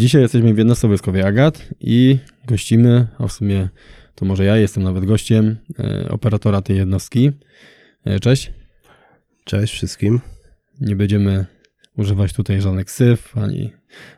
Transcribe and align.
Dzisiaj 0.00 0.22
jesteśmy 0.22 0.54
w 0.54 0.58
jednostce 0.58 0.88
wojskowej 0.88 1.22
Agat 1.22 1.68
i 1.80 2.18
gościmy, 2.46 3.06
a 3.18 3.26
w 3.26 3.32
sumie 3.32 3.68
to 4.14 4.24
może 4.24 4.44
ja 4.44 4.56
jestem 4.56 4.82
nawet 4.82 5.04
gościem, 5.04 5.56
e, 5.78 6.08
operatora 6.08 6.62
tej 6.62 6.76
jednostki. 6.76 7.30
E, 8.04 8.20
Cześć. 8.20 8.52
Cześć 9.44 9.72
wszystkim. 9.72 10.20
Nie 10.80 10.96
będziemy 10.96 11.46
używać 11.96 12.32
tutaj 12.32 12.60
żadnych 12.60 12.84
ksyw 12.84 13.36
ani 13.38 13.72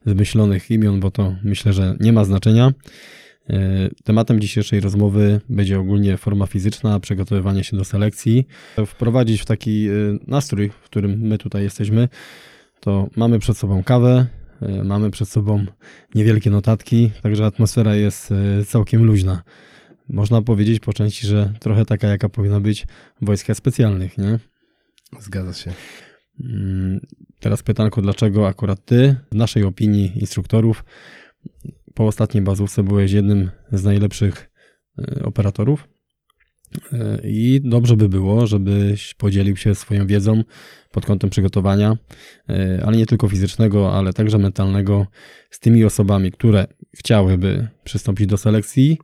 zmyślonych 0.07 0.71
imion, 0.71 1.01
bo 1.01 1.11
to 1.11 1.37
myślę, 1.45 1.73
że 1.73 1.97
nie 2.01 2.13
ma 2.13 2.25
znaczenia. 2.25 2.73
E, 3.51 3.89
Tematem 4.05 4.41
dzisiejszej 4.41 4.81
rozmowy 4.81 5.41
będzie 5.49 5.81
ogólnie 5.81 6.17
forma 6.17 6.47
fizyczna, 6.47 7.01
przygotowywanie 7.01 7.65
się 7.65 7.77
do 7.77 7.85
selekcji. 7.85 8.47
Wprowadzić 8.87 9.41
w 9.41 9.47
taki 9.47 9.89
nastrój, 10.27 10.71
w 10.71 10.85
którym 10.85 11.21
my 11.21 11.39
tutaj 11.39 11.63
jesteśmy, 11.63 12.09
to 12.81 13.09
mamy 13.17 13.39
przed 13.39 13.57
sobą 13.57 13.83
kawę, 13.83 14.27
mamy 14.85 15.11
przed 15.11 15.29
sobą 15.29 15.67
niewielkie 16.15 16.51
notatki, 16.51 17.11
także 17.23 17.47
atmosfera 17.47 17.95
jest 17.95 18.33
e, 18.33 18.65
całkiem 18.65 19.05
luźna. 19.05 19.43
Można 20.09 20.43
powiedzieć 20.43 20.81
po 20.81 20.93
części, 20.93 21.27
że 21.27 21.53
trochę 21.61 21.85
taka, 21.85 22.09
jaka 22.09 22.29
powinna 22.29 22.61
być 22.61 22.87
w 23.23 23.27
wojskach 23.27 23.57
specjalnych, 23.57 24.19
nie? 24.19 24.39
Zgadza 25.21 25.53
się. 25.53 25.73
Mm, 26.41 27.01
Teraz 27.41 27.63
pytanko, 27.63 28.03
dlaczego 28.03 28.49
akurat 28.49 28.85
ty, 28.85 29.17
w 29.33 29.35
naszej 29.35 29.65
opinii 29.65 30.13
instruktorów, 30.21 30.85
po 31.95 32.07
ostatniej 32.07 32.43
bazówce 32.43 32.83
byłeś 32.83 33.13
jednym 33.13 33.51
z 33.73 33.85
najlepszych 33.85 34.51
e, 34.99 35.25
operatorów 35.25 35.89
E, 35.89 35.92
i 37.25 37.61
dobrze 37.65 37.97
by 37.97 38.09
było, 38.09 38.47
żebyś 38.47 39.15
podzielił 39.15 39.57
się 39.57 39.75
swoją 39.75 40.07
wiedzą 40.07 40.43
pod 40.93 41.07
kątem 41.07 41.31
przygotowania, 41.31 41.97
e, 42.49 42.83
ale 42.87 42.97
nie 42.97 43.07
tylko 43.07 43.29
fizycznego, 43.29 43.95
ale 43.95 44.13
także 44.13 44.39
mentalnego 44.39 45.07
z 45.51 45.61
tymi 45.61 45.85
osobami, 45.85 46.33
które 46.33 46.67
chciałyby 46.97 47.69
przystąpić 47.85 48.27
do 48.27 48.37
selekcji, 48.37 48.99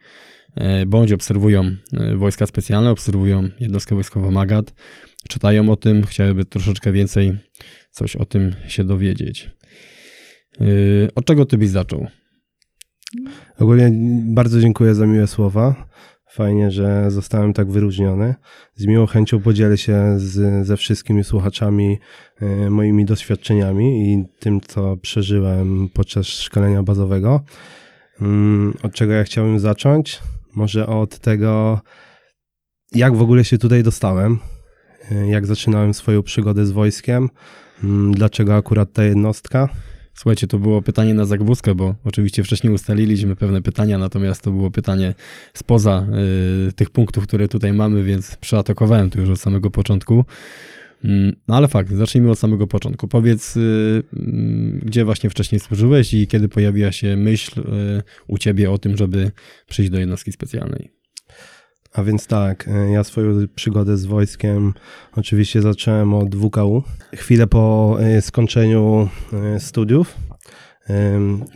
e, 0.54 0.86
bądź 0.86 1.12
obserwują 1.12 1.76
e, 1.92 2.16
wojska 2.16 2.46
specjalne, 2.46 2.90
obserwują 2.90 3.48
jednostkę 3.60 3.94
wojskową 3.94 4.30
MAGAT, 4.30 4.74
czytają 5.28 5.70
o 5.70 5.76
tym, 5.76 6.06
chciałyby 6.06 6.44
troszeczkę 6.44 6.92
więcej 6.92 7.36
coś 7.90 8.16
o 8.16 8.24
tym 8.24 8.54
się 8.68 8.84
dowiedzieć. 8.84 9.50
Od 11.14 11.24
czego 11.24 11.46
ty 11.46 11.58
byś 11.58 11.68
zaczął? 11.68 12.06
Ogólnie 13.58 13.90
bardzo 14.34 14.60
dziękuję 14.60 14.94
za 14.94 15.06
miłe 15.06 15.26
słowa. 15.26 15.88
Fajnie, 16.38 16.70
że 16.70 17.10
zostałem 17.10 17.52
tak 17.52 17.70
wyróżniony. 17.70 18.34
Z 18.74 18.86
miłą 18.86 19.06
chęcią 19.06 19.40
podzielę 19.40 19.78
się 19.78 20.14
z, 20.16 20.66
ze 20.66 20.76
wszystkimi 20.76 21.24
słuchaczami 21.24 21.98
e, 22.40 22.70
moimi 22.70 23.04
doświadczeniami 23.04 24.12
i 24.12 24.24
tym, 24.38 24.60
co 24.60 24.96
przeżyłem 24.96 25.88
podczas 25.94 26.26
szkolenia 26.26 26.82
bazowego. 26.82 27.40
Mm, 28.20 28.74
Od 28.82 28.92
czego 28.92 29.12
ja 29.12 29.24
chciałbym 29.24 29.58
zacząć? 29.58 30.20
Może 30.54 30.86
od 30.86 31.18
tego, 31.18 31.80
jak 32.92 33.16
w 33.16 33.22
ogóle 33.22 33.44
się 33.44 33.58
tutaj 33.58 33.82
dostałem, 33.82 34.38
e, 35.10 35.28
jak 35.28 35.46
zaczynałem 35.46 35.94
swoją 35.94 36.22
przygodę 36.22 36.66
z 36.66 36.70
wojskiem, 36.70 37.28
mm, 37.84 38.14
dlaczego 38.14 38.56
akurat 38.56 38.92
ta 38.92 39.04
jednostka. 39.04 39.68
Słuchajcie, 40.18 40.46
to 40.46 40.58
było 40.58 40.82
pytanie 40.82 41.14
na 41.14 41.24
zagwózkę, 41.24 41.74
bo 41.74 41.94
oczywiście 42.04 42.44
wcześniej 42.44 42.72
ustaliliśmy 42.72 43.36
pewne 43.36 43.62
pytania, 43.62 43.98
natomiast 43.98 44.42
to 44.42 44.50
było 44.50 44.70
pytanie 44.70 45.14
spoza 45.54 46.06
y, 46.68 46.72
tych 46.72 46.90
punktów, 46.90 47.26
które 47.26 47.48
tutaj 47.48 47.72
mamy, 47.72 48.04
więc 48.04 48.36
przeatakowałem 48.36 49.10
to 49.10 49.20
już 49.20 49.30
od 49.30 49.40
samego 49.40 49.70
początku. 49.70 50.24
Mm, 51.04 51.36
No 51.48 51.56
ale 51.56 51.68
fakt, 51.68 51.92
zacznijmy 51.92 52.30
od 52.30 52.38
samego 52.38 52.66
początku. 52.66 53.08
Powiedz, 53.08 53.56
y, 53.56 54.02
mm, 54.16 54.80
gdzie 54.84 55.04
właśnie 55.04 55.30
wcześniej 55.30 55.60
służyłeś 55.60 56.14
i 56.14 56.26
kiedy 56.26 56.48
pojawiła 56.48 56.92
się 56.92 57.16
myśl 57.16 57.60
y, 57.60 57.64
u 58.26 58.38
ciebie 58.38 58.70
o 58.70 58.78
tym, 58.78 58.96
żeby 58.96 59.30
przyjść 59.68 59.90
do 59.90 59.98
jednostki 59.98 60.32
specjalnej? 60.32 60.97
A 61.98 62.02
więc 62.02 62.26
tak, 62.26 62.68
e, 62.68 62.90
ja 62.90 63.04
swoją 63.04 63.46
przygodę 63.54 63.96
z 63.96 64.06
wojskiem 64.06 64.74
oczywiście 65.16 65.62
zacząłem 65.62 66.14
od 66.14 66.36
WKU. 66.36 66.82
Chwilę 67.14 67.46
po 67.46 67.96
e, 68.00 68.22
skończeniu 68.22 69.08
e, 69.32 69.60
studiów. 69.60 70.16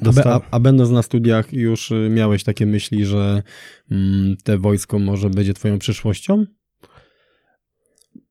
A, 0.00 0.04
dosta- 0.04 0.24
be, 0.24 0.34
a, 0.34 0.40
a 0.50 0.60
będąc 0.60 0.90
na 0.90 1.02
studiach 1.02 1.52
już 1.52 1.92
miałeś 2.10 2.44
takie 2.44 2.66
myśli, 2.66 3.04
że 3.04 3.42
mm, 3.90 4.36
te 4.44 4.58
wojsko 4.58 4.98
może 4.98 5.30
będzie 5.30 5.54
twoją 5.54 5.78
przyszłością? 5.78 6.44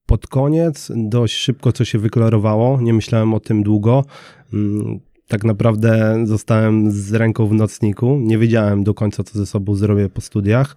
Pod 0.05 0.27
koniec 0.27 0.91
dość 0.95 1.35
szybko 1.35 1.71
co 1.71 1.85
się 1.85 1.99
wyklarowało, 1.99 2.81
nie 2.81 2.93
myślałem 2.93 3.33
o 3.33 3.39
tym 3.39 3.63
długo. 3.63 4.05
Mm, 4.53 4.99
Tak 5.27 5.43
naprawdę 5.43 6.23
zostałem 6.27 6.91
z 6.91 7.13
ręką 7.13 7.47
w 7.47 7.53
nocniku, 7.53 8.19
nie 8.19 8.37
wiedziałem 8.37 8.83
do 8.83 8.93
końca 8.93 9.23
co 9.23 9.37
ze 9.39 9.45
sobą 9.45 9.75
zrobię 9.75 10.09
po 10.09 10.21
studiach. 10.21 10.75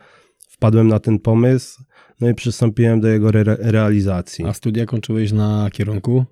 Wpadłem 0.55 0.89
na 0.89 0.99
ten 0.99 1.19
pomysł, 1.19 1.83
no 2.21 2.29
i 2.29 2.35
przystąpiłem 2.35 3.01
do 3.01 3.09
jego 3.09 3.29
re- 3.29 3.57
realizacji. 3.61 4.45
A 4.47 4.53
studia 4.53 4.87
kończyłeś 4.87 5.33
na 5.33 5.69
kierunku? 5.73 6.25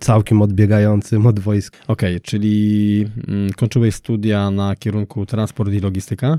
Całkiem 0.00 0.42
odbiegającym 0.42 1.26
od 1.26 1.40
wojska. 1.40 1.78
Okej, 1.88 2.20
czyli 2.20 3.06
mm, 3.28 3.52
kończyłeś 3.52 3.94
studia 3.94 4.50
na 4.50 4.76
kierunku 4.76 5.26
transport 5.26 5.72
i 5.72 5.80
logistyka 5.80 6.38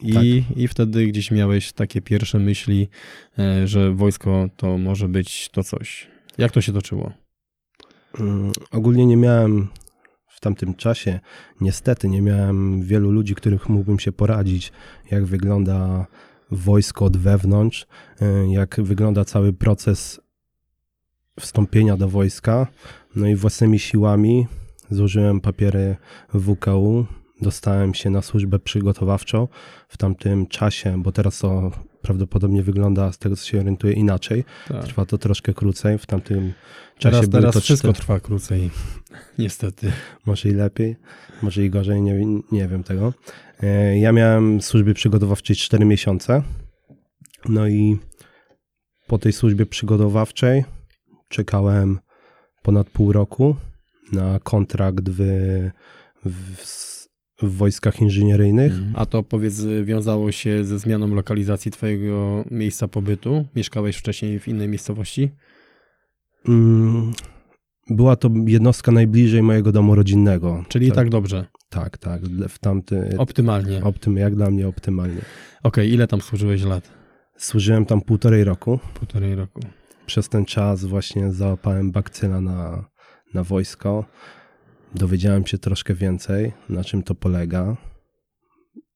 i, 0.00 0.12
Tak. 0.12 0.22
i 0.56 0.68
wtedy 0.68 1.06
gdzieś 1.06 1.30
miałeś 1.30 1.72
takie 1.72 2.00
pierwsze 2.02 2.38
myśli, 2.38 2.88
e, 3.38 3.68
że 3.68 3.92
wojsko 3.94 4.48
to 4.56 4.78
może 4.78 5.08
być 5.08 5.48
to 5.48 5.64
coś. 5.64 6.08
Jak 6.38 6.52
to 6.52 6.60
się 6.60 6.72
toczyło? 6.72 7.12
Mm, 8.20 8.52
Ogólnie 8.70 9.06
nie 9.06 9.16
miałem 9.16 9.68
w 10.36 10.40
tamtym 10.40 10.74
czasie, 10.74 11.20
niestety, 11.60 12.08
nie 12.08 12.22
miałem 12.22 12.82
wielu 12.82 13.10
ludzi, 13.10 13.34
których 13.34 13.68
mógłbym 13.68 13.98
się 13.98 14.12
poradzić, 14.12 14.72
jak 15.10 15.24
wygląda 15.24 16.06
wojsko 16.50 17.04
od 17.04 17.16
wewnątrz, 17.16 17.86
y, 18.22 18.48
jak 18.48 18.80
wygląda 18.82 19.24
cały 19.24 19.52
proces 19.52 20.20
wstąpienia 21.40 21.96
do 21.96 22.08
wojska. 22.08 22.66
No 23.14 23.26
i 23.26 23.34
własnymi 23.34 23.78
siłami 23.78 24.46
złożyłem 24.90 25.40
papiery 25.40 25.96
WKU, 26.34 27.06
dostałem 27.42 27.94
się 27.94 28.10
na 28.10 28.22
służbę 28.22 28.58
przygotowawczą 28.58 29.48
w 29.88 29.96
tamtym 29.96 30.46
czasie, 30.46 31.02
bo 31.02 31.12
teraz 31.12 31.38
to 31.38 31.70
prawdopodobnie 32.02 32.62
wygląda 32.62 33.12
z 33.12 33.18
tego, 33.18 33.36
co 33.36 33.46
się 33.46 33.60
orientuję, 33.60 33.92
inaczej. 33.92 34.44
Tak. 34.68 34.84
Trwa 34.84 35.06
to 35.06 35.18
troszkę 35.18 35.54
krócej. 35.54 35.98
W 35.98 36.06
tamtym 36.06 36.52
czasie 36.98 37.12
Teraz, 37.16 37.28
były 37.28 37.40
teraz 37.42 37.54
to 37.54 37.60
wszystko 37.60 37.88
cztery- 37.88 37.96
trwa 37.96 38.20
krócej. 38.20 38.70
Niestety. 39.38 39.92
może 40.26 40.48
i 40.48 40.52
lepiej, 40.52 40.96
może 41.42 41.64
i 41.64 41.70
gorzej, 41.70 42.02
nie, 42.02 42.26
nie 42.52 42.68
wiem 42.68 42.84
tego. 42.84 43.12
E, 43.62 43.98
Ja 43.98 44.12
miałem 44.12 44.58
w 44.58 44.64
służbie 44.64 44.94
przygotowawczej 44.94 45.56
4 45.56 45.84
miesiące. 45.84 46.42
No 47.48 47.68
i 47.68 47.98
po 49.06 49.18
tej 49.18 49.32
służbie 49.32 49.66
przygotowawczej 49.66 50.64
czekałem 51.28 51.98
ponad 52.62 52.90
pół 52.90 53.12
roku 53.12 53.56
na 54.12 54.38
kontrakt 54.40 55.04
w, 55.08 55.20
w, 56.24 56.95
w 57.42 57.56
wojskach 57.56 58.00
inżynieryjnych. 58.00 58.72
A 58.94 59.06
to 59.06 59.22
powiedz, 59.22 59.64
wiązało 59.84 60.32
się 60.32 60.64
ze 60.64 60.78
zmianą 60.78 61.14
lokalizacji 61.14 61.70
twojego 61.70 62.44
miejsca 62.50 62.88
pobytu? 62.88 63.46
Mieszkałeś 63.56 63.96
wcześniej 63.96 64.40
w 64.40 64.48
innej 64.48 64.68
miejscowości? 64.68 65.30
Mm, 66.48 67.12
Była 67.90 68.16
to 68.16 68.30
jednostka 68.46 68.92
najbliżej 68.92 69.42
mojego 69.42 69.72
domu 69.72 69.94
rodzinnego. 69.94 70.64
Czyli 70.68 70.92
tak 70.92 71.08
dobrze, 71.08 71.46
Tak, 71.68 71.98
tak. 71.98 72.22
W 72.48 72.58
tamty, 72.58 73.14
optymalnie. 73.18 73.76
Okej, 73.78 73.88
optym, 73.88 74.16
jak 74.16 74.34
dla 74.34 74.50
mnie 74.50 74.68
optymalnie. 74.68 75.20
ile 75.86 76.06
tam 76.06 76.20
służyłeś 76.20 76.62
lat? 76.62 76.90
Służyłem 77.36 77.86
tam 77.86 78.00
półtorej 78.00 78.44
roku. 78.44 78.78
Półtorej 78.94 79.34
roku. 79.34 79.60
przez 80.06 80.28
ten 80.28 80.44
czas 80.44 80.84
właśnie 80.84 81.32
załapałem 81.32 81.92
bakcyla 81.92 82.40
na, 82.40 82.84
na 83.34 83.44
wojsko. 83.44 84.04
Dowiedziałem 84.94 85.46
się 85.46 85.58
troszkę 85.58 85.94
więcej, 85.94 86.52
na 86.68 86.84
czym 86.84 87.02
to 87.02 87.14
polega, 87.14 87.76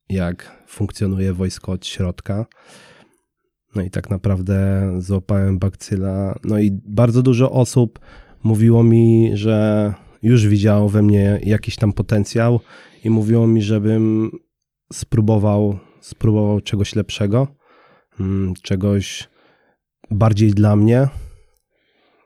jak 0.08 0.64
funkcjonuje 0.66 1.32
wojsko 1.32 1.72
od 1.72 1.86
środka. 1.86 2.46
No 3.74 3.82
i 3.82 3.90
tak 3.90 4.10
naprawdę 4.10 4.90
złapałem 4.98 5.58
bakcyla. 5.58 6.38
No 6.44 6.58
i 6.58 6.70
bardzo 6.84 7.22
dużo 7.22 7.52
osób 7.52 7.98
mówiło 8.42 8.82
mi, 8.82 9.30
że 9.34 9.94
już 10.22 10.46
widziało 10.46 10.88
we 10.88 11.02
mnie 11.02 11.40
jakiś 11.42 11.76
tam 11.76 11.92
potencjał 11.92 12.60
i 13.04 13.10
mówiło 13.10 13.46
mi, 13.46 13.62
żebym 13.62 14.30
spróbował, 14.92 15.78
spróbował 16.00 16.60
czegoś 16.60 16.96
lepszego, 16.96 17.46
mm, 18.20 18.54
czegoś 18.62 19.28
bardziej 20.10 20.50
dla 20.50 20.76
mnie. 20.76 21.08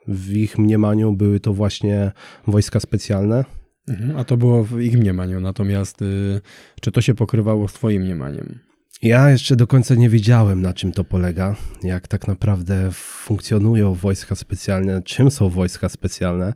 W 0.09 0.33
ich 0.33 0.59
mniemaniu 0.59 1.13
były 1.13 1.41
to 1.41 1.53
właśnie 1.53 2.13
wojska 2.47 2.81
specjalne. 2.81 3.45
Mhm, 3.89 4.17
A 4.17 4.25
to 4.25 4.37
było 4.37 4.65
w 4.65 4.81
ich 4.81 4.99
mniemaniu, 4.99 5.41
natomiast 5.41 6.03
y, 6.03 6.41
czy 6.81 6.93
to 6.93 7.01
się 7.01 7.15
pokrywało 7.15 7.69
z 7.69 7.73
twoim 7.73 8.03
mniemaniem? 8.03 8.59
Ja 9.03 9.31
jeszcze 9.31 9.57
do 9.57 9.67
końca 9.67 9.95
nie 9.95 10.09
wiedziałem, 10.09 10.63
na 10.63 10.73
czym 10.73 10.93
to 10.93 11.05
polega, 11.05 11.57
jak 11.83 12.09
tak 12.09 12.29
naprawdę 12.29 12.89
funkcjonują 12.93 13.95
wojska 13.95 14.35
specjalne, 14.35 15.03
czym 15.03 15.31
są 15.31 15.49
wojska 15.49 15.89
specjalne. 15.89 16.53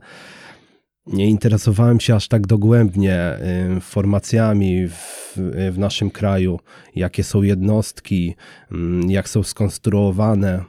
nie 1.07 1.29
interesowałem 1.29 1.99
się 1.99 2.15
aż 2.15 2.27
tak 2.27 2.47
dogłębnie 2.47 3.37
y, 3.77 3.81
formacjami 3.81 4.87
w, 4.87 5.33
w 5.71 5.77
naszym 5.77 6.11
kraju, 6.11 6.59
jakie 6.95 7.23
są 7.23 7.41
jednostki, 7.41 8.35
mm, 8.71 9.11
jak 9.11 9.29
są 9.29 9.43
skonstruowane. 9.43 10.63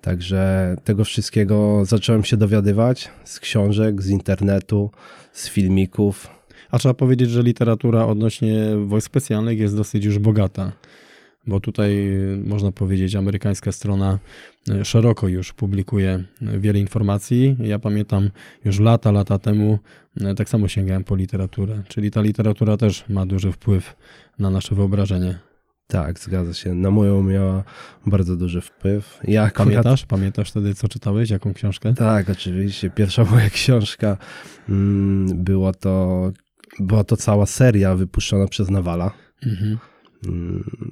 Także 0.00 0.76
tego 0.84 1.04
wszystkiego 1.04 1.84
zacząłem 1.84 2.24
się 2.24 2.36
dowiadywać 2.36 3.10
z 3.24 3.40
książek, 3.40 4.02
z 4.02 4.08
internetu, 4.08 4.90
z 5.32 5.48
filmików. 5.48 6.28
A 6.70 6.78
trzeba 6.78 6.94
powiedzieć, 6.94 7.30
że 7.30 7.42
literatura 7.42 8.06
odnośnie 8.06 8.76
wojsk 8.86 9.06
specjalnych 9.06 9.58
jest 9.58 9.76
dosyć 9.76 10.04
już 10.04 10.18
bogata 10.18 10.72
bo 11.48 11.60
tutaj 11.60 12.10
można 12.44 12.72
powiedzieć, 12.72 13.14
amerykańska 13.14 13.72
strona 13.72 14.18
e, 14.70 14.84
szeroko 14.84 15.28
już 15.28 15.52
publikuje 15.52 16.24
wiele 16.40 16.78
informacji. 16.78 17.56
Ja 17.60 17.78
pamiętam 17.78 18.30
już 18.64 18.80
lata, 18.80 19.12
lata 19.12 19.38
temu 19.38 19.78
e, 20.20 20.34
tak 20.34 20.48
samo 20.48 20.68
sięgałem 20.68 21.04
po 21.04 21.16
literaturę, 21.16 21.82
czyli 21.88 22.10
ta 22.10 22.20
literatura 22.20 22.76
też 22.76 23.04
ma 23.08 23.26
duży 23.26 23.52
wpływ 23.52 23.96
na 24.38 24.50
nasze 24.50 24.74
wyobrażenie. 24.74 25.47
Tak, 25.88 26.18
zgadza 26.18 26.54
się. 26.54 26.74
Na 26.74 26.90
moją 26.90 27.22
miała 27.22 27.64
bardzo 28.06 28.36
duży 28.36 28.60
wpływ. 28.60 29.20
Ja 29.24 29.50
Pamiętasz? 29.54 30.06
Pamiętasz 30.06 30.50
wtedy, 30.50 30.74
co 30.74 30.88
czytałeś? 30.88 31.30
Jaką 31.30 31.54
książkę? 31.54 31.94
Tak, 31.94 32.30
oczywiście. 32.30 32.90
Pierwsza 32.90 33.24
moja 33.24 33.50
książka 33.50 34.16
mm, 34.68 35.44
była 35.44 35.72
to, 35.72 36.32
była 36.80 37.04
to 37.04 37.16
cała 37.16 37.46
seria 37.46 37.94
wypuszczona 37.94 38.46
przez 38.46 38.70
Nawala. 38.70 39.10
Mhm. 39.46 39.78
Mm, 40.26 40.90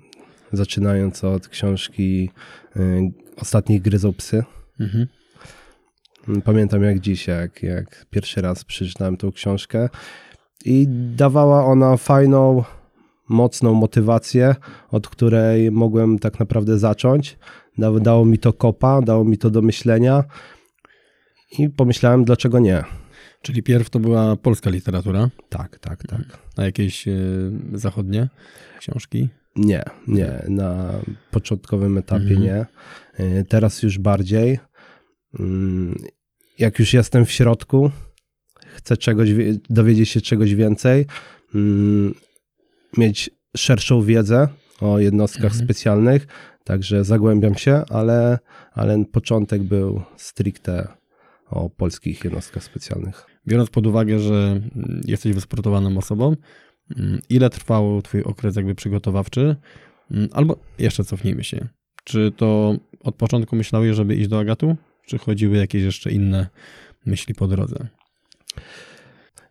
zaczynając 0.53 1.25
od 1.25 1.49
książki 1.49 2.31
y, 2.77 3.13
Ostatnich 3.37 3.83
gryzą 3.83 4.13
psy. 4.13 4.45
Mhm. 4.81 5.07
Pamiętam 6.45 6.83
jak 6.83 7.01
dziś, 7.01 7.27
jak, 7.27 7.63
jak 7.63 8.07
pierwszy 8.11 8.41
raz 8.41 8.65
przeczytałem 8.65 9.17
tą 9.17 9.33
książkę 9.33 9.89
i 10.65 10.87
dawała 11.17 11.65
ona 11.65 11.97
fajną, 11.97 12.65
mocną 13.29 13.75
motywację, 13.75 14.55
od 14.91 15.09
której 15.09 15.71
mogłem 15.71 16.19
tak 16.19 16.41
naprawdę 16.41 16.79
zacząć. 16.79 17.39
Dało, 17.79 18.01
dało 18.01 18.25
mi 18.25 18.39
to 18.39 18.53
kopa, 18.53 19.03
dało 19.03 19.25
mi 19.25 19.39
to 19.39 19.51
do 19.51 19.63
myślenia 19.63 20.25
i 21.59 21.69
pomyślałem, 21.69 22.25
dlaczego 22.25 22.59
nie. 22.59 22.85
Czyli 23.43 23.63
pierw 23.63 23.91
to 23.91 23.99
była 23.99 24.37
polska 24.37 24.71
literatura? 24.71 25.31
Tak, 25.49 25.79
tak, 25.79 26.07
tak. 26.07 26.39
A 26.57 26.65
jakieś 26.65 27.09
y, 27.09 27.53
zachodnie 27.73 28.29
książki? 28.79 29.29
Nie, 29.57 29.83
nie. 30.09 30.43
Na 30.49 30.93
początkowym 31.31 31.99
etapie 31.99 32.35
mhm. 32.37 32.43
nie. 32.43 32.67
Y, 33.21 33.45
teraz 33.49 33.83
już 33.83 33.99
bardziej. 33.99 34.59
Mm, 35.39 35.95
jak 36.59 36.79
już 36.79 36.93
jestem 36.93 37.25
w 37.25 37.33
środku, 37.33 37.91
chcę 38.75 38.97
czegoś, 38.97 39.31
dowiedzieć 39.71 40.09
się 40.09 40.21
czegoś 40.21 40.55
więcej, 40.55 41.07
mm, 41.55 42.15
mieć 42.97 43.31
szerszą 43.57 44.03
wiedzę 44.03 44.49
o 44.81 44.99
jednostkach 44.99 45.53
mhm. 45.53 45.65
specjalnych, 45.65 46.27
także 46.65 47.05
zagłębiam 47.05 47.55
się, 47.55 47.83
ale, 47.91 48.39
ale 48.73 49.05
początek 49.05 49.63
był 49.63 50.03
stricte 50.17 50.89
o 51.51 51.71
polskich 51.71 52.25
jednostkach 52.25 52.65
specjalnych. 52.65 53.27
Biorąc 53.47 53.71
pod 53.71 53.87
uwagę, 53.87 54.19
że 54.19 54.61
jesteś 55.05 55.33
wysportowaną 55.33 55.99
osobą, 55.99 56.37
Mm, 56.97 57.21
ile 57.29 57.51
trwał 57.51 58.03
twój 58.03 58.23
okres 58.23 58.57
jakby 58.57 58.75
przygotowawczy? 58.75 59.57
Mm, 60.11 60.29
albo 60.33 60.59
jeszcze 60.79 61.05
cofnijmy 61.05 61.45
się. 61.45 61.69
Czy 62.05 62.33
to 62.37 62.77
od 63.01 63.15
początku 63.15 63.57
myślałeś, 63.57 63.97
żeby 63.97 64.17
iść 64.17 64.29
do 64.29 64.39
Agatu? 64.39 64.77
Czy 65.07 65.19
chodziły 65.19 65.57
jakieś 65.57 65.83
jeszcze 65.83 66.11
inne 66.11 66.47
myśli 67.07 67.35
po 67.35 67.49
drodze? 67.49 67.89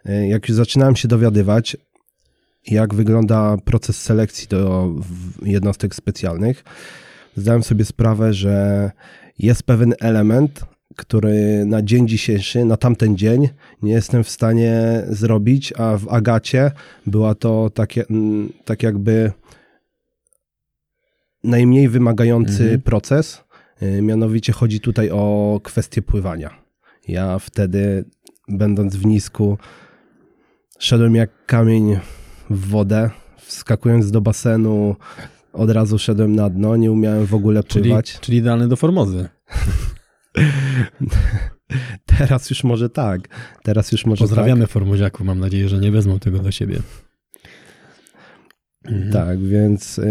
E, 0.06 0.27
jak 0.27 0.50
już 0.50 0.56
zaczynałem 0.56 0.95
się 0.95 1.07
dowiadywać, 1.07 1.77
jak 2.67 2.94
wygląda 2.94 3.57
proces 3.65 4.01
selekcji 4.01 4.47
do 4.47 4.89
jednostek 5.41 5.95
specjalnych, 5.95 6.63
zdałem 7.35 7.63
sobie 7.63 7.85
sprawę, 7.85 8.33
że 8.33 8.91
jest 9.39 9.63
pewien 9.63 9.94
element, 10.00 10.65
który 10.95 11.65
na 11.65 11.81
dzień 11.81 12.07
dzisiejszy, 12.07 12.65
na 12.65 12.77
tamten 12.77 13.17
dzień 13.17 13.50
nie 13.81 13.91
jestem 13.91 14.23
w 14.23 14.29
stanie 14.29 15.03
zrobić, 15.09 15.73
a 15.77 15.97
w 15.97 16.09
Agacie 16.09 16.71
była 17.06 17.35
to 17.35 17.69
takie, 17.69 18.06
mm, 18.09 18.53
tak 18.65 18.83
jakby 18.83 19.31
najmniej 21.44 21.89
wymagający 21.89 22.63
mhm. 22.63 22.81
proces. 22.81 23.44
Y, 23.83 24.01
mianowicie 24.01 24.53
chodzi 24.53 24.79
tutaj 24.79 25.09
o 25.12 25.59
kwestię 25.63 26.01
pływania. 26.01 26.50
Ja 27.07 27.39
wtedy, 27.39 28.06
będąc 28.47 28.95
w 28.95 29.06
nisku, 29.06 29.57
szedłem 30.79 31.15
jak 31.15 31.45
kamień 31.45 32.00
w 32.50 32.69
wodę, 32.69 33.09
wskakując 33.38 34.12
do 34.12 34.21
basenu, 34.21 34.95
od 35.53 35.69
razu 35.69 36.00
szedłem 36.00 36.36
na 36.36 36.50
dno, 36.50 36.75
nie 36.75 36.92
umiałem 36.92 37.25
w 37.25 37.33
ogóle 37.33 37.63
pływać. 37.63 38.12
Czyli, 38.12 38.21
czyli 38.21 38.38
idealny 38.38 38.68
do 38.68 38.75
formozy. 38.75 39.30
Teraz 42.18 42.50
już 42.50 42.63
może 42.63 42.89
tak. 42.89 43.21
Teraz 43.63 43.92
już 43.92 44.06
może 44.06 44.19
Pozdrawiamy 44.19 44.62
tak. 44.62 44.69
formoziaków. 44.69 45.25
Mam 45.25 45.39
nadzieję, 45.39 45.69
że 45.69 45.77
nie 45.77 45.92
wezmą 45.92 46.19
tego 46.19 46.39
do 46.39 46.51
siebie. 46.51 46.80
Mhm. 48.86 49.12
Tak, 49.12 49.39
więc 49.44 50.01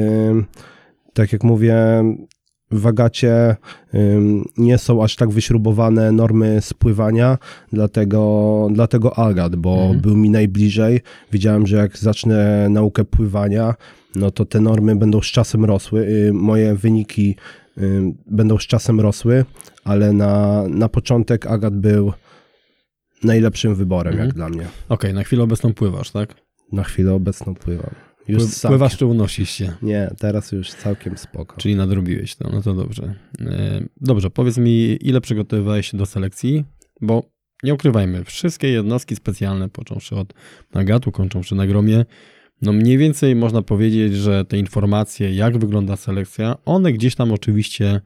tak 1.12 1.32
jak 1.32 1.44
mówię, 1.44 1.76
w 2.70 2.86
Agacie 2.86 3.56
nie 4.56 4.78
są 4.78 5.04
aż 5.04 5.16
tak 5.16 5.30
wyśrubowane 5.30 6.12
normy 6.12 6.60
spływania, 6.60 7.38
dlatego, 7.72 8.68
dlatego 8.72 9.18
Agat, 9.18 9.56
bo 9.56 9.74
mhm. 9.74 10.00
był 10.00 10.16
mi 10.16 10.30
najbliżej. 10.30 11.00
Wiedziałem, 11.32 11.66
że 11.66 11.76
jak 11.76 11.98
zacznę 11.98 12.68
naukę 12.68 13.04
pływania, 13.04 13.74
no 14.14 14.30
to 14.30 14.44
te 14.44 14.60
normy 14.60 14.96
będą 14.96 15.20
z 15.20 15.26
czasem 15.26 15.64
rosły. 15.64 16.00
Y, 16.00 16.32
moje 16.32 16.74
wyniki 16.74 17.36
będą 18.26 18.58
z 18.58 18.66
czasem 18.66 19.00
rosły, 19.00 19.44
ale 19.84 20.12
na, 20.12 20.62
na 20.68 20.88
początek 20.88 21.46
Agat 21.46 21.74
był 21.74 22.12
najlepszym 23.24 23.74
wyborem, 23.74 24.12
mhm. 24.12 24.28
jak 24.28 24.36
dla 24.36 24.48
mnie. 24.48 24.64
Okej, 24.64 24.70
okay, 24.88 25.12
na 25.12 25.22
chwilę 25.22 25.42
obecną 25.42 25.74
pływasz, 25.74 26.10
tak? 26.10 26.34
Na 26.72 26.84
chwilę 26.84 27.14
obecną 27.14 27.54
pływam. 27.54 27.90
Już 28.28 28.42
Pły, 28.42 28.68
pływasz 28.68 28.96
czy 28.96 29.06
unosisz 29.06 29.50
się? 29.50 29.72
Nie, 29.82 30.10
teraz 30.18 30.52
już 30.52 30.70
całkiem 30.70 31.18
spoko. 31.18 31.56
Czyli 31.56 31.76
nadrobiłeś 31.76 32.36
to, 32.36 32.50
no 32.52 32.62
to 32.62 32.74
dobrze. 32.74 33.14
E, 33.40 33.84
dobrze, 34.00 34.30
powiedz 34.30 34.58
mi, 34.58 34.98
ile 35.00 35.20
przygotowywałeś 35.20 35.90
się 35.90 35.96
do 35.96 36.06
selekcji? 36.06 36.64
Bo 37.00 37.22
nie 37.62 37.74
ukrywajmy, 37.74 38.24
wszystkie 38.24 38.68
jednostki 38.68 39.16
specjalne, 39.16 39.68
począwszy 39.68 40.16
od 40.16 40.34
Nagatu, 40.74 41.12
kończąwszy 41.12 41.54
na 41.54 41.66
Gromie, 41.66 42.04
no 42.62 42.72
mniej 42.72 42.98
więcej 42.98 43.36
można 43.36 43.62
powiedzieć, 43.62 44.14
że 44.14 44.44
te 44.44 44.58
informacje, 44.58 45.34
jak 45.34 45.58
wygląda 45.58 45.96
selekcja, 45.96 46.56
one 46.64 46.92
gdzieś 46.92 47.14
tam 47.14 47.32
oczywiście 47.32 48.00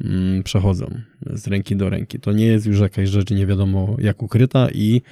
mm, 0.00 0.42
przechodzą 0.42 1.00
z 1.26 1.46
ręki 1.46 1.76
do 1.76 1.90
ręki. 1.90 2.20
To 2.20 2.32
nie 2.32 2.46
jest 2.46 2.66
już 2.66 2.80
jakaś 2.80 3.08
rzecz 3.08 3.30
nie 3.30 3.46
wiadomo 3.46 3.96
jak 3.98 4.22
ukryta 4.22 4.68
i 4.74 5.02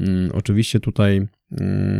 mm, 0.00 0.30
oczywiście 0.34 0.80
tutaj 0.80 1.26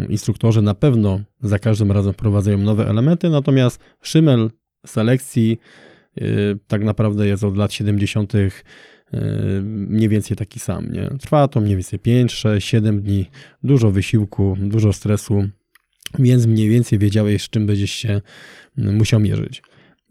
instruktorzy 0.09 0.63
na 0.63 0.75
pewno 0.75 1.21
za 1.41 1.59
każdym 1.59 1.93
razem 1.93 2.13
wprowadzają 2.13 2.59
nowe 2.59 2.89
elementy, 2.89 3.31
natomiast 3.31 3.81
szymel 4.03 4.51
selekcji 4.87 5.59
y, 6.19 6.59
tak 6.67 6.85
naprawdę 6.85 7.27
jest 7.27 7.45
od 7.45 7.57
lat 7.57 7.73
70. 7.73 8.35
Y, 8.35 8.51
mniej 9.63 10.09
więcej 10.09 10.37
taki 10.37 10.61
sam. 10.61 10.93
Nie? 10.93 11.11
Trwa 11.21 11.49
to 11.49 11.61
mniej 11.61 11.77
więcej 11.77 11.99
5, 11.99 12.33
6, 12.33 12.69
7 12.69 13.03
dni, 13.03 13.27
dużo 13.63 13.91
wysiłku, 13.91 14.57
dużo 14.61 14.93
stresu, 14.93 15.49
więc 16.19 16.47
mniej 16.47 16.69
więcej 16.69 16.99
wiedziałeś, 16.99 17.43
z 17.43 17.51
czym 17.51 17.67
będziesz 17.67 17.91
się 17.91 18.21
mm, 18.79 18.97
musiał 18.97 19.21
mierzyć. 19.21 19.63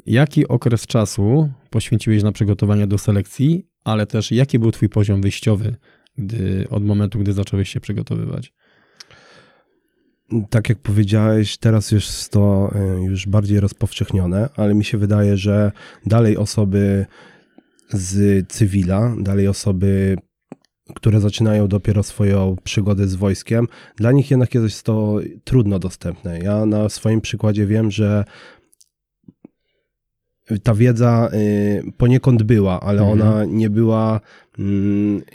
Jaki 0.05 0.47
okres 0.47 0.87
czasu 0.87 1.49
poświęciłeś 1.69 2.23
na 2.23 2.31
przygotowanie 2.31 2.87
do 2.87 2.97
selekcji, 2.97 3.65
ale 3.83 4.05
też 4.05 4.31
jaki 4.31 4.59
był 4.59 4.71
Twój 4.71 4.89
poziom 4.89 5.21
wyjściowy 5.21 5.75
gdy, 6.17 6.67
od 6.69 6.85
momentu, 6.85 7.19
gdy 7.19 7.33
zacząłeś 7.33 7.69
się 7.69 7.79
przygotowywać? 7.79 8.53
Tak 10.49 10.69
jak 10.69 10.77
powiedziałeś, 10.77 11.57
teraz 11.57 11.91
jest 11.91 12.31
to 12.31 12.71
e, 12.75 13.03
już 13.03 13.27
bardziej 13.27 13.59
rozpowszechnione, 13.59 14.49
ale 14.55 14.73
mi 14.73 14.85
się 14.85 14.97
wydaje, 14.97 15.37
że 15.37 15.71
dalej 16.05 16.37
osoby 16.37 17.05
z 17.89 18.47
cywila, 18.49 19.15
dalej 19.19 19.47
osoby 19.47 20.17
które 20.93 21.19
zaczynają 21.19 21.67
dopiero 21.67 22.03
swoją 22.03 22.55
przygodę 22.63 23.07
z 23.07 23.15
wojskiem, 23.15 23.67
dla 23.95 24.11
nich 24.11 24.31
jednak 24.31 24.53
jest 24.53 24.83
to 24.83 25.19
trudno 25.43 25.79
dostępne. 25.79 26.39
Ja 26.39 26.65
na 26.65 26.89
swoim 26.89 27.21
przykładzie 27.21 27.65
wiem, 27.65 27.91
że 27.91 28.23
ta 30.63 30.73
wiedza 30.75 31.29
y, 31.33 31.91
poniekąd 31.97 32.43
była, 32.43 32.79
ale 32.79 33.01
mhm. 33.01 33.21
ona 33.21 33.45
nie 33.45 33.69
była 33.69 34.21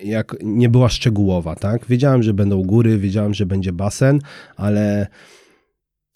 jak 0.05 0.37
nie 0.43 0.69
była 0.69 0.89
szczegółowa, 0.89 1.57
tak? 1.57 1.87
Wiedziałem, 1.87 2.23
że 2.23 2.35
będą 2.35 2.63
góry, 2.63 2.99
wiedziałem, 2.99 3.35
że 3.35 3.47
będzie 3.47 3.73
basen, 3.73 4.21
ale 4.57 5.07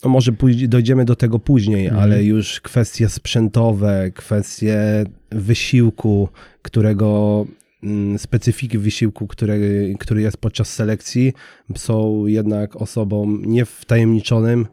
no 0.04 0.10
może 0.10 0.32
dojdziemy 0.68 1.04
do 1.04 1.16
tego 1.16 1.38
później, 1.38 1.86
mhm. 1.86 2.02
ale 2.02 2.24
już 2.24 2.60
kwestie 2.60 3.08
sprzętowe, 3.08 4.10
kwestie 4.14 5.04
wysiłku, 5.30 6.28
którego 6.62 7.46
mm, 7.82 8.18
specyfiki 8.18 8.78
wysiłku, 8.78 9.26
który, 9.26 9.94
który 10.00 10.22
jest 10.22 10.36
podczas 10.36 10.68
selekcji, 10.68 11.32
są 11.76 12.26
jednak 12.26 12.76
osobom 12.76 13.42
niewtajemniczonym 13.46 14.66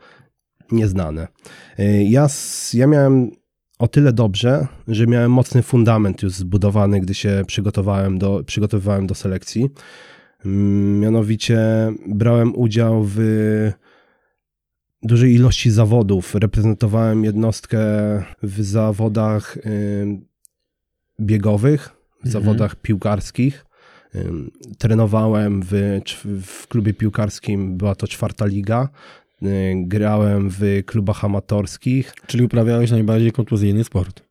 nieznane. 0.71 1.27
Y, 1.79 2.03
ja, 2.03 2.27
ja 2.73 2.87
miałem 2.87 3.31
o 3.81 3.87
tyle 3.87 4.13
dobrze, 4.13 4.67
że 4.87 5.07
miałem 5.07 5.31
mocny 5.31 5.61
fundament 5.61 6.23
już 6.23 6.33
zbudowany, 6.33 7.01
gdy 7.01 7.13
się 7.13 7.43
przygotowałem 7.47 8.17
do, 8.19 8.43
przygotowywałem 8.45 9.07
do 9.07 9.15
selekcji. 9.15 9.69
Mm, 10.45 10.99
mianowicie 10.99 11.59
brałem 12.07 12.55
udział 12.55 13.03
w 13.07 13.19
dużej 15.03 15.33
ilości 15.33 15.71
zawodów. 15.71 16.35
Reprezentowałem 16.35 17.23
jednostkę 17.23 17.79
w 18.43 18.63
zawodach 18.63 19.57
biegowych, 21.19 21.89
w 22.23 22.25
mhm. 22.25 22.31
zawodach 22.31 22.75
piłkarskich. 22.75 23.65
Trenowałem 24.77 25.61
w, 25.63 26.01
w 26.43 26.67
klubie 26.67 26.93
piłkarskim, 26.93 27.77
była 27.77 27.95
to 27.95 28.07
czwarta 28.07 28.45
liga. 28.45 28.89
Grałem 29.75 30.49
w 30.49 30.61
klubach 30.85 31.25
amatorskich. 31.25 32.13
Czyli 32.27 32.43
uprawiałeś 32.43 32.91
najbardziej 32.91 33.31
kontuzyjny 33.31 33.83
sport. 33.83 34.23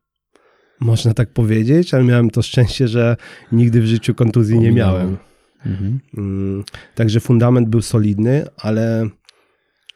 Można 0.79 1.13
tak 1.13 1.29
powiedzieć, 1.29 1.93
ale 1.93 2.03
miałem 2.03 2.29
to 2.29 2.41
szczęście, 2.41 2.87
że 2.87 3.17
nigdy 3.51 3.81
w 3.81 3.85
życiu 3.85 4.15
kontuzji 4.15 4.59
nie 4.59 4.71
miałem. 4.71 5.17
Mhm. 5.65 5.99
Także 6.95 7.19
fundament 7.19 7.69
był 7.69 7.81
solidny, 7.81 8.45
ale 8.57 9.09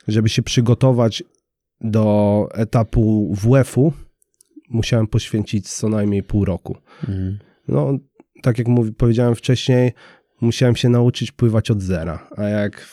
żeby 0.07 0.29
się 0.29 0.41
przygotować 0.41 1.23
do 1.81 2.47
etapu 2.53 3.33
WF-u, 3.35 3.93
musiałem 4.69 5.07
poświęcić 5.07 5.69
co 5.69 5.89
najmniej 5.89 6.23
pół 6.23 6.45
roku. 6.45 6.77
Mhm. 6.99 7.39
No, 7.67 7.97
tak 8.41 8.57
jak 8.57 8.67
mówi, 8.67 8.93
powiedziałem 8.93 9.35
wcześniej, 9.35 9.91
musiałem 10.41 10.75
się 10.75 10.89
nauczyć 10.89 11.31
pływać 11.31 11.71
od 11.71 11.81
zera, 11.81 12.29
a 12.37 12.43
jak 12.43 12.87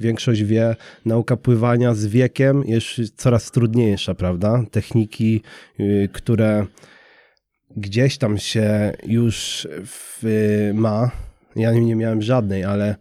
większość 0.00 0.42
wie, 0.42 0.76
nauka 1.04 1.36
pływania 1.36 1.94
z 1.94 2.06
wiekiem 2.06 2.62
jest 2.66 3.16
coraz 3.16 3.50
trudniejsza, 3.50 4.14
prawda? 4.14 4.64
Techniki, 4.70 5.42
yy, 5.78 6.08
które 6.12 6.66
gdzieś 7.76 8.18
tam 8.18 8.38
się 8.38 8.92
już 9.06 9.68
w, 9.86 10.70
ma, 10.74 11.10
ja 11.56 11.72
nie 11.72 11.96
miałem 11.96 12.22
żadnej, 12.22 12.64
ale 12.64 12.96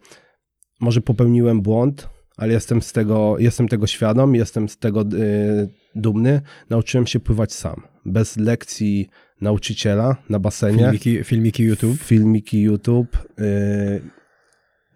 może 0.80 1.02
popełniłem 1.02 1.62
błąd, 1.62 2.10
ale 2.38 2.54
jestem 2.54 2.82
z 2.82 2.94
tego, 2.94 3.36
jestem 3.40 3.68
tego 3.68 3.88
świadom, 3.88 4.36
jestem 4.36 4.70
z 4.70 4.78
tego 4.78 5.02
y, 5.02 5.70
dumny. 5.96 6.42
Nauczyłem 6.70 7.08
się 7.08 7.20
pływać 7.20 7.54
sam, 7.54 7.82
bez 8.06 8.38
lekcji 8.38 9.10
nauczyciela 9.42 10.16
na 10.30 10.40
basenie. 10.40 10.78
Filmiki, 10.80 11.24
filmiki 11.24 11.64
YouTube. 11.64 11.98
Filmiki 11.98 12.62
YouTube. 12.62 13.18
Y, 13.40 14.02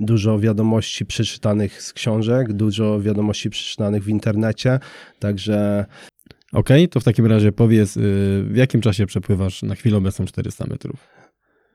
dużo 0.01 0.39
wiadomości 0.39 1.05
przeczytanych 1.05 1.83
z 1.83 1.93
książek, 1.93 2.53
dużo 2.53 3.01
wiadomości 3.01 3.49
przeczytanych 3.49 4.03
w 4.03 4.09
internecie, 4.09 4.79
także... 5.19 5.85
Okej, 6.53 6.83
okay, 6.83 6.87
to 6.87 6.99
w 6.99 7.03
takim 7.03 7.25
razie 7.25 7.51
powiedz, 7.51 7.97
y, 7.97 8.01
w 8.47 8.55
jakim 8.55 8.81
czasie 8.81 9.05
przepływasz 9.05 9.63
na 9.63 9.75
chwilę 9.75 9.97
obecną 9.97 10.25
400 10.25 10.65
metrów? 10.67 11.07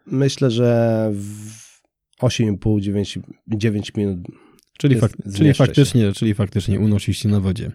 Myślę, 0.06 0.50
że 0.50 1.11
w 1.12 1.66
8,5-9 2.23 3.99
minut 3.99 4.18
Czyli, 4.78 4.97
fak 4.97 5.12
czyli, 5.37 5.54
faktycznie, 5.54 6.12
czyli 6.12 6.35
faktycznie 6.35 6.80
unosisz 6.80 7.18
się 7.18 7.28
na 7.28 7.40
wodzie. 7.40 7.73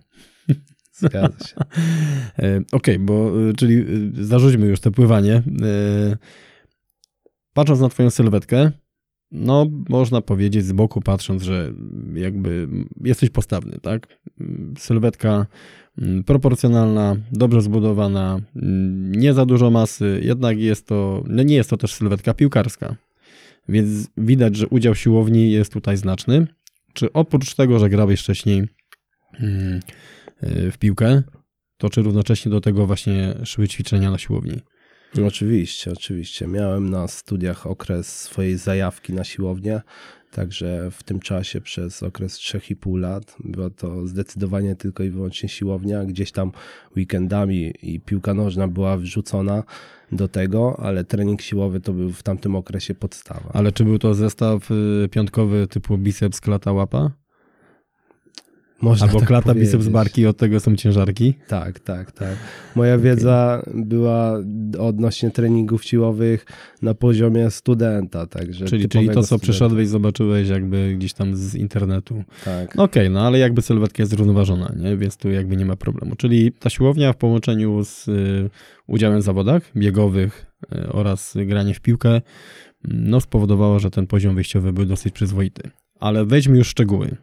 Zgadza 0.93 1.45
się. 1.45 1.55
E, 2.39 2.57
okej, 2.57 2.65
okay, 2.71 2.99
bo 2.99 3.31
e, 3.49 3.53
czyli 3.53 3.75
e, 3.75 3.85
zarzućmy 4.13 4.67
już 4.67 4.79
to 4.79 4.91
pływanie. 4.91 5.43
Patrząc 7.53 7.79
na 7.81 7.89
twoją 7.89 8.09
sylwetkę, 8.09 8.71
no 9.31 9.65
można 9.89 10.21
powiedzieć 10.21 10.65
z 10.65 10.71
boku 10.71 11.01
patrząc, 11.01 11.43
że 11.43 11.73
jakby 12.13 12.67
jesteś 13.03 13.29
postawny, 13.29 13.77
tak? 13.81 14.07
Sylwetka 14.77 15.45
mm, 15.97 16.23
proporcjonalna, 16.23 17.15
dobrze 17.31 17.61
zbudowana, 17.61 18.39
mm, 18.55 19.11
nie 19.11 19.33
za 19.33 19.45
dużo 19.45 19.71
masy, 19.71 20.21
jednak 20.23 20.59
jest 20.59 20.87
to, 20.87 21.23
no 21.27 21.43
nie 21.43 21.55
jest 21.55 21.69
to 21.69 21.77
też 21.77 21.93
sylwetka 21.93 22.33
piłkarska. 22.33 22.95
Więc 23.69 24.07
widać, 24.17 24.55
że 24.55 24.67
udział 24.67 24.95
siłowni 24.95 25.51
jest 25.51 25.73
tutaj 25.73 25.97
znaczny. 25.97 26.47
Czy 26.93 27.13
oprócz 27.13 27.55
tego, 27.55 27.79
że 27.79 27.89
grałeś 27.89 28.21
wcześniej 28.21 28.67
mm, 29.39 29.79
y, 30.43 30.71
w 30.71 30.77
piłkę, 30.77 31.23
to 31.77 31.89
czy 31.89 32.01
równocześnie 32.01 32.51
do 32.51 32.61
tego 32.61 32.87
właśnie 32.87 33.33
szły 33.43 33.67
ćwiczenia 33.67 34.11
na 34.11 34.17
siłowni? 34.17 34.61
Oczywiście, 35.27 35.91
oczywiście. 35.91 36.47
Miałem 36.47 36.89
na 36.89 37.07
studiach 37.07 37.67
okres 37.67 38.19
swojej 38.19 38.57
zajawki 38.57 39.13
na 39.13 39.23
siłownię, 39.23 39.81
także 40.31 40.91
w 40.91 41.03
tym 41.03 41.19
czasie 41.19 41.61
przez 41.61 42.03
okres 42.03 42.37
3,5 42.37 42.99
lat 42.99 43.35
była 43.39 43.69
to 43.69 44.07
zdecydowanie 44.07 44.75
tylko 44.75 45.03
i 45.03 45.09
wyłącznie 45.09 45.49
siłownia. 45.49 46.05
Gdzieś 46.05 46.31
tam 46.31 46.51
weekendami 46.97 47.73
i 47.81 47.99
piłka 47.99 48.33
nożna 48.33 48.67
była 48.67 48.97
wrzucona 48.97 49.63
do 50.11 50.27
tego, 50.27 50.79
ale 50.79 51.03
trening 51.03 51.41
siłowy 51.41 51.79
to 51.79 51.93
był 51.93 52.11
w 52.11 52.23
tamtym 52.23 52.55
okresie 52.55 52.95
podstawa. 52.95 53.49
Ale 53.53 53.71
czy 53.71 53.83
był 53.83 53.99
to 53.99 54.13
zestaw 54.13 54.71
y, 54.71 55.09
piątkowy 55.11 55.67
typu 55.67 55.97
biceps, 55.97 56.41
klata, 56.41 56.71
łapa? 56.71 57.20
Można 58.81 59.07
Albo 59.07 59.19
tak 59.19 59.27
klata, 59.27 59.53
powiedzieć. 59.53 59.71
biceps, 59.71 59.87
barki, 59.87 60.25
od 60.25 60.37
tego 60.37 60.59
są 60.59 60.75
ciężarki? 60.75 61.33
Tak, 61.47 61.79
tak, 61.79 62.11
tak. 62.11 62.35
Moja 62.75 62.95
okay. 62.95 63.03
wiedza 63.03 63.63
była 63.73 64.39
odnośnie 64.79 65.31
treningów 65.31 65.85
siłowych 65.85 66.45
na 66.81 66.93
poziomie 66.93 67.51
studenta, 67.51 68.27
także 68.27 68.65
Czyli, 68.65 68.89
czyli 68.89 69.07
to, 69.07 69.13
co 69.13 69.23
studenta. 69.23 69.43
przyszedłeś, 69.43 69.87
zobaczyłeś 69.87 70.49
jakby 70.49 70.95
gdzieś 70.97 71.13
tam 71.13 71.35
z 71.35 71.55
internetu. 71.55 72.23
Tak. 72.45 72.71
Okej, 72.71 72.83
okay, 72.83 73.09
no 73.09 73.27
ale 73.27 73.39
jakby 73.39 73.61
sylwetka 73.61 74.03
jest 74.03 74.11
zrównoważona, 74.11 74.73
nie? 74.79 74.97
więc 74.97 75.17
tu 75.17 75.31
jakby 75.31 75.57
nie 75.57 75.65
ma 75.65 75.75
problemu. 75.75 76.15
Czyli 76.15 76.51
ta 76.51 76.69
siłownia 76.69 77.13
w 77.13 77.17
połączeniu 77.17 77.83
z 77.83 78.07
y, 78.07 78.49
udziałem 78.87 79.19
w 79.19 79.23
zawodach 79.23 79.71
biegowych 79.75 80.45
y, 80.75 80.91
oraz 80.91 81.33
granie 81.45 81.73
w 81.73 81.79
piłkę 81.79 82.21
no 82.83 83.21
spowodowała, 83.21 83.79
że 83.79 83.91
ten 83.91 84.07
poziom 84.07 84.35
wyjściowy 84.35 84.73
był 84.73 84.85
dosyć 84.85 85.13
przyzwoity. 85.13 85.69
Ale 85.99 86.25
wejdźmy 86.25 86.57
już 86.57 86.67
szczegóły. 86.67 87.17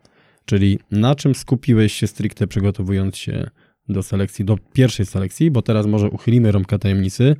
Czyli 0.49 0.78
na 0.90 1.14
czym 1.14 1.35
skupiłeś 1.35 1.93
się 1.93 2.07
stricte 2.07 2.47
przygotowując 2.47 3.17
się 3.17 3.50
do 3.88 4.02
selekcji, 4.02 4.45
do 4.45 4.59
pierwszej 4.73 5.07
selekcji, 5.07 5.50
bo 5.50 5.62
teraz 5.62 5.87
może 5.87 6.11
uchylimy 6.11 6.52
rąbka 6.52 6.78
tajemnicy. 6.78 7.37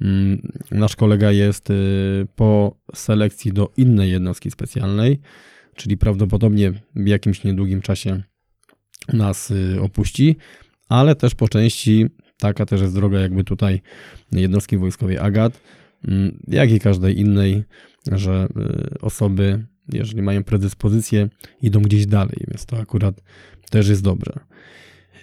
Mm, 0.00 0.52
nasz 0.70 0.96
kolega 0.96 1.32
jest 1.32 1.70
y, 1.70 1.74
po 2.36 2.76
selekcji 2.94 3.52
do 3.52 3.72
innej 3.76 4.10
jednostki 4.10 4.50
specjalnej, 4.50 5.20
czyli 5.74 5.96
prawdopodobnie 5.96 6.72
w 6.96 7.06
jakimś 7.06 7.44
niedługim 7.44 7.80
czasie 7.80 8.22
nas 9.12 9.50
y, 9.50 9.78
opuści, 9.82 10.36
ale 10.88 11.14
też 11.14 11.34
po 11.34 11.48
części 11.48 12.06
taka 12.38 12.66
też 12.66 12.80
jest 12.80 12.94
droga 12.94 13.20
jakby 13.20 13.44
tutaj 13.44 13.80
jednostki 14.32 14.78
wojskowej 14.78 15.18
AGAT, 15.18 15.60
mm, 16.08 16.38
jak 16.48 16.70
i 16.70 16.80
każdej 16.80 17.20
innej, 17.20 17.64
że 18.12 18.48
y, 18.56 19.00
osoby 19.00 19.66
jeżeli 19.92 20.22
mają 20.22 20.44
predyspozycję, 20.44 21.28
idą 21.62 21.82
gdzieś 21.82 22.06
dalej, 22.06 22.44
więc 22.48 22.66
to 22.66 22.78
akurat 22.78 23.20
też 23.70 23.88
jest 23.88 24.02
dobre. 24.02 24.32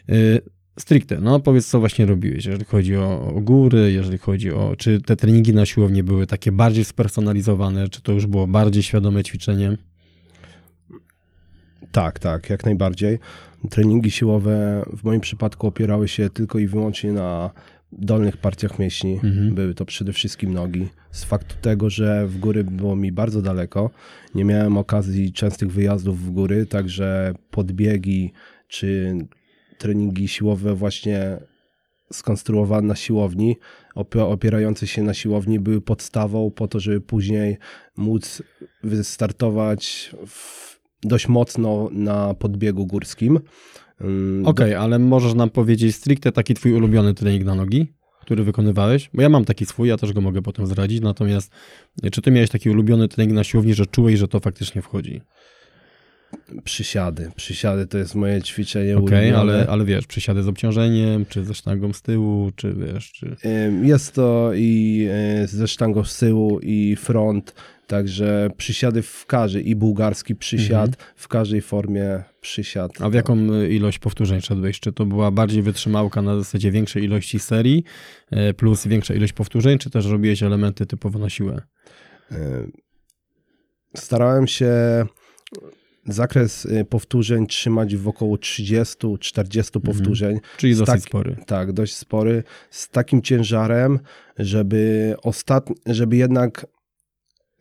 Y, 0.10 0.42
stricte, 0.80 1.20
no 1.22 1.40
powiedz, 1.40 1.68
co 1.68 1.80
właśnie 1.80 2.06
robiłeś, 2.06 2.46
jeżeli 2.46 2.66
chodzi 2.66 2.98
o, 2.98 3.34
o 3.36 3.42
góry, 3.42 3.92
jeżeli 3.92 4.18
chodzi 4.18 4.52
o, 4.52 4.76
czy 4.78 5.02
te 5.02 5.16
treningi 5.16 5.54
na 5.54 5.66
siłowni 5.66 6.04
były 6.04 6.28
takie 6.28 6.52
bardziej 6.52 6.86
spersonalizowane, 6.86 7.90
czy 7.90 8.02
to 8.02 8.12
już 8.12 8.26
było 8.26 8.48
bardziej 8.48 8.84
świadome 8.84 9.24
ćwiczenie? 9.24 9.78
Tak, 11.92 12.20
tak, 12.20 12.50
jak 12.50 12.66
najbardziej. 12.66 13.20
Treningi 13.70 14.12
siłowe 14.12 14.86
w 14.98 15.04
moim 15.04 15.22
przypadku 15.22 15.68
opierały 15.68 16.08
się 16.08 16.30
tylko 16.30 16.60
i 16.60 16.68
wyłącznie 16.68 17.12
na 17.12 17.50
dolnych 18.00 18.38
partiach 18.38 18.80
mięśni. 18.80 19.14
Mhm. 19.14 19.56
Były 19.56 19.74
to 19.74 19.86
przede 19.86 20.14
wszystkim 20.14 20.54
nogi. 20.54 20.88
Z 21.12 21.24
faktu 21.24 21.56
tego, 21.62 21.90
że 21.90 22.28
w 22.28 22.40
góry 22.40 22.64
było 22.64 22.96
mi 22.96 23.12
bardzo 23.12 23.42
daleko, 23.42 23.90
nie 24.36 24.46
miałem 24.46 24.78
okazji 24.78 25.34
częstych 25.34 25.72
wyjazdów 25.72 26.20
w 26.20 26.32
góry, 26.32 26.66
także 26.66 27.34
podbiegi 27.52 28.32
czy 28.68 29.18
treningi 29.78 30.28
siłowe 30.28 30.76
właśnie 30.76 31.38
skonstruowane 32.14 32.88
na 32.88 32.96
siłowni, 32.96 33.58
opierające 34.16 34.88
się 34.88 35.04
na 35.04 35.14
siłowni 35.14 35.60
były 35.60 35.82
podstawą 35.82 36.52
po 36.52 36.68
to, 36.68 36.80
żeby 36.80 37.02
później 37.02 37.58
móc 37.98 38.44
wystartować 38.84 40.12
dość 41.04 41.28
mocno 41.28 41.90
na 41.92 42.34
podbiegu 42.34 42.86
górskim. 42.86 43.40
Okej, 44.00 44.44
okay, 44.44 44.80
ale 44.80 45.00
możesz 45.00 45.34
nam 45.34 45.50
powiedzieć 45.50 45.96
stricte 45.96 46.32
taki 46.32 46.54
twój 46.54 46.74
ulubiony 46.74 47.14
trening 47.14 47.44
na 47.44 47.56
nogi, 47.56 47.88
który 48.22 48.44
wykonywałeś? 48.44 49.10
Bo 49.14 49.22
ja 49.22 49.30
mam 49.30 49.46
taki 49.46 49.66
swój, 49.66 49.90
ja 49.90 49.98
też 49.98 50.14
go 50.14 50.22
mogę 50.22 50.42
potem 50.42 50.68
zdradzić, 50.68 51.02
natomiast 51.02 51.52
czy 52.12 52.22
ty 52.22 52.32
miałeś 52.32 52.50
taki 52.50 52.70
ulubiony 52.70 53.08
trening 53.08 53.36
na 53.36 53.44
siłowni, 53.44 53.74
że 53.74 53.86
czułeś, 53.86 54.20
że 54.20 54.28
to 54.28 54.40
faktycznie 54.40 54.82
wchodzi? 54.82 55.22
Przysiady. 56.64 57.32
Przysiady 57.36 57.88
to 57.88 57.98
jest 57.98 58.16
moje 58.16 58.42
ćwiczenie 58.42 58.98
Okej, 58.98 59.32
ulubione. 59.32 59.54
ale, 59.54 59.68
ale 59.68 59.86
wiesz, 59.86 60.08
przysiady 60.08 60.44
z 60.44 60.48
obciążeniem, 60.48 61.26
czy 61.26 61.46
ze 61.46 61.54
sztangą 61.54 61.94
z 61.94 62.02
tyłu, 62.02 62.52
czy 62.56 62.74
wiesz, 62.74 63.12
czy... 63.12 63.36
Jest 63.82 64.16
to 64.16 64.52
i 64.56 65.08
y, 65.44 65.48
ze 65.48 65.68
sztangą 65.68 66.04
z 66.04 66.18
tyłu, 66.18 66.60
i 66.60 66.96
front, 66.96 67.54
także 67.88 68.50
przysiady 68.58 69.02
w 69.02 69.26
każdej, 69.26 69.70
i 69.70 69.76
bułgarski 69.76 70.36
przysiad, 70.36 70.90
w 71.16 71.28
każdej 71.28 71.62
formie 71.62 72.24
przysiad. 72.42 72.92
Mhm. 72.92 73.08
A 73.08 73.10
w 73.10 73.14
jaką 73.14 73.54
y, 73.54 73.70
ilość 73.70 74.00
powtórzeń 74.00 74.42
szedłeś? 74.42 74.80
Czy 74.80 74.92
to 74.94 75.06
była 75.06 75.32
bardziej 75.32 75.62
wytrzymałka 75.62 76.22
na 76.22 76.38
zasadzie 76.38 76.72
większej 76.72 77.04
ilości 77.04 77.40
serii 77.40 77.84
e, 78.32 78.54
plus 78.54 78.88
większa 78.88 79.14
ilość 79.14 79.34
powtórzeń, 79.34 79.78
czy 79.78 79.90
też 79.90 80.06
robiłeś 80.06 80.44
elementy 80.44 80.86
typowo 80.86 81.20
na 81.20 81.30
siłę? 81.30 81.62
Y, 82.32 82.36
Starałem 83.96 84.48
się 84.48 84.72
zakres 86.06 86.68
powtórzeń 86.90 87.48
trzymać 87.48 87.96
w 87.96 88.08
około 88.08 88.36
30-40 88.36 89.82
powtórzeń. 89.82 90.40
Czyli 90.58 90.74
Z 90.74 90.78
dosyć 90.80 90.94
tak- 90.94 91.02
spory. 91.02 91.36
Tak, 91.46 91.74
dość 91.74 91.96
spory, 91.96 92.44
z 92.70 92.90
takim 92.90 93.22
ciężarem, 93.22 94.00
żeby 94.40 95.16
ostat... 95.24 95.70
żeby 95.86 96.18
jednak 96.18 96.66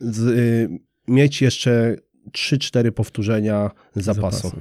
z, 0.03 0.19
y, 0.21 0.69
mieć 1.09 1.43
jeszcze 1.43 1.97
3-4 2.33 2.91
powtórzenia 2.91 3.71
zapasu. 3.97 4.53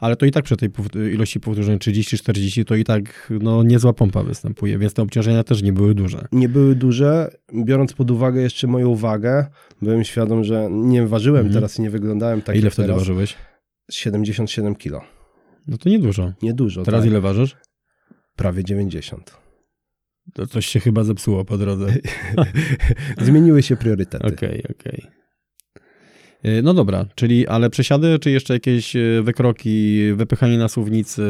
Ale 0.00 0.16
to 0.16 0.26
i 0.26 0.30
tak 0.30 0.44
przy 0.44 0.56
tej 0.56 0.70
ilości 1.12 1.40
powtórzeń 1.40 1.78
30-40 1.78 2.64
to 2.64 2.74
i 2.74 2.84
tak 2.84 3.32
no, 3.42 3.62
niezła 3.62 3.92
pompa 3.92 4.22
występuje, 4.22 4.78
więc 4.78 4.94
te 4.94 5.02
obciążenia 5.02 5.44
też 5.44 5.62
nie 5.62 5.72
były 5.72 5.94
duże. 5.94 6.26
Nie 6.32 6.48
były 6.48 6.74
duże, 6.74 7.30
biorąc 7.64 7.92
pod 7.92 8.10
uwagę 8.10 8.42
jeszcze 8.42 8.66
moją 8.66 8.94
wagę, 8.96 9.46
byłem 9.82 10.04
świadom, 10.04 10.44
że 10.44 10.68
nie 10.70 11.06
ważyłem 11.06 11.46
Mhm. 11.46 11.54
teraz 11.54 11.78
i 11.78 11.82
nie 11.82 11.90
wyglądałem 11.90 12.42
tak 12.42 12.56
A 12.56 12.58
ile 12.58 12.70
wtedy 12.70 12.88
teraz. 12.88 12.98
ważyłeś? 13.02 13.34
77 13.90 14.74
kilo. 14.76 15.00
No 15.66 15.78
to 15.78 15.88
niedużo. 15.88 16.32
Niedużo, 16.42 16.82
Teraz 16.82 17.00
tak. 17.00 17.10
ile 17.10 17.20
ważysz? 17.20 17.56
Prawie 18.36 18.64
90. 18.64 19.36
To 20.34 20.46
coś 20.46 20.66
się 20.66 20.80
chyba 20.80 21.04
zepsuło 21.04 21.44
po 21.44 21.58
drodze. 21.58 21.94
Zmieniły 23.26 23.62
się 23.62 23.76
priorytety. 23.76 24.26
Okej, 24.26 24.62
okej. 24.70 25.06
Y, 26.44 26.62
No 26.62 26.74
dobra, 26.74 27.06
czyli 27.14 27.46
ale 27.46 27.70
przesiady, 27.70 28.18
czy 28.18 28.30
jeszcze 28.30 28.54
jakieś 28.54 28.96
y, 28.96 29.22
wykroki, 29.22 30.02
wypychanie 30.14 30.58
na 30.58 30.68
słownicy, 30.68 31.22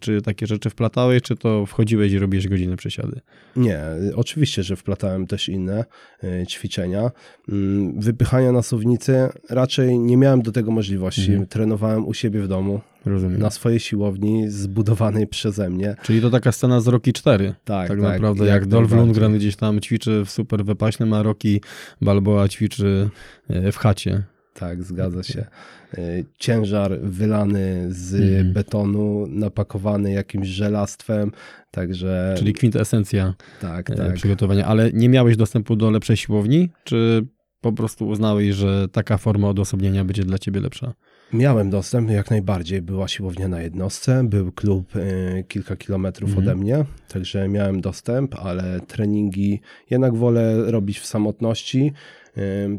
czy 0.00 0.22
takie 0.22 0.46
rzeczy 0.46 0.70
wplatałeś, 0.70 1.22
czy 1.22 1.36
to 1.36 1.66
wchodziłeś 1.66 2.12
i 2.12 2.18
robiłeś 2.18 2.48
godziny 2.48 2.76
przesiady? 2.76 3.20
Nie, 3.56 3.80
oczywiście, 4.16 4.62
że 4.62 4.76
wplatałem 4.76 5.26
też 5.26 5.48
inne 5.48 5.84
y, 6.24 6.46
ćwiczenia. 6.46 7.10
Mm, 7.48 8.00
Wypychania 8.00 8.52
na 8.52 8.62
suwnicy 8.62 9.28
raczej 9.50 9.98
nie 9.98 10.16
miałem 10.16 10.42
do 10.42 10.52
tego 10.52 10.70
możliwości. 10.70 11.30
Mhm. 11.30 11.46
Trenowałem 11.46 12.06
u 12.06 12.14
siebie 12.14 12.40
w 12.40 12.48
domu, 12.48 12.80
Rozumiem. 13.06 13.38
na 13.40 13.50
swojej 13.50 13.80
siłowni 13.80 14.50
zbudowanej 14.50 15.26
przeze 15.26 15.70
mnie. 15.70 15.96
Czyli 16.02 16.20
to 16.20 16.30
taka 16.30 16.52
scena 16.52 16.80
z 16.80 16.88
Rocky 16.88 17.12
4. 17.12 17.54
Tak, 17.64 17.88
Tak, 17.88 18.00
naprawdę, 18.00 18.44
jak, 18.46 18.54
jak 18.54 18.66
Dolph. 18.66 18.92
Lundgren 18.92 19.36
gdzieś 19.38 19.56
tam 19.56 19.80
ćwiczy 19.80 20.24
w 20.24 20.30
super 20.30 20.64
wypaśnym, 20.64 21.12
a 21.12 21.22
Rocky 21.22 21.60
Balboa 22.02 22.48
ćwiczy 22.48 23.10
e, 23.50 23.72
w 23.72 23.76
chacie. 23.76 24.22
Tak, 24.54 24.82
zgadza 24.82 25.22
się. 25.22 25.44
Y, 25.98 26.24
Ciężar 26.38 27.00
wylany 27.00 27.86
z 27.88 28.14
Mhm. 28.14 28.52
betonu, 28.52 29.26
napakowany 29.28 30.12
jakimś 30.12 30.48
żelastwem, 30.48 31.32
także 31.70 32.34
Czyli 32.38 32.52
kwintesencja 32.52 33.34
tak, 33.60 33.90
e, 33.90 33.94
tak. 33.94 34.14
przygotowania. 34.14 34.66
Ale 34.66 34.92
nie 34.92 35.08
miałeś 35.08 35.36
dostępu 35.36 35.76
do 35.76 35.90
lepszej 35.90 36.16
siłowni, 36.16 36.70
czy 36.84 37.26
po 37.60 37.72
prostu 37.72 38.08
uznałeś, 38.08 38.54
że 38.54 38.88
taka 38.92 39.18
forma 39.18 39.48
odosobnienia 39.48 40.04
będzie 40.04 40.22
dla 40.24 40.38
ciebie 40.38 40.60
lepsza? 40.60 40.94
Miałem 41.32 41.70
dostęp, 41.70 42.10
jak 42.10 42.30
najbardziej. 42.30 42.82
Była 42.82 43.08
siłownia 43.08 43.48
na 43.48 43.62
jednostce, 43.62 44.24
był 44.24 44.52
klub 44.52 44.96
y, 44.96 45.44
kilka 45.48 45.76
kilometrów 45.76 46.30
Mhm. 46.30 46.46
ode 46.48 46.56
mnie, 46.56 46.84
także 47.08 47.48
miałem 47.48 47.80
dostęp, 47.80 48.34
ale 48.34 48.80
treningi 48.80 49.60
jednak 49.90 50.14
wolę 50.16 50.70
robić 50.70 50.98
w 51.00 51.06
samotności. 51.06 51.92
Y, 52.38 52.78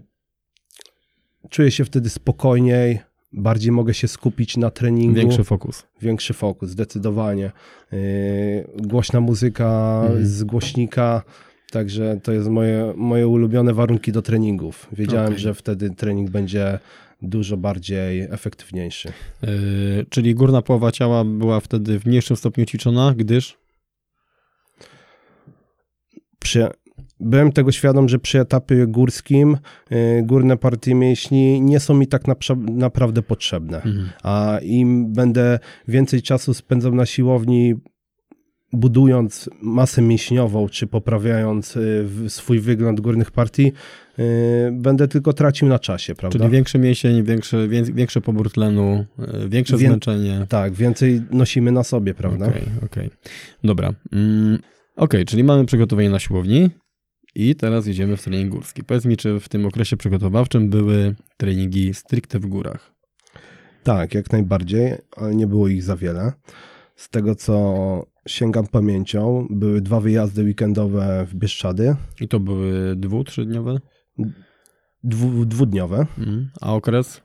czuję 1.50 1.72
się 1.72 1.86
wtedy 1.86 2.10
spokojniej, 2.10 3.00
bardziej 3.34 3.72
mogę 3.72 3.94
się 3.94 4.08
skupić 4.08 4.58
na 4.58 4.72
treningu. 4.72 5.16
Większy 5.16 5.44
fokus. 5.44 5.84
Większy 6.02 6.34
fokus, 6.34 6.70
zdecydowanie. 6.70 7.52
Y, 7.94 8.68
głośna 8.78 9.22
muzyka 9.22 10.02
Mhm. 10.06 10.26
z 10.26 10.44
głośnika. 10.44 11.22
Także 11.72 12.20
to 12.24 12.32
jest 12.32 12.50
moje, 12.50 12.94
moje 12.96 13.28
ulubione 13.28 13.74
warunki 13.74 14.12
do 14.12 14.22
treningów. 14.22 14.88
Wiedziałem, 14.92 15.28
Okej. 15.28 15.40
że 15.40 15.54
wtedy 15.54 15.90
trening 15.90 16.30
będzie 16.30 16.80
dużo 17.22 17.58
bardziej 17.58 18.22
efektywniejszy. 18.22 19.10
E, 19.10 19.48
czyli 20.10 20.36
górna 20.36 20.62
połowa 20.62 20.92
ciała 20.92 21.26
była 21.26 21.60
wtedy 21.60 22.00
w 22.00 22.06
mniejszym 22.06 22.38
stopniu 22.38 22.66
ćwiczona, 22.66 23.14
gdyż 23.18 23.58
Przy, 26.40 26.68
byłem 27.20 27.52
tego 27.52 27.72
świadom, 27.72 28.10
że 28.10 28.20
przy 28.20 28.40
etapie 28.40 28.88
górskim 28.88 29.58
y, 29.92 30.24
górne 30.24 30.58
partie 30.58 30.96
mięśni 30.96 31.62
nie 31.62 31.80
są 31.80 31.94
mi 31.94 32.08
tak 32.08 32.24
naprawdę 32.58 33.22
potrzebne. 33.22 33.78
Mhm. 33.78 34.10
A 34.24 34.60
im 34.62 35.14
będę 35.14 35.60
więcej 35.88 36.22
czasu 36.22 36.54
spędzał 36.54 36.96
na 36.96 37.06
siłowni, 37.06 37.74
budując 38.74 39.50
masę 39.62 40.02
mięśniową, 40.02 40.70
czy 40.70 40.88
poprawiając 40.88 41.78
y, 41.78 42.06
swój 42.28 42.60
wygląd 42.60 43.02
górnych 43.02 43.32
partii, 43.32 43.72
y, 44.20 44.24
będę 44.72 45.08
tylko 45.08 45.34
tracił 45.34 45.68
na 45.68 45.80
czasie, 45.80 46.16
prawda? 46.16 46.40
Czyli 46.40 46.52
większy 46.52 46.80
mięsień, 46.80 47.24
większy, 47.24 47.68
wię- 47.68 47.94
większy 47.94 48.22
pobór 48.22 48.52
tlenu, 48.52 49.06
e, 49.20 49.50
większe 49.50 49.78
Wię- 49.78 49.88
zmęczenie. 49.88 50.46
Tak, 50.50 50.74
więcej 50.74 51.22
nosimy 51.32 51.72
na 51.72 51.84
sobie, 51.84 52.14
prawda? 52.14 52.48
Okej, 52.48 52.64
okej. 52.86 53.10
Dobra. 53.64 53.94
Mm, 54.14 54.60
okej, 54.96 55.26
czyli 55.26 55.44
mamy 55.44 55.66
przygotowanie 55.66 56.10
na 56.10 56.20
siłowni 56.20 56.70
i 57.36 57.56
teraz 57.56 57.88
jedziemy 57.88 58.18
w 58.18 58.24
trening 58.24 58.52
górski. 58.52 58.84
Powiedz 58.84 59.06
mi, 59.06 59.18
czy 59.18 59.40
w 59.40 59.50
tym 59.50 59.66
okresie 59.66 59.98
przygotowawczym 59.98 60.70
były 60.70 61.16
treningi 61.38 61.94
stricte 61.94 62.40
w 62.40 62.46
górach? 62.46 62.92
Tak, 63.84 64.14
jak 64.14 64.32
najbardziej, 64.32 64.94
ale 65.18 65.36
nie 65.36 65.48
było 65.48 65.68
ich 65.68 65.84
za 65.84 65.96
wiele. 65.96 66.32
Z 66.96 67.10
tego, 67.10 67.36
co 67.36 68.06
sięgam 68.28 68.68
pamięcią, 68.68 69.48
były 69.50 69.82
dwa 69.82 70.00
wyjazdy 70.00 70.44
weekendowe 70.44 71.26
w 71.30 71.36
Bieszczady, 71.36 71.96
I 72.22 72.28
to 72.28 72.40
były 72.40 72.96
dwu, 72.96 73.24
trzydniowe? 73.24 73.78
dwu, 75.04 75.46
dwudniowe, 75.46 75.98
Mhm. 76.18 76.50
A 76.62 76.74
okres? 76.74 77.22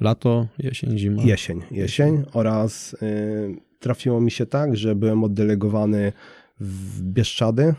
Lato, 0.00 0.46
jesień, 0.58 0.98
zima? 0.98 1.22
jesień, 1.22 1.62
jesień 1.70 2.22
oraz 2.32 2.94
y, 2.94 3.56
trafiło 3.80 4.20
mi 4.20 4.30
się 4.30 4.46
tak, 4.46 4.76
że 4.76 4.94
byłem 4.94 5.24
oddelegowany 5.24 6.12
w 6.60 7.02
Bieszczady 7.02 7.74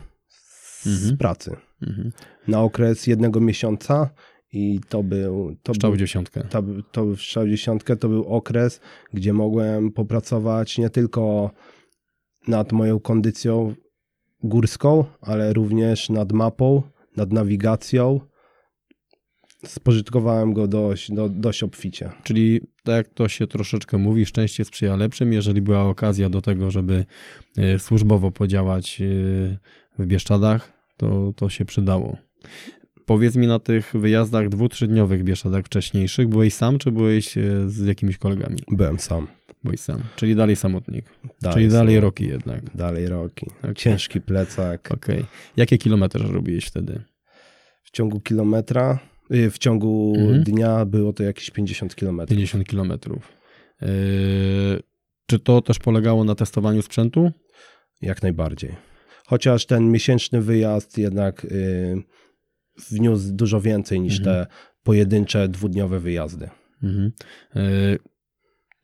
z 0.84 0.88
Mhm. 0.88 1.18
pracy 1.18 1.56
Mhm. 1.88 2.12
na 2.48 2.62
okres 2.62 3.08
jednego 3.08 3.40
miesiąca 3.42 4.10
i 4.54 4.80
to 4.90 5.04
był... 5.04 5.56
To 5.64 5.74
był 5.74 5.98
dziesiątkę. 5.98 6.44
to, 6.50 6.64
to 6.92 7.16
strzał 7.16 7.48
dziesiątkę 7.48 7.96
to 7.96 8.10
był 8.10 8.26
okres, 8.26 8.82
gdzie 9.14 9.34
mogłem 9.34 9.92
popracować 9.92 10.78
nie 10.78 10.90
tylko 10.90 11.52
nad 12.48 12.72
moją 12.72 13.00
kondycją 13.00 13.76
górską, 14.44 15.06
ale 15.22 15.54
również 15.54 16.10
nad 16.10 16.32
mapą, 16.32 16.82
nad 17.18 17.34
nawigacją. 17.34 18.20
Spożytkowałem 19.66 20.54
go 20.54 20.68
dość, 20.68 21.12
do, 21.12 21.30
dość 21.30 21.64
obficie. 21.64 22.10
Czyli 22.24 22.62
tak 22.84 22.96
jak 22.96 23.08
to 23.08 23.28
się 23.28 23.48
troszeczkę 23.48 23.98
mówi, 23.98 24.26
szczęście 24.26 24.66
sprzyja 24.66 24.96
lepszym. 24.96 25.34
Jeżeli 25.34 25.62
była 25.62 25.84
okazja 25.84 26.30
do 26.30 26.42
tego, 26.42 26.72
żeby 26.72 27.06
e, 27.58 27.80
służbowo 27.80 28.32
podziałać 28.32 29.02
e, 29.02 29.06
w 30.00 30.06
Bieszczadach, 30.06 30.74
to, 30.98 31.34
to 31.36 31.50
się 31.50 31.66
przydało. 31.66 32.18
Powiedz 33.06 33.36
mi 33.36 33.48
na 33.48 33.60
tych 33.60 33.94
wyjazdach 33.96 34.50
dwu, 34.50 34.70
trzydniowych 34.70 35.24
Bieszczadach 35.24 35.66
wcześniejszych, 35.66 36.28
byłeś 36.28 36.54
sam, 36.54 36.78
czy 36.78 36.92
byłeś 36.92 37.38
e, 37.38 37.42
z 37.70 37.86
jakimiś 37.86 38.18
kolegami? 38.18 38.58
Byłem 38.72 39.00
sam. 39.00 39.28
Byłeś 39.66 39.80
sam, 39.80 40.02
czyli 40.16 40.36
dalej 40.36 40.56
samotnik. 40.56 41.06
Dalej 41.42 41.56
czyli 41.56 41.68
dalej 41.72 41.96
sam. 41.96 42.02
Roki 42.04 42.28
jednak. 42.28 42.76
Dalej 42.76 43.08
roki. 43.08 43.46
Okej. 43.60 43.76
Ciężki 43.76 44.22
plecak. 44.22 44.92
Okej. 44.92 45.26
Jakie 45.58 45.78
kilometraż 45.78 46.30
robiłeś 46.30 46.66
wtedy? 46.66 47.04
W 47.84 47.92
ciągu 47.92 48.20
kilometra, 48.20 49.00
y, 49.34 49.52
w 49.52 49.58
ciągu 49.58 50.14
Mhm. 50.18 50.44
dnia 50.44 50.86
było 50.86 51.14
to 51.14 51.24
jakieś 51.24 51.50
50 51.52 51.96
kilometrów. 51.96 52.30
50 52.38 52.64
kilometrów. 52.68 53.32
E, 53.82 53.88
czy 55.28 55.40
to 55.40 55.62
też 55.62 55.80
polegało 55.80 56.24
na 56.24 56.36
testowaniu 56.36 56.82
sprzętu? 56.82 57.32
Jak 58.02 58.24
najbardziej. 58.24 58.76
Chociaż 59.26 59.66
ten 59.66 59.92
miesięczny 59.92 60.42
wyjazd 60.42 60.98
jednak 60.98 61.46
y, 61.46 62.04
wniósł 62.92 63.34
dużo 63.34 63.62
więcej 63.62 64.00
niż 64.00 64.18
Mhm. 64.20 64.36
te 64.46 64.52
pojedyncze 64.84 65.48
dwudniowe 65.48 66.00
wyjazdy. 66.00 66.50
Mhm. 66.84 67.12
E, 67.56 67.62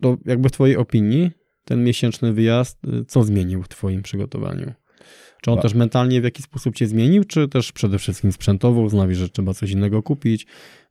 To 0.02 0.18
jakby 0.26 0.50
w 0.50 0.52
twojej 0.52 0.78
opinii 0.78 1.32
ten 1.66 1.84
miesięczny 1.84 2.34
wyjazd, 2.34 2.80
e, 2.86 3.06
co 3.06 3.24
zmienił 3.24 3.64
w 3.64 3.68
twoim 3.68 4.02
przygotowaniu? 4.02 4.74
Czy 5.42 5.52
on 5.52 5.60
też 5.60 5.74
mentalnie 5.74 6.22
w 6.22 6.24
jakiś 6.24 6.46
sposób 6.46 6.76
cię 6.76 6.88
zmienił, 6.88 7.24
czy 7.24 7.48
też 7.48 7.72
przede 7.72 8.00
wszystkim 8.00 8.32
sprzętowo 8.32 8.82
uznałeś, 8.82 9.18
że 9.18 9.30
trzeba 9.30 9.54
coś 9.54 9.72
innego 9.72 10.04
kupić, 10.04 10.48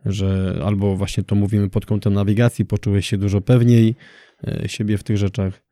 że 0.06 0.60
albo 0.64 0.96
właśnie 0.96 1.24
to 1.24 1.34
mówimy 1.34 1.70
pod 1.70 1.86
kątem 1.86 2.14
nawigacji, 2.14 2.64
poczułeś 2.64 3.06
się 3.06 3.18
dużo 3.18 3.40
pewniej 3.40 3.94
e, 4.44 4.68
siebie 4.68 4.98
w 4.98 5.02
tych 5.02 5.16
rzeczach? 5.16 5.62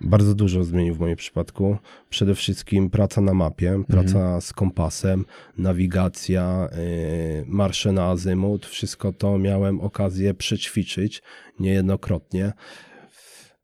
Bardzo 0.00 0.34
dużo 0.34 0.64
zmienił 0.64 0.94
w 0.94 1.00
moim 1.00 1.16
przypadku. 1.16 1.76
Przede 2.10 2.34
wszystkim 2.34 2.90
praca 2.90 3.20
na 3.20 3.34
mapie, 3.34 3.82
praca 3.88 4.18
mhm. 4.18 4.40
z 4.40 4.52
kompasem, 4.52 5.24
nawigacja, 5.58 6.68
yy, 6.72 7.44
marsze 7.46 7.92
na 7.92 8.04
azymut. 8.04 8.66
Wszystko 8.66 9.12
to 9.12 9.38
miałem 9.38 9.80
okazję 9.80 10.34
przećwiczyć 10.34 11.22
niejednokrotnie. 11.60 12.52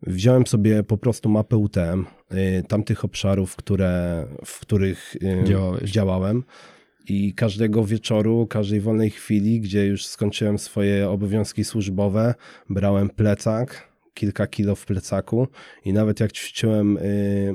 Wziąłem 0.03 0.47
sobie 0.47 0.83
po 0.83 0.97
prostu 0.97 1.29
mapę 1.29 1.57
UTM, 1.57 2.05
yy, 2.31 2.63
tamtych 2.69 3.05
obszarów, 3.05 3.57
które, 3.57 4.27
w 4.45 4.61
których 4.61 5.17
yy, 5.21 5.89
działałem. 5.89 6.45
I 7.09 7.35
każdego 7.35 7.85
wieczoru, 7.85 8.47
każdej 8.47 8.81
wolnej 8.81 9.11
chwili, 9.11 9.61
gdzie 9.61 9.87
już 9.87 10.07
skończyłem 10.07 10.59
swoje 10.59 11.11
obowiązki 11.11 11.65
służbowe, 11.65 12.35
brałem 12.71 13.11
plecak, 13.11 13.94
kilka 14.15 14.47
kilo 14.47 14.75
w 14.75 14.87
plecaku 14.87 15.49
i 15.85 15.93
nawet 15.93 16.21
jak 16.21 16.33
ćwiczyłem 16.33 16.97
y, 16.97 17.55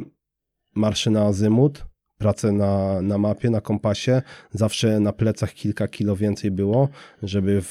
marsze 0.75 1.11
na 1.11 1.25
azymut, 1.25 1.85
pracę 2.17 2.51
na, 2.51 3.01
na 3.01 3.17
mapie, 3.17 3.49
na 3.49 3.61
kompasie, 3.61 4.21
zawsze 4.51 4.99
na 4.99 5.13
plecach 5.13 5.53
kilka 5.53 5.87
kilo 5.87 6.15
więcej 6.15 6.51
było, 6.51 6.89
żeby 7.23 7.61
w 7.61 7.65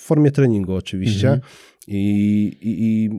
formie 0.00 0.30
treningu 0.30 0.74
oczywiście. 0.74 1.28
Mhm. 1.28 1.52
I, 1.86 2.00
i, 2.60 2.84
I 2.84 3.10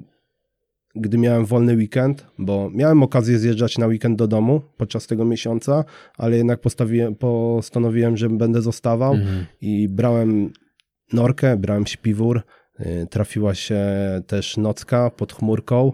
gdy 0.95 1.17
miałem 1.17 1.45
wolny 1.45 1.75
weekend, 1.75 2.25
bo 2.37 2.69
miałem 2.73 3.03
okazję 3.03 3.39
zjeżdżać 3.39 3.77
na 3.77 3.87
weekend 3.87 4.17
do 4.17 4.27
domu 4.27 4.61
podczas 4.77 5.07
tego 5.07 5.25
miesiąca, 5.25 5.85
ale 6.17 6.37
jednak 6.37 6.59
postanowiłem, 7.19 8.17
że 8.17 8.29
będę 8.29 8.61
zostawał 8.61 9.13
mhm. 9.13 9.45
i 9.61 9.89
brałem 9.89 10.53
norkę, 11.13 11.57
brałem 11.57 11.87
śpiwór, 11.87 12.41
trafiła 13.09 13.55
się 13.55 13.85
też 14.27 14.57
nocka 14.57 15.09
pod 15.09 15.33
chmurką, 15.33 15.91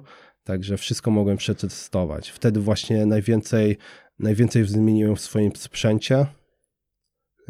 także 0.50 0.78
wszystko 0.78 1.12
mogłem 1.12 1.38
przetestować. 1.38 2.30
Wtedy 2.30 2.60
właśnie 2.60 3.06
najwięcej, 3.06 3.78
najwięcej 4.20 4.66
zmieniłem 4.66 5.16
w 5.16 5.22
swoim 5.22 5.52
sprzęcie, 5.56 6.26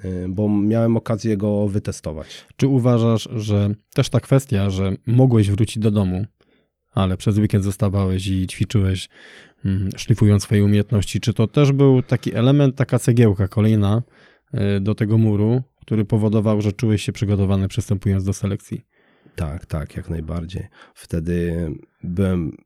y, 0.06 0.26
bo 0.30 0.50
miałem 0.50 0.98
okazję 0.98 1.38
go 1.38 1.68
wytestować. 1.68 2.46
Czy 2.56 2.68
uważasz, 2.68 3.30
że 3.36 3.74
też 3.94 4.10
ta 4.10 4.20
kwestia, 4.20 4.70
że 4.70 4.92
mogłeś 5.06 5.52
wrócić 5.52 5.80
do 5.80 5.92
domu, 5.92 6.26
ale 6.92 7.18
przez 7.18 7.38
weekend 7.38 7.64
zostawałeś 7.64 8.28
i 8.28 8.48
ćwiczyłeś, 8.48 9.10
mm, 9.66 9.90
szlifując 9.98 10.44
swoje 10.44 10.64
umiejętności, 10.64 11.20
czy 11.20 11.34
to 11.34 11.48
też 11.48 11.72
był 11.72 12.02
taki 12.02 12.36
element, 12.36 12.76
taka 12.76 13.00
cegiełka 13.00 13.48
kolejna 13.48 14.02
y, 14.54 14.80
do 14.80 14.96
tego 14.96 15.18
muru, 15.18 15.62
który 15.82 16.06
powodował, 16.06 16.62
że 16.62 16.74
czułeś 16.74 17.04
się 17.04 17.12
przygotowany 17.12 17.68
przystępując 17.68 18.24
do 18.24 18.34
selekcji? 18.34 18.82
Tak, 19.40 19.66
tak, 19.66 19.96
jak 19.96 20.10
najbardziej. 20.10 20.68
Wtedy 20.94 21.70
byłem 22.04 22.58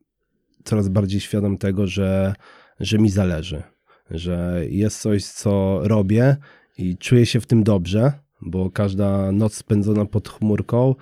coraz 0.64 0.88
bardziej 0.88 1.20
świadom 1.20 1.58
tego, 1.58 1.86
że, 1.86 2.34
że 2.80 2.98
mi 2.98 3.10
zależy, 3.10 3.62
że 4.10 4.64
jest 4.68 5.00
coś, 5.00 5.24
co 5.24 5.80
robię 5.82 6.36
i 6.78 6.96
czuję 6.96 7.26
się 7.26 7.40
w 7.40 7.46
tym 7.46 7.62
dobrze, 7.62 8.12
bo 8.40 8.70
każda 8.70 9.32
noc 9.32 9.54
spędzona 9.54 10.04
pod 10.04 10.28
chmurką, 10.28 10.94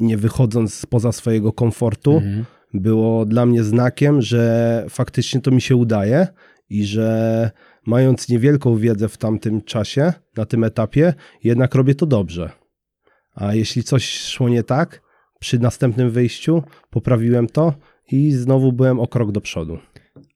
nie 0.00 0.16
wychodząc 0.16 0.74
spoza 0.74 1.12
swojego 1.12 1.52
komfortu, 1.52 2.12
mhm. 2.12 2.44
było 2.74 3.26
dla 3.26 3.46
mnie 3.46 3.64
znakiem, 3.64 4.22
że 4.22 4.86
faktycznie 4.88 5.40
to 5.40 5.50
mi 5.50 5.60
się 5.60 5.76
udaje 5.76 6.26
i 6.68 6.84
że 6.84 7.50
mając 7.86 8.28
niewielką 8.28 8.76
wiedzę 8.76 9.08
w 9.08 9.18
tamtym 9.18 9.62
czasie, 9.62 10.12
na 10.36 10.46
tym 10.46 10.64
etapie, 10.64 11.14
jednak 11.44 11.74
robię 11.74 11.94
to 11.94 12.06
dobrze. 12.06 12.63
A 13.34 13.54
jeśli 13.54 13.82
coś 13.84 14.18
szło 14.18 14.48
nie 14.48 14.62
tak, 14.62 15.02
przy 15.40 15.58
następnym 15.58 16.10
wyjściu 16.10 16.62
poprawiłem 16.90 17.46
to 17.46 17.74
i 18.12 18.32
znowu 18.32 18.72
byłem 18.72 19.00
o 19.00 19.06
krok 19.06 19.32
do 19.32 19.40
przodu. 19.40 19.78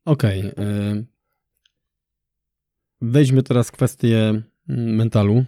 Okej. 0.04 0.52
Okay. 0.52 1.06
Weźmy 3.00 3.42
teraz 3.42 3.70
kwestię 3.70 4.42
mentalu. 4.68 5.44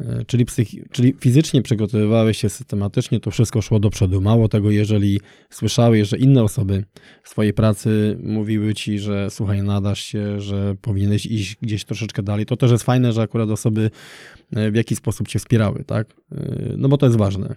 E, 0.00 0.24
czyli, 0.24 0.46
psychi- 0.46 0.82
czyli 0.92 1.14
fizycznie 1.20 1.62
przygotowywałeś 1.62 2.38
się 2.38 2.48
systematycznie, 2.48 3.20
to 3.20 3.30
wszystko 3.30 3.62
szło 3.62 3.80
do 3.80 3.90
przodu. 3.90 4.20
Mało 4.20 4.48
tego, 4.48 4.70
jeżeli 4.70 5.20
słyszałeś, 5.50 6.08
że 6.08 6.18
inne 6.18 6.42
osoby 6.42 6.84
w 7.22 7.28
swojej 7.28 7.52
pracy 7.52 8.18
mówiły 8.22 8.74
ci, 8.74 8.98
że 8.98 9.30
słuchaj, 9.30 9.62
nadasz 9.62 10.02
się, 10.02 10.40
że 10.40 10.74
powinieneś 10.80 11.26
iść 11.26 11.56
gdzieś 11.62 11.84
troszeczkę 11.84 12.22
dalej, 12.22 12.46
to 12.46 12.56
też 12.56 12.70
jest 12.70 12.84
fajne, 12.84 13.12
że 13.12 13.22
akurat 13.22 13.50
osoby 13.50 13.90
e, 14.52 14.70
w 14.70 14.74
jakiś 14.74 14.98
sposób 14.98 15.28
cię 15.28 15.38
wspierały, 15.38 15.84
tak? 15.84 16.14
E, 16.32 16.74
no 16.76 16.88
bo 16.88 16.96
to 16.96 17.06
jest 17.06 17.18
ważne. 17.18 17.56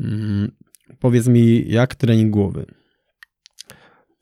Mm, 0.00 0.50
powiedz 0.98 1.28
mi, 1.28 1.64
jak 1.68 1.94
trening 1.94 2.30
głowy? 2.30 2.66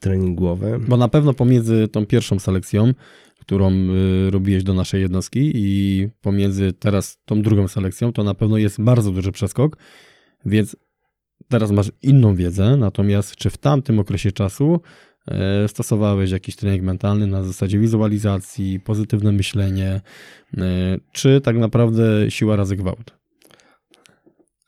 Trening 0.01 0.39
głowy? 0.39 0.81
Bo 0.89 0.97
na 0.97 1.09
pewno 1.09 1.35
pomiędzy 1.35 1.89
tą 1.89 2.07
pierwszą 2.07 2.39
selekcją 2.39 2.93
którą 3.43 3.73
y, 3.73 4.31
robiłeś 4.31 4.65
do 4.65 4.75
naszej 4.75 5.01
jednostki 5.01 5.53
i 5.55 6.09
pomiędzy 6.21 6.73
teraz 6.73 7.19
tą 7.25 7.43
drugą 7.43 7.69
selekcją, 7.69 8.13
to 8.13 8.25
na 8.25 8.35
pewno 8.35 8.59
jest 8.59 8.81
bardzo 8.81 9.11
duży 9.13 9.33
przeskok, 9.33 9.77
więc 10.47 10.77
teraz 11.49 11.71
masz 11.71 11.93
inną 12.03 12.35
wiedzę, 12.35 12.77
natomiast 12.77 13.37
czy 13.37 13.51
w 13.51 13.59
tamtym 13.59 13.99
okresie 13.99 14.33
czasu 14.33 14.81
e, 15.29 15.69
stosowałeś 15.69 16.31
jakiś 16.31 16.57
trening 16.57 16.83
mentalny 16.83 17.27
na 17.27 17.43
zasadzie 17.43 17.79
wizualizacji, 17.79 18.81
pozytywne 18.81 19.33
myślenie, 19.33 20.01
e, 20.57 20.63
czy 21.13 21.41
tak 21.41 21.57
naprawdę 21.57 22.31
siła 22.31 22.57
razy 22.57 22.77
gwałt? 22.77 23.23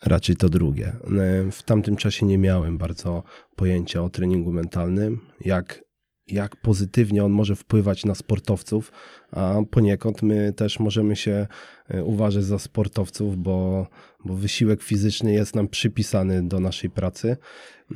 Raczej 0.04 0.36
to 0.36 0.48
drugie. 0.48 0.86
E, 0.86 1.50
w 1.50 1.62
tamtym 1.62 1.96
czasie 1.96 2.26
nie 2.26 2.38
miałem 2.38 2.78
bardzo 2.78 3.22
pojęcia 3.56 4.02
o 4.02 4.10
treningu 4.10 4.52
mentalnym, 4.52 5.20
jak 5.40 5.84
jak 6.28 6.56
pozytywnie 6.56 7.24
on 7.24 7.32
może 7.32 7.56
wpływać 7.56 8.04
na 8.04 8.14
sportowców, 8.14 8.92
a 9.30 9.54
poniekąd 9.70 10.22
my 10.22 10.52
też 10.52 10.80
możemy 10.80 11.16
się 11.16 11.46
e, 11.88 12.04
uważać 12.04 12.44
za 12.44 12.58
sportowców, 12.58 13.36
bo, 13.36 13.86
bo 14.24 14.34
wysiłek 14.34 14.82
fizyczny 14.82 15.32
jest 15.32 15.54
nam 15.54 15.68
przypisany 15.68 16.48
do 16.48 16.60
naszej 16.60 16.90
pracy. 16.90 17.36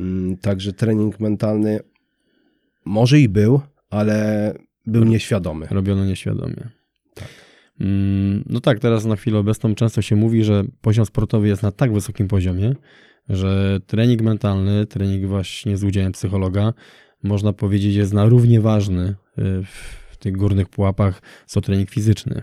Mm, 0.00 0.36
także 0.36 0.72
trening 0.72 1.20
mentalny 1.20 1.80
może 2.84 3.20
i 3.20 3.28
był, 3.28 3.60
ale 3.90 4.54
był 4.86 5.04
nieświadomy. 5.04 5.66
Robiono 5.70 6.04
nieświadomie. 6.04 6.68
Tak. 7.14 7.28
Mm, 7.80 8.44
no 8.46 8.60
tak, 8.60 8.78
teraz 8.78 9.04
na 9.04 9.16
chwilę 9.16 9.38
obecną 9.38 9.74
często 9.74 10.02
się 10.02 10.16
mówi, 10.16 10.44
że 10.44 10.64
poziom 10.80 11.06
sportowy 11.06 11.48
jest 11.48 11.62
na 11.62 11.72
tak 11.72 11.92
wysokim 11.92 12.28
poziomie, 12.28 12.74
że 13.28 13.80
trening 13.86 14.22
mentalny, 14.22 14.86
trening 14.86 15.26
właśnie 15.26 15.76
z 15.76 15.84
udziałem 15.84 16.12
psychologa, 16.12 16.72
można 17.22 17.52
powiedzieć, 17.52 17.94
jest 17.94 18.12
na 18.12 18.26
równie 18.26 18.60
ważny 18.60 19.02
y, 19.08 19.14
w 20.10 20.16
tych 20.18 20.36
górnych 20.36 20.68
pułapach, 20.68 21.22
co 21.46 21.60
trening 21.60 21.90
fizyczny. 21.90 22.42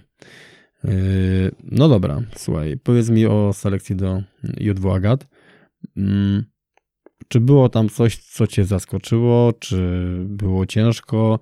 Y, 0.86 1.52
no 1.64 1.90
dobra, 1.90 2.22
słuchaj, 2.36 2.78
powiedz 2.84 3.10
mi 3.10 3.26
o 3.26 3.54
selekcji 3.54 3.96
do 3.96 4.24
J2 4.44 4.96
Agat. 4.96 5.28
Mm, 5.98 6.44
czy 7.28 7.40
było 7.40 7.70
tam 7.70 7.90
coś, 7.90 8.18
co 8.18 8.48
cię 8.48 8.66
zaskoczyło, 8.66 9.54
czy 9.60 10.06
było 10.26 10.66
ciężko? 10.66 11.40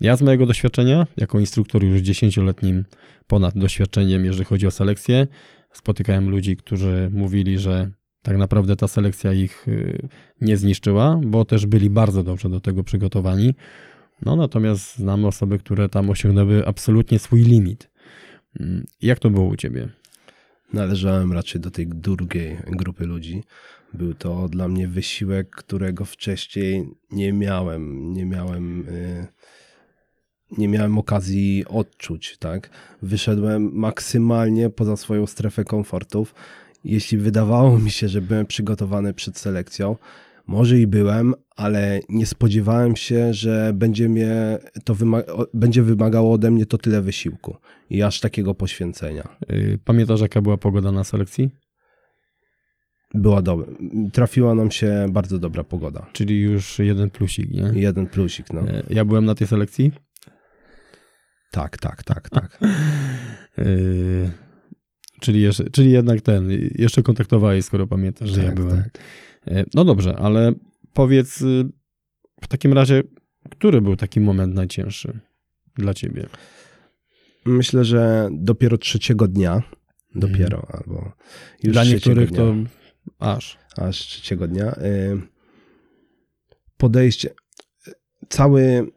Ja 0.00 0.16
z 0.16 0.22
mojego 0.22 0.46
doświadczenia, 0.46 1.06
jako 1.16 1.40
instruktor 1.40 1.84
już 1.84 2.00
dziesięcioletnim 2.00 2.84
ponad 3.26 3.58
doświadczeniem, 3.58 4.24
jeżeli 4.24 4.44
chodzi 4.44 4.66
o 4.66 4.70
selekcję, 4.70 5.26
spotykałem 5.72 6.30
ludzi, 6.30 6.56
którzy 6.56 7.10
mówili, 7.12 7.58
że 7.58 7.90
tak 8.22 8.36
naprawdę 8.36 8.76
ta 8.76 8.88
selekcja 8.88 9.32
ich 9.32 9.68
y, 9.68 10.08
nie 10.40 10.56
zniszczyła, 10.56 11.20
bo 11.24 11.44
też 11.44 11.66
byli 11.66 11.90
bardzo 11.90 12.22
dobrze 12.22 12.48
do 12.48 12.60
tego 12.60 12.84
przygotowani. 12.84 13.54
No 14.22 14.36
natomiast 14.36 14.96
znamy 14.96 15.26
osoby, 15.26 15.58
które 15.58 15.88
tam 15.88 16.10
osiągnęły 16.10 16.66
absolutnie 16.66 17.18
swój 17.18 17.42
limit. 17.42 17.90
Mm, 18.60 18.84
jak 19.02 19.18
to 19.18 19.30
było 19.30 19.46
u 19.46 19.56
ciebie? 19.56 19.88
Należałem 20.72 21.32
raczej 21.32 21.60
do 21.60 21.70
tej 21.70 21.86
drugiej 21.86 22.58
grupy 22.66 23.06
ludzi. 23.06 23.42
Był 23.94 24.14
to 24.14 24.48
dla 24.48 24.68
mnie 24.68 24.88
wysiłek, 24.88 25.50
którego 25.50 26.04
wcześniej 26.04 26.88
nie 27.10 27.32
miałem. 27.32 28.12
Nie 28.12 28.24
miałem. 28.24 28.86
Yy 28.86 29.26
nie 30.58 30.68
miałem 30.68 30.98
okazji 30.98 31.64
odczuć, 31.68 32.36
tak? 32.38 32.70
Wyszedłem 33.02 33.70
maksymalnie 33.72 34.70
poza 34.70 34.96
swoją 34.96 35.26
strefę 35.26 35.64
komfortów 35.64 36.34
jeśli 36.84 37.18
wydawało 37.18 37.78
mi 37.78 37.90
się, 37.90 38.08
że 38.08 38.20
byłem 38.20 38.46
przygotowany 38.46 39.14
przed 39.14 39.38
selekcją, 39.38 39.96
może 40.46 40.78
i 40.78 40.86
byłem, 40.86 41.34
ale 41.56 42.00
nie 42.08 42.26
spodziewałem 42.26 42.96
się, 42.96 43.34
że 43.34 43.72
będzie, 43.74 44.08
mnie 44.08 44.58
to 44.84 44.94
wyma- 44.94 45.44
będzie 45.54 45.82
wymagało 45.82 46.32
ode 46.32 46.50
mnie 46.50 46.66
to 46.66 46.78
tyle 46.78 47.02
wysiłku 47.02 47.56
i 47.90 48.02
aż 48.02 48.20
takiego 48.20 48.54
poświęcenia. 48.54 49.36
Y, 49.52 49.78
pamiętasz, 49.84 50.20
jaka 50.20 50.40
była 50.42 50.56
pogoda 50.56 50.92
na 50.92 51.04
selekcji? 51.04 51.50
była 53.14 53.42
dobra. 53.42 53.66
Trafiła 54.12 54.54
nam 54.54 54.70
się 54.70 55.06
bardzo 55.10 55.38
dobra 55.38 55.64
pogoda. 55.64 56.06
Czyli 56.12 56.40
już 56.40 56.78
jeden 56.78 57.10
plusik, 57.10 57.50
nie? 57.50 57.70
Jeden 57.74 58.06
plusik, 58.06 58.52
no. 58.52 58.60
E, 58.60 58.82
Ja 58.90 59.04
byłem 59.04 59.24
na 59.24 59.34
tej 59.34 59.46
selekcji. 59.46 59.92
Tak, 61.50 61.78
tak, 61.78 62.02
tak, 62.02 62.30
tak. 62.30 62.58
Czyli, 65.22 65.40
jeszcze, 65.42 65.70
czyli 65.70 65.90
jednak 65.92 66.20
ten, 66.20 66.48
jeszcze 66.74 67.02
kontaktowałeś, 67.02 67.64
skoro 67.64 67.86
pamiętasz, 67.86 68.30
że 68.30 68.40
ja 68.40 68.46
Tak, 68.46 68.54
byłem. 68.54 68.82
tak. 68.82 68.98
E, 69.46 69.64
No 69.74 69.84
dobrze, 69.84 70.16
ale 70.16 70.52
powiedz 70.92 71.40
y, 71.42 71.68
w 72.42 72.48
takim 72.48 72.72
razie, 72.72 73.02
który 73.50 73.80
był 73.80 73.96
taki 73.96 74.20
moment 74.20 74.54
najcięższy 74.54 75.20
dla 75.76 75.94
ciebie? 75.94 76.26
Myślę, 77.46 77.84
że 77.84 78.28
dopiero 78.32 78.78
trzeciego 78.78 79.28
dnia, 79.28 79.62
dopiero, 80.14 80.66
albo 80.72 81.12
już 81.62 81.72
dla 81.72 81.84
niektórych 81.84 82.28
dnia, 82.30 82.38
to 82.38 82.54
aż. 83.18 83.58
aż 83.76 83.96
trzeciego 83.98 84.48
dnia, 84.48 84.74
y, 84.74 85.20
podejście, 86.76 87.30
cały, 88.28 88.90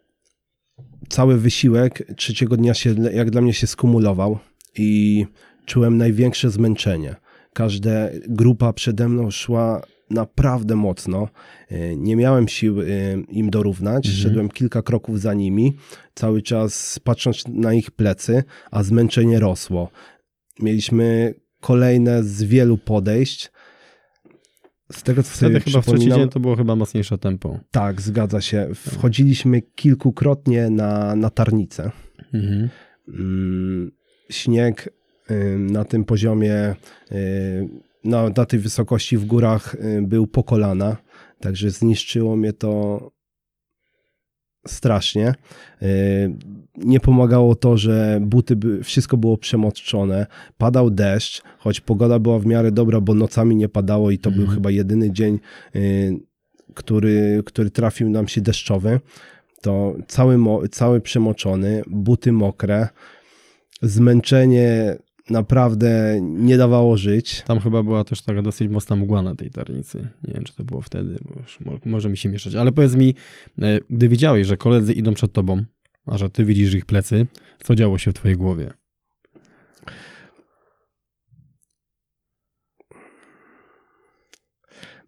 cały 1.10 1.38
wysiłek 1.38 2.08
trzeciego 2.18 2.58
dnia 2.58 2.74
się, 2.74 2.96
jak 3.14 3.30
dla 3.32 3.42
mnie 3.42 3.54
się 3.54 3.68
skumulował 3.68 4.40
i 4.78 5.26
czułem 5.66 5.98
największe 5.98 6.50
zmęczenie. 6.50 7.16
Każda 7.54 7.92
grupa 8.30 8.74
przede 8.74 9.10
mną 9.10 9.32
szła 9.32 9.82
naprawdę 10.10 10.76
mocno. 10.76 11.28
Y, 11.72 11.96
Nie 11.98 12.16
miałem 12.16 12.48
sił 12.48 12.82
y, 12.82 12.86
im 13.30 13.50
dorównać. 13.50 14.06
Mhm. 14.08 14.24
Szedłem 14.24 14.50
kilka 14.50 14.82
kroków 14.82 15.20
za 15.22 15.34
nimi, 15.34 15.78
cały 16.16 16.42
czas 16.42 17.00
patrząc 17.04 17.44
na 17.48 17.74
ich 17.74 17.92
plecy, 17.92 18.44
a 18.72 18.84
zmęczenie 18.84 19.40
rosło. 19.40 19.90
Mieliśmy 20.60 21.34
kolejne 21.62 22.24
z 22.24 22.44
wielu 22.44 22.78
podejść. 22.78 23.52
Z 24.92 25.04
tego, 25.04 25.24
co 25.24 25.30
sobie 25.38 25.60
Wtedy 25.60 25.72
chyba 25.72 25.82
w 25.82 25.86
trzeci 25.86 26.12
dzień 26.12 26.30
to 26.30 26.40
było 26.40 26.56
chyba 26.56 26.76
mocniejsze 26.76 27.18
tempo. 27.18 27.60
tak, 27.72 28.02
zgadza 28.02 28.42
się. 28.42 28.70
Wchodziliśmy 28.76 29.62
kilkukrotnie 29.62 30.70
na, 30.70 31.16
na 31.16 31.30
tarnicę. 31.30 31.92
Mhm. 32.34 32.70
Mm, 33.08 33.92
Śnieg 34.30 34.90
na 35.58 35.86
tym 35.86 36.04
poziomie, 36.06 36.76
y, 37.12 37.70
na, 38.04 38.30
na 38.30 38.46
tej 38.46 38.60
wysokości 38.60 39.18
w 39.18 39.26
górach 39.26 39.76
y, 39.76 40.02
był 40.02 40.28
po 40.28 40.44
kolana, 40.44 40.98
także 41.40 41.70
zniszczyło 41.70 42.36
mnie 42.36 42.54
to 42.54 43.02
strasznie. 44.68 45.34
Y, 45.82 46.36
Nie 46.78 47.00
pomagało 47.00 47.56
to, 47.56 47.78
że 47.78 48.20
buty, 48.22 48.58
wszystko 48.84 49.18
było 49.18 49.38
przemoczone, 49.38 50.26
padał 50.58 50.90
deszcz, 50.90 51.42
choć 51.58 51.80
pogoda 51.82 52.20
była 52.20 52.40
w 52.40 52.46
miarę 52.46 52.72
dobra, 52.72 53.02
bo 53.02 53.14
nocami 53.14 53.56
nie 53.56 53.70
padało 53.70 54.12
i 54.12 54.20
to 54.20 54.32
był 54.32 54.42
Mhm. 54.42 54.56
chyba 54.58 54.72
jedyny 54.72 55.12
dzień, 55.12 55.40
y, 55.76 56.20
który, 56.74 57.44
który 57.46 57.70
trafił 57.70 58.10
nam 58.10 58.28
się 58.28 58.42
deszczowy. 58.42 59.00
To 59.62 59.96
cały, 60.08 60.38
cały 60.72 61.02
przemoczony, 61.02 61.84
buty 61.88 62.32
mokre, 62.32 62.88
zmęczenie 63.82 64.98
naprawdę 65.30 66.20
nie 66.22 66.58
dawało 66.58 66.98
żyć. 66.98 67.42
Tam 67.42 67.60
chyba 67.60 67.84
była 67.84 68.04
też 68.04 68.22
taka 68.22 68.42
dosyć 68.42 68.70
mocna 68.70 68.96
mgła 68.96 69.22
na 69.22 69.36
tej 69.36 69.50
tarnicy. 69.50 70.08
Nie 70.24 70.34
wiem, 70.34 70.44
czy 70.44 70.56
to 70.56 70.64
było 70.64 70.82
wtedy, 70.82 71.20
bo 71.26 71.42
już 71.42 71.60
mo- 71.60 71.80
może 71.86 72.10
mi 72.10 72.18
się 72.18 72.30
mieszać. 72.30 72.56
Ale 72.56 72.72
powiedz 72.72 72.96
mi, 72.96 73.16
e, 73.62 73.80
gdy 73.90 74.10
widziałeś, 74.10 74.48
że 74.48 74.58
koledzy 74.58 74.94
idą 74.94 75.14
przed 75.14 75.34
tobą, 75.34 75.64
a 76.06 76.18
że 76.18 76.30
ty 76.30 76.46
widzisz 76.46 76.74
ich 76.74 76.86
plecy, 76.86 77.28
co 77.64 77.76
działo 77.76 77.98
się 77.98 78.12
w 78.12 78.14
twojej 78.14 78.38
głowie? 78.38 78.74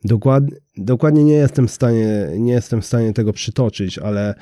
Dokładnie, 0.04 0.58
dokładnie 0.78 1.24
nie 1.24 1.34
jestem 1.34 1.68
w 1.68 1.72
stanie, 1.72 2.28
nie 2.38 2.54
jestem 2.54 2.82
w 2.82 2.86
stanie 2.86 3.14
tego 3.14 3.34
przytoczyć, 3.34 4.00
ale 4.00 4.36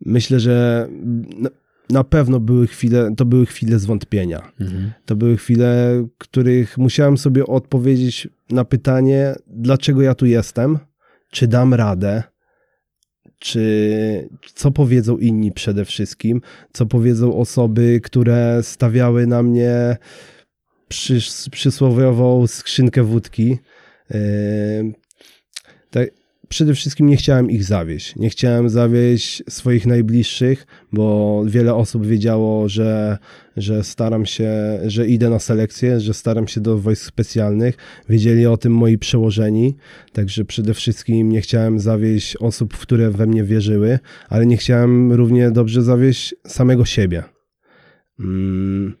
myślę, 0.00 0.40
że 0.40 0.88
na, 1.38 1.50
na 1.90 2.04
pewno 2.04 2.40
były 2.40 2.66
chwile, 2.66 3.14
to 3.16 3.24
były 3.24 3.46
chwile 3.46 3.78
zwątpienia. 3.78 4.52
Mhm. 4.60 4.92
To 5.06 5.16
były 5.16 5.36
chwile, 5.36 6.06
których 6.18 6.78
musiałem 6.78 7.18
sobie 7.18 7.46
odpowiedzieć 7.46 8.28
na 8.50 8.64
pytanie, 8.64 9.34
dlaczego 9.46 10.02
ja 10.02 10.14
tu 10.14 10.26
jestem, 10.26 10.78
czy 11.30 11.46
dam 11.46 11.74
radę, 11.74 12.22
czy 13.38 14.28
co 14.54 14.70
powiedzą 14.70 15.18
inni 15.18 15.52
przede 15.52 15.84
wszystkim, 15.84 16.40
co 16.72 16.86
powiedzą 16.86 17.36
osoby, 17.36 18.00
które 18.02 18.62
stawiały 18.62 19.26
na 19.26 19.42
mnie 19.42 19.96
przys, 20.88 21.48
przysłowiową 21.48 22.46
skrzynkę 22.46 23.02
wódki. 23.02 23.58
Yy, 24.10 24.92
tak, 25.90 26.08
przede 26.50 26.74
wszystkim 26.74 27.06
nie 27.06 27.16
chciałem 27.16 27.50
ich 27.50 27.64
zawieść. 27.64 28.16
Nie 28.16 28.30
chciałem 28.30 28.68
zawieść 28.68 29.42
swoich 29.48 29.86
najbliższych, 29.86 30.66
bo 30.92 31.42
wiele 31.46 31.74
osób 31.74 32.06
wiedziało, 32.06 32.68
że, 32.68 33.18
że 33.56 33.84
staram 33.84 34.26
się, 34.26 34.52
że 34.86 35.06
idę 35.06 35.30
na 35.30 35.38
selekcję, 35.38 36.00
że 36.00 36.14
staram 36.14 36.48
się 36.48 36.60
do 36.60 36.78
wojsk 36.78 37.04
specjalnych. 37.04 37.76
Wiedzieli 38.08 38.46
o 38.46 38.56
tym 38.56 38.72
moi 38.72 38.98
przełożeni, 38.98 39.76
także 40.12 40.44
przede 40.44 40.74
wszystkim 40.74 41.28
nie 41.28 41.40
chciałem 41.40 41.80
zawieść 41.80 42.36
osób, 42.36 42.76
które 42.76 43.10
we 43.10 43.26
mnie 43.26 43.44
wierzyły, 43.44 43.98
ale 44.28 44.46
nie 44.46 44.56
chciałem 44.56 45.12
równie 45.12 45.50
dobrze 45.50 45.82
zawieść 45.82 46.34
samego 46.46 46.84
siebie. 46.84 47.22
Mm. 48.20 48.99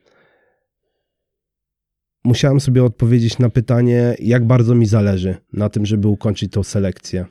Musiałem 2.24 2.60
sobie 2.60 2.84
odpowiedzieć 2.84 3.38
na 3.38 3.50
pytanie, 3.50 4.16
jak 4.18 4.46
bardzo 4.46 4.74
mi 4.74 4.86
zależy 4.86 5.36
na 5.52 5.68
tym, 5.68 5.86
żeby 5.86 6.08
ukończyć 6.08 6.52
tą 6.52 6.62
selekcję. 6.62 7.26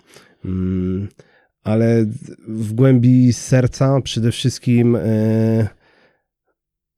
Mm, 0.46 1.08
ale 1.64 2.06
w 2.48 2.74
głębi 2.74 3.34
serca 3.34 4.02
przede 4.02 4.32
wszystkim. 4.32 4.96
e, 4.96 5.68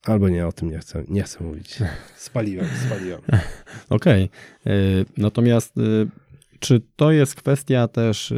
albo 0.06 0.30
nie, 0.30 0.48
o 0.48 0.52
tym 0.52 0.70
nie 0.70 0.80
chcę, 0.80 1.04
nie 1.08 1.24
chcę 1.24 1.44
mówić. 1.44 1.80
Spaliłem, 2.16 2.66
spaliłem. 2.86 3.22
Okej. 3.90 4.30
E, 4.66 4.72
Natomiast 5.18 5.78
e, 5.78 5.82
czy 6.60 6.82
to 6.96 7.12
jest 7.12 7.36
kwestia 7.36 7.88
też... 7.88 8.34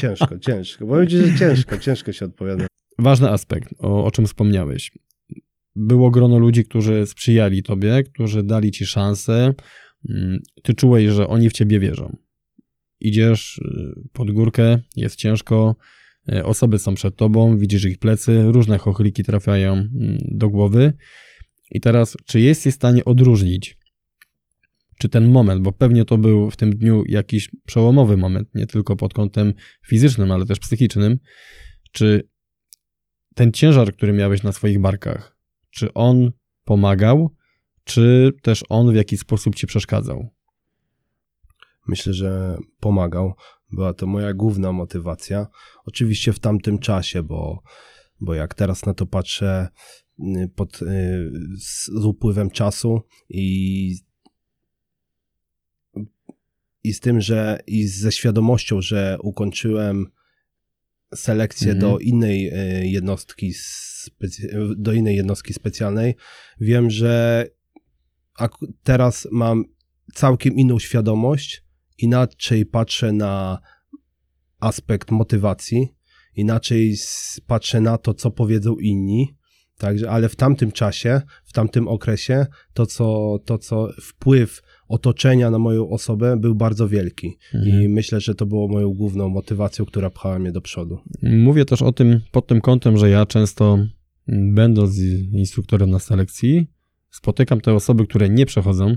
Ciężko, 0.00 0.38
ciężko. 0.38 0.86
Powiem 0.86 1.08
ci, 1.08 1.16
że 1.16 1.38
ciężko, 1.38 1.78
ciężko 1.78 2.12
się 2.12 2.24
odpowiada. 2.24 2.66
Ważny 2.98 3.30
aspekt, 3.30 3.74
o, 3.78 4.04
o 4.04 4.10
czym 4.10 4.26
wspomniałeś. 4.26 4.92
Było 5.76 6.10
grono 6.10 6.38
ludzi, 6.38 6.64
którzy 6.64 7.06
sprzyjali 7.06 7.62
tobie, 7.62 8.02
którzy 8.02 8.42
dali 8.42 8.70
ci 8.70 8.86
szansę. 8.86 9.54
Mm, 10.08 10.38
Ty 10.62 10.74
czułeś, 10.74 11.10
że 11.10 11.28
oni 11.28 11.50
w 11.50 11.52
ciebie 11.52 11.80
wierzą. 11.80 12.16
Idziesz 13.00 13.58
y, 13.58 14.08
pod 14.12 14.30
górkę, 14.30 14.78
jest 14.96 15.16
ciężko, 15.16 15.76
y, 16.32 16.44
osoby 16.44 16.78
są 16.78 16.94
przed 16.94 17.16
tobą, 17.16 17.58
widzisz 17.58 17.84
ich 17.84 17.98
plecy, 17.98 18.42
różne 18.52 18.78
chochliki 18.78 19.24
trafiają 19.24 19.72
mm, 19.72 20.18
do 20.20 20.48
głowy. 20.48 20.92
I 21.70 21.80
teraz, 21.80 22.16
czy 22.26 22.40
jesteś 22.40 22.72
w 22.72 22.76
stanie 22.76 23.04
odróżnić, 23.04 23.78
czy 24.98 25.08
ten 25.08 25.30
moment, 25.30 25.62
bo 25.62 25.72
pewnie 25.72 26.04
to 26.04 26.18
był 26.18 26.50
w 26.50 26.56
tym 26.56 26.76
dniu 26.76 27.04
jakiś 27.08 27.50
przełomowy 27.66 28.16
moment, 28.16 28.54
nie 28.54 28.66
tylko 28.66 28.96
pod 28.96 29.14
kątem 29.14 29.54
fizycznym, 29.86 30.30
ale 30.30 30.46
też 30.46 30.58
psychicznym, 30.58 31.18
czy 31.92 32.28
ten 33.34 33.52
ciężar, 33.52 33.92
który 33.92 34.12
miałeś 34.12 34.42
na 34.42 34.52
swoich 34.52 34.80
barkach, 34.80 35.33
czy 35.74 35.92
on 35.92 36.32
pomagał, 36.64 37.30
czy 37.84 38.32
też 38.42 38.64
on 38.68 38.92
w 38.92 38.94
jakiś 38.94 39.20
sposób 39.20 39.54
ci 39.54 39.66
przeszkadzał? 39.66 40.28
Myślę, 41.86 42.12
że 42.12 42.56
pomagał. 42.80 43.34
Była 43.72 43.94
to 43.94 44.06
moja 44.06 44.34
główna 44.34 44.72
motywacja. 44.72 45.46
Oczywiście 45.84 46.32
w 46.32 46.38
tamtym 46.38 46.78
czasie, 46.78 47.22
bo, 47.22 47.62
bo 48.20 48.34
jak 48.34 48.54
teraz 48.54 48.86
na 48.86 48.94
to 48.94 49.06
patrzę 49.06 49.68
y, 50.18 50.50
pod, 50.56 50.82
y, 50.82 51.30
z 51.58 52.04
upływem 52.04 52.50
czasu 52.50 53.00
i, 53.28 53.96
i 56.84 56.92
z 56.92 57.00
tym, 57.00 57.20
że 57.20 57.60
i 57.66 57.86
ze 57.86 58.12
świadomością, 58.12 58.80
że 58.80 59.18
ukończyłem 59.22 60.06
selekcję 61.14 61.72
Mhm. 61.72 61.80
do 61.80 61.98
innej 61.98 62.48
y, 62.82 62.86
jednostki 62.86 63.52
do 64.76 64.92
innej 64.92 65.16
jednostki 65.16 65.54
specjalnej, 65.54 66.14
wiem, 66.60 66.90
że 66.90 67.46
teraz 68.82 69.28
mam 69.32 69.64
całkiem 70.14 70.54
inną 70.54 70.78
świadomość, 70.78 71.64
inaczej 71.98 72.66
patrzę 72.66 73.12
na 73.12 73.58
aspekt 74.60 75.10
motywacji, 75.10 75.88
inaczej 76.36 76.96
patrzę 77.46 77.80
na 77.80 77.98
to, 77.98 78.14
co 78.14 78.30
powiedzą 78.30 78.76
inni. 78.76 79.36
Także, 79.78 80.10
ale 80.10 80.28
w 80.28 80.36
tamtym 80.36 80.72
czasie, 80.72 81.22
w 81.44 81.52
tamtym 81.52 81.88
okresie, 81.88 82.46
to 82.72 82.86
co, 82.86 83.38
to 83.44 83.58
co 83.58 83.88
wpływ 84.02 84.62
otoczenia 84.88 85.50
na 85.50 85.58
moją 85.58 85.90
osobę 85.90 86.36
był 86.36 86.54
bardzo 86.54 86.88
wielki. 86.88 87.38
I 87.66 87.88
myślę, 87.88 88.20
że 88.20 88.34
to 88.34 88.46
było 88.46 88.68
moją 88.68 88.90
główną 88.90 89.28
motywacją, 89.28 89.84
która 89.84 90.10
pchała 90.10 90.38
mnie 90.38 90.52
do 90.52 90.60
przodu. 90.60 90.98
Mówię 91.22 91.64
też 91.64 91.82
o 91.82 91.92
tym 91.92 92.20
pod 92.32 92.46
tym 92.46 92.60
kątem, 92.60 92.96
że 92.96 93.10
ja 93.10 93.26
często, 93.26 93.78
mm, 94.28 94.54
będąc 94.54 94.98
instruktorem 95.32 95.90
na 95.90 95.98
selekcji, 95.98 96.66
spotykam 97.10 97.60
te 97.60 97.74
osoby, 97.74 98.06
które 98.06 98.28
nie 98.28 98.46
przechodzą, 98.46 98.94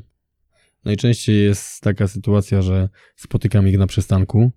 Najczęściej 0.87 1.43
jest 1.43 1.81
taka 1.81 2.07
sytuacja, 2.07 2.61
że 2.61 2.89
spotykam 3.15 3.67
ich 3.67 3.77
na 3.77 3.87
przystanku 3.87 4.51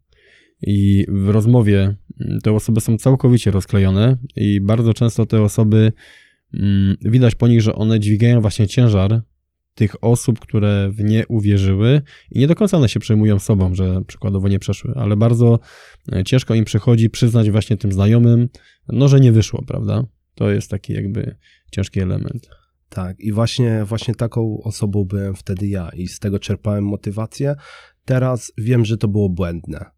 i 0.62 1.06
w 1.08 1.28
rozmowie 1.28 1.96
mm, 2.20 2.40
te 2.40 2.52
osoby 2.52 2.80
są 2.80 2.98
całkowicie 2.98 3.50
rozklejone 3.50 4.16
i 4.36 4.60
bardzo 4.60 4.94
często 4.94 5.26
te 5.26 5.42
osoby 5.42 5.92
mm, 6.54 6.96
widać 7.00 7.34
po 7.34 7.48
nich, 7.48 7.60
że 7.60 7.74
one 7.74 8.00
dźwigają 8.00 8.40
właśnie 8.40 8.66
ciężar 8.66 9.22
tych 9.74 10.04
osób, 10.04 10.38
które 10.38 10.90
w 10.90 11.04
nie 11.04 11.26
uwierzyły 11.26 12.02
i 12.30 12.38
nie 12.38 12.46
do 12.46 12.54
końca 12.54 12.76
one 12.76 12.88
się 12.88 13.00
przejmują 13.00 13.38
sobą, 13.38 13.74
że 13.74 14.02
przykładowo 14.06 14.48
nie 14.48 14.59
przeszły, 14.59 14.94
ale 14.96 15.16
bardzo 15.16 15.59
e, 16.12 16.24
ciężko 16.24 16.54
im 16.54 16.64
przychodzi 16.64 17.11
przyznać 17.11 17.50
właśnie 17.50 17.76
tym 17.76 17.92
znajomym, 17.92 18.48
no, 18.88 19.09
że 19.09 19.20
nie 19.20 19.33
wyszło, 19.33 19.64
prawda? 19.66 20.04
To 20.35 20.50
jest 20.50 20.70
taki 20.70 20.92
jakby 20.92 21.37
ciężki 21.72 22.00
element. 22.00 22.48
Tak, 22.88 23.20
i 23.20 23.33
właśnie, 23.33 23.85
właśnie 23.85 24.14
taką 24.14 24.61
osobą 24.62 25.04
byłem 25.04 25.35
wtedy 25.35 25.68
ja 25.68 25.90
i 25.94 26.09
z 26.09 26.18
tego 26.18 26.38
czerpałem 26.38 26.85
motywację. 26.85 27.54
Teraz 28.04 28.52
wiem, 28.59 28.85
że 28.85 28.96
to 28.96 29.09
było 29.09 29.28
błędne, 29.28 29.90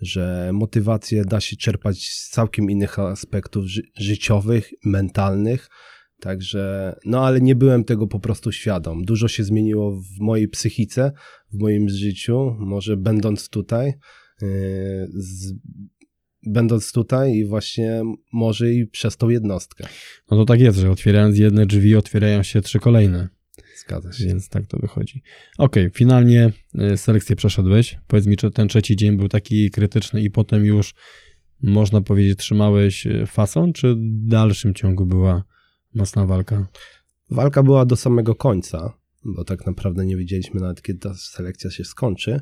że 0.00 0.50
motywację 0.52 1.24
da 1.24 1.40
się 1.40 1.56
czerpać 1.56 2.08
z 2.08 2.30
całkiem 2.30 2.70
innych 2.70 2.98
aspektów 2.98 3.64
ży 3.66 3.82
życiowych, 3.96 4.70
mentalnych. 4.84 5.68
Także, 6.20 6.94
no 7.04 7.26
ale 7.26 7.40
nie 7.40 7.54
byłem 7.54 7.84
tego 7.84 8.06
po 8.06 8.20
prostu 8.20 8.52
świadom. 8.52 9.04
Dużo 9.04 9.28
się 9.28 9.44
zmieniło 9.44 10.00
w 10.00 10.20
mojej 10.20 10.48
psychice, 10.48 11.12
w 11.52 11.58
moim 11.58 11.88
życiu, 11.88 12.56
może 12.58 12.96
będąc 12.96 13.48
tutaj. 13.48 13.92
Yy, 14.42 14.48
z, 15.14 15.54
będąc 16.46 16.92
tutaj 16.92 17.34
i 17.34 17.46
właśnie 17.46 18.02
może 18.32 18.72
i 18.72 18.86
przez 18.86 19.16
tą 19.16 19.28
jednostkę. 19.28 19.84
No 20.30 20.36
to 20.36 20.44
tak 20.44 20.60
jest, 20.60 20.78
że 20.78 20.90
otwierając 20.90 21.38
jedne 21.38 21.66
drzwi, 21.66 21.96
otwierają 21.96 22.42
się 22.42 22.60
trzy 22.60 22.78
kolejne. 22.78 23.28
Zgadza 23.78 24.12
się. 24.12 24.24
Więc 24.24 24.48
tak 24.48 24.66
to 24.66 24.78
wychodzi. 24.78 25.22
Okej, 25.58 25.84
okay, 25.86 25.98
finalnie 25.98 26.52
y, 26.92 26.96
selekcję 26.96 27.36
przeszedłeś. 27.36 27.98
Powiedz 28.06 28.26
mi, 28.26 28.36
czy 28.36 28.50
ten 28.50 28.68
trzeci 28.68 28.96
dzień 28.96 29.16
był 29.16 29.28
taki 29.28 29.70
krytyczny 29.70 30.22
i 30.22 30.30
potem 30.30 30.64
już 30.64 30.94
można 31.62 32.00
powiedzieć 32.00 32.38
trzymałeś 32.38 33.06
y, 33.06 33.26
fason, 33.26 33.72
czy 33.72 33.94
w 33.94 34.28
dalszym 34.28 34.74
ciągu 34.74 35.06
była 35.06 35.44
mocna 35.98 36.26
walka? 36.26 36.66
Walka 37.30 37.62
była 37.62 37.86
do 37.86 37.96
samego 37.96 38.34
końca, 38.34 38.98
bo 39.24 39.44
tak 39.44 39.66
naprawdę 39.66 40.06
nie 40.06 40.16
wiedzieliśmy 40.16 40.60
nawet, 40.60 40.82
kiedy 40.82 40.98
ta 40.98 41.14
selekcja 41.14 41.70
się 41.70 41.84
skończy, 41.84 42.40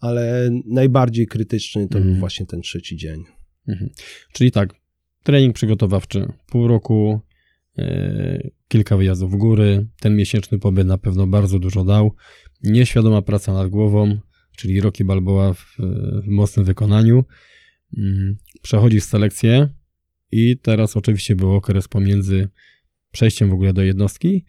ale 0.00 0.50
najbardziej 0.66 1.26
krytyczny 1.26 1.88
to 1.88 1.98
mhm. 1.98 2.04
był 2.12 2.20
właśnie 2.20 2.46
ten 2.46 2.60
trzeci 2.60 2.96
dzień. 2.96 3.24
Mhm. 3.68 3.90
Czyli 4.32 4.52
tak, 4.52 4.74
trening 5.22 5.54
przygotowawczy 5.54 6.32
pół 6.46 6.68
roku, 6.68 7.20
yy, 7.76 8.50
kilka 8.68 8.96
wyjazdów 8.96 9.32
w 9.32 9.36
góry, 9.36 9.86
ten 10.00 10.16
miesięczny 10.16 10.58
pobyt 10.58 10.86
na 10.86 10.98
pewno 10.98 11.26
bardzo 11.26 11.58
dużo 11.58 11.84
dał, 11.84 12.14
nieświadoma 12.62 13.22
praca 13.22 13.52
nad 13.52 13.68
głową, 13.68 14.18
czyli 14.56 14.80
Rocky 14.80 15.04
Balboa 15.04 15.52
w, 15.52 15.76
w 16.24 16.28
mocnym 16.28 16.64
wykonaniu, 16.64 17.24
yy, 17.92 18.36
przechodzi 18.62 19.00
selekcję 19.00 19.68
i 20.32 20.58
teraz 20.58 20.96
oczywiście 20.96 21.36
był 21.36 21.54
okres 21.54 21.88
pomiędzy 21.88 22.48
przejściem 23.12 23.50
w 23.50 23.52
ogóle 23.52 23.72
do 23.72 23.82
jednostki 23.82 24.44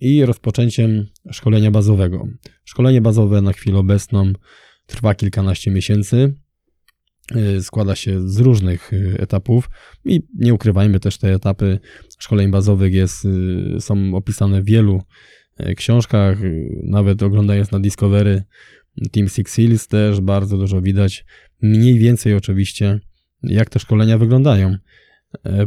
i 0.00 0.24
rozpoczęciem 0.24 1.06
szkolenia 1.30 1.70
bazowego. 1.70 2.28
Szkolenie 2.64 3.00
bazowe 3.00 3.42
na 3.42 3.52
chwilę 3.52 3.78
obecną 3.78 4.32
trwa 4.86 5.14
kilkanaście 5.14 5.70
miesięcy. 5.70 6.34
Y, 7.36 7.62
składa 7.62 7.94
się 7.94 8.28
z 8.28 8.38
różnych 8.38 8.92
y, 8.92 9.16
etapów 9.18 9.70
i 10.04 10.20
nie 10.38 10.54
ukrywajmy 10.54 11.00
też 11.00 11.18
te 11.18 11.34
etapy 11.34 11.78
szkoleń 12.18 12.50
bazowych 12.50 12.92
jest, 12.92 13.24
y, 13.24 13.80
są 13.80 14.14
opisane 14.14 14.62
w 14.62 14.64
wielu 14.64 15.02
książkach, 15.76 16.38
nawet 16.82 17.22
oglądając 17.22 17.70
na 17.70 17.80
Discovery 17.80 18.42
Team 19.12 19.28
Six 19.28 19.52
Seals 19.52 19.88
też 19.88 20.20
bardzo 20.20 20.58
dużo 20.58 20.80
widać, 20.80 21.24
mniej 21.62 21.98
więcej 21.98 22.34
oczywiście, 22.34 23.00
jak 23.42 23.70
te 23.70 23.78
szkolenia 23.78 24.18
wyglądają. 24.18 24.76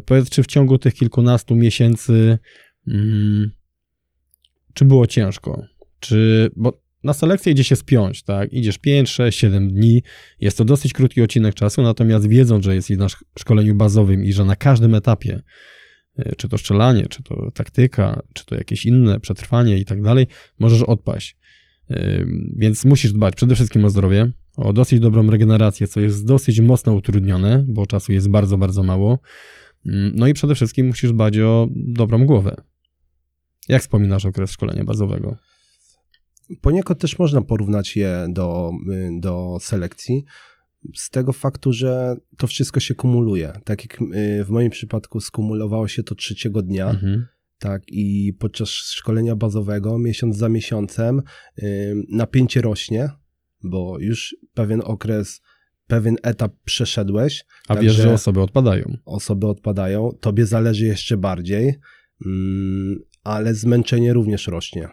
Powiedz, 0.05 0.29
czy 0.29 0.43
w 0.43 0.47
ciągu 0.47 0.77
tych 0.77 0.93
kilkunastu 0.93 1.55
miesięcy, 1.55 2.37
hmm, 2.85 3.51
czy 4.73 4.85
było 4.85 5.07
ciężko? 5.07 5.65
Czy, 5.99 6.49
bo 6.55 6.85
na 7.05 7.13
selekcję 7.13 7.51
idzie 7.51 7.63
się 7.63 7.75
spiąć, 7.75 8.23
tak? 8.23 8.53
Idziesz 8.53 8.77
5, 8.77 9.09
6, 9.09 9.39
7 9.39 9.73
dni. 9.73 10.03
Jest 10.39 10.57
to 10.57 10.65
dosyć 10.65 10.93
krótki 10.93 11.21
odcinek 11.21 11.55
czasu, 11.55 11.81
natomiast 11.81 12.27
wiedząc, 12.27 12.65
że 12.65 12.75
jest 12.75 12.89
na 12.89 13.07
szkoleniu 13.39 13.75
bazowym 13.75 14.25
i 14.25 14.33
że 14.33 14.45
na 14.45 14.55
każdym 14.55 14.95
etapie, 14.95 15.41
e, 16.17 16.35
czy 16.35 16.49
to 16.49 16.57
strzelanie, 16.57 17.07
czy 17.07 17.23
to 17.23 17.51
taktyka, 17.53 18.21
czy 18.33 18.45
to 18.45 18.55
jakieś 18.55 18.85
inne 18.85 19.19
przetrwanie 19.19 19.77
i 19.77 19.85
tak 19.85 20.01
dalej, 20.01 20.27
możesz 20.59 20.81
odpaść. 20.81 21.37
E, 21.89 22.25
więc 22.57 22.85
musisz 22.85 23.13
dbać 23.13 23.35
przede 23.35 23.55
wszystkim 23.55 23.85
o 23.85 23.89
zdrowie, 23.89 24.31
o 24.57 24.73
dosyć 24.73 24.99
dobrą 24.99 25.29
regenerację, 25.29 25.87
co 25.87 25.99
jest 25.99 26.25
dosyć 26.25 26.59
mocno 26.59 26.93
utrudnione, 26.93 27.65
bo 27.67 27.85
czasu 27.85 28.11
jest 28.11 28.29
bardzo, 28.29 28.57
bardzo 28.57 28.83
mało. 28.83 29.19
Mm, 29.85 30.11
no 30.15 30.27
i 30.27 30.33
przede 30.33 30.55
wszystkim 30.55 30.87
musisz 30.87 31.11
dbać 31.11 31.37
o 31.37 31.67
dobrą 31.71 32.25
głowę. 32.25 32.55
Jak 33.69 33.81
wspominasz 33.81 34.25
okres 34.25 34.51
szkolenia 34.51 34.83
bazowego? 34.83 35.37
Poniekąd 36.61 36.99
też 36.99 37.19
można 37.19 37.41
porównać 37.41 37.95
je 37.95 38.27
do, 38.29 38.71
y, 38.91 39.19
do 39.19 39.57
selekcji, 39.61 40.25
z 40.95 41.09
tego 41.09 41.33
faktu, 41.33 41.73
że 41.73 42.15
to 42.37 42.47
wszystko 42.47 42.79
się 42.79 42.95
kumuluje. 42.95 43.53
Tak 43.63 43.81
jak 43.83 44.01
y, 44.01 44.43
w 44.43 44.49
moim 44.49 44.69
przypadku 44.69 45.19
skumulowało 45.19 45.87
się 45.87 46.03
to 46.03 46.15
trzeciego 46.15 46.61
dnia, 46.61 46.89
mhm. 46.89 47.25
tak, 47.59 47.81
i 47.87 48.33
podczas 48.39 48.69
szkolenia 48.69 49.35
bazowego, 49.35 49.99
miesiąc 49.99 50.37
za 50.37 50.49
miesiącem, 50.49 51.21
y, 51.59 51.95
napięcie 52.09 52.61
rośnie, 52.61 53.09
bo 53.65 53.99
już 53.99 54.35
pewien 54.53 54.81
okres, 54.85 55.41
pewien 55.87 56.15
etap 56.23 56.53
przeszedłeś. 56.65 57.45
A 57.67 57.75
wiesz, 57.75 57.93
że 57.95 58.13
osoby 58.13 58.41
odpadają. 58.41 58.97
Osoby 59.05 59.47
odpadają, 59.47 60.11
tobie 60.19 60.45
zależy 60.45 60.85
jeszcze 60.85 61.17
bardziej, 61.17 61.75
mm, 62.25 62.99
ale 63.23 63.53
zmęczenie 63.53 64.13
również 64.13 64.47
rośnie. 64.47 64.87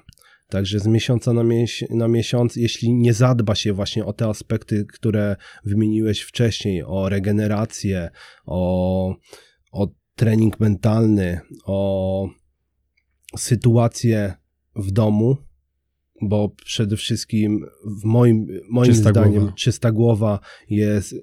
Także 0.49 0.79
z 0.79 0.87
miesiąca 0.87 1.33
na, 1.33 1.45
mies 1.45 1.85
na 1.91 2.09
miesiąc, 2.09 2.57
jeśli 2.57 2.95
nie 2.95 3.13
zadba 3.13 3.55
się 3.55 3.73
właśnie 3.73 4.05
o 4.05 4.13
te 4.13 4.27
aspekty, 4.27 4.87
które 4.93 5.37
wymieniłeś 5.65 6.21
wcześniej, 6.21 6.83
o 6.83 7.09
regenerację, 7.09 8.11
o, 8.47 9.17
o 9.73 9.89
trening 10.15 10.61
mentalny, 10.61 11.41
o 11.65 12.29
sytuację 13.37 14.35
w 14.77 14.91
domu, 14.91 15.37
bo 16.23 16.49
przede 16.65 16.97
wszystkim 16.97 17.67
w 18.01 18.05
moim, 18.05 18.47
moim 18.71 18.93
czysta 18.93 19.11
zdaniem 19.11 19.41
głowa. 19.41 19.53
czysta 19.53 19.93
głowa 19.93 20.41
jest, 20.71 21.15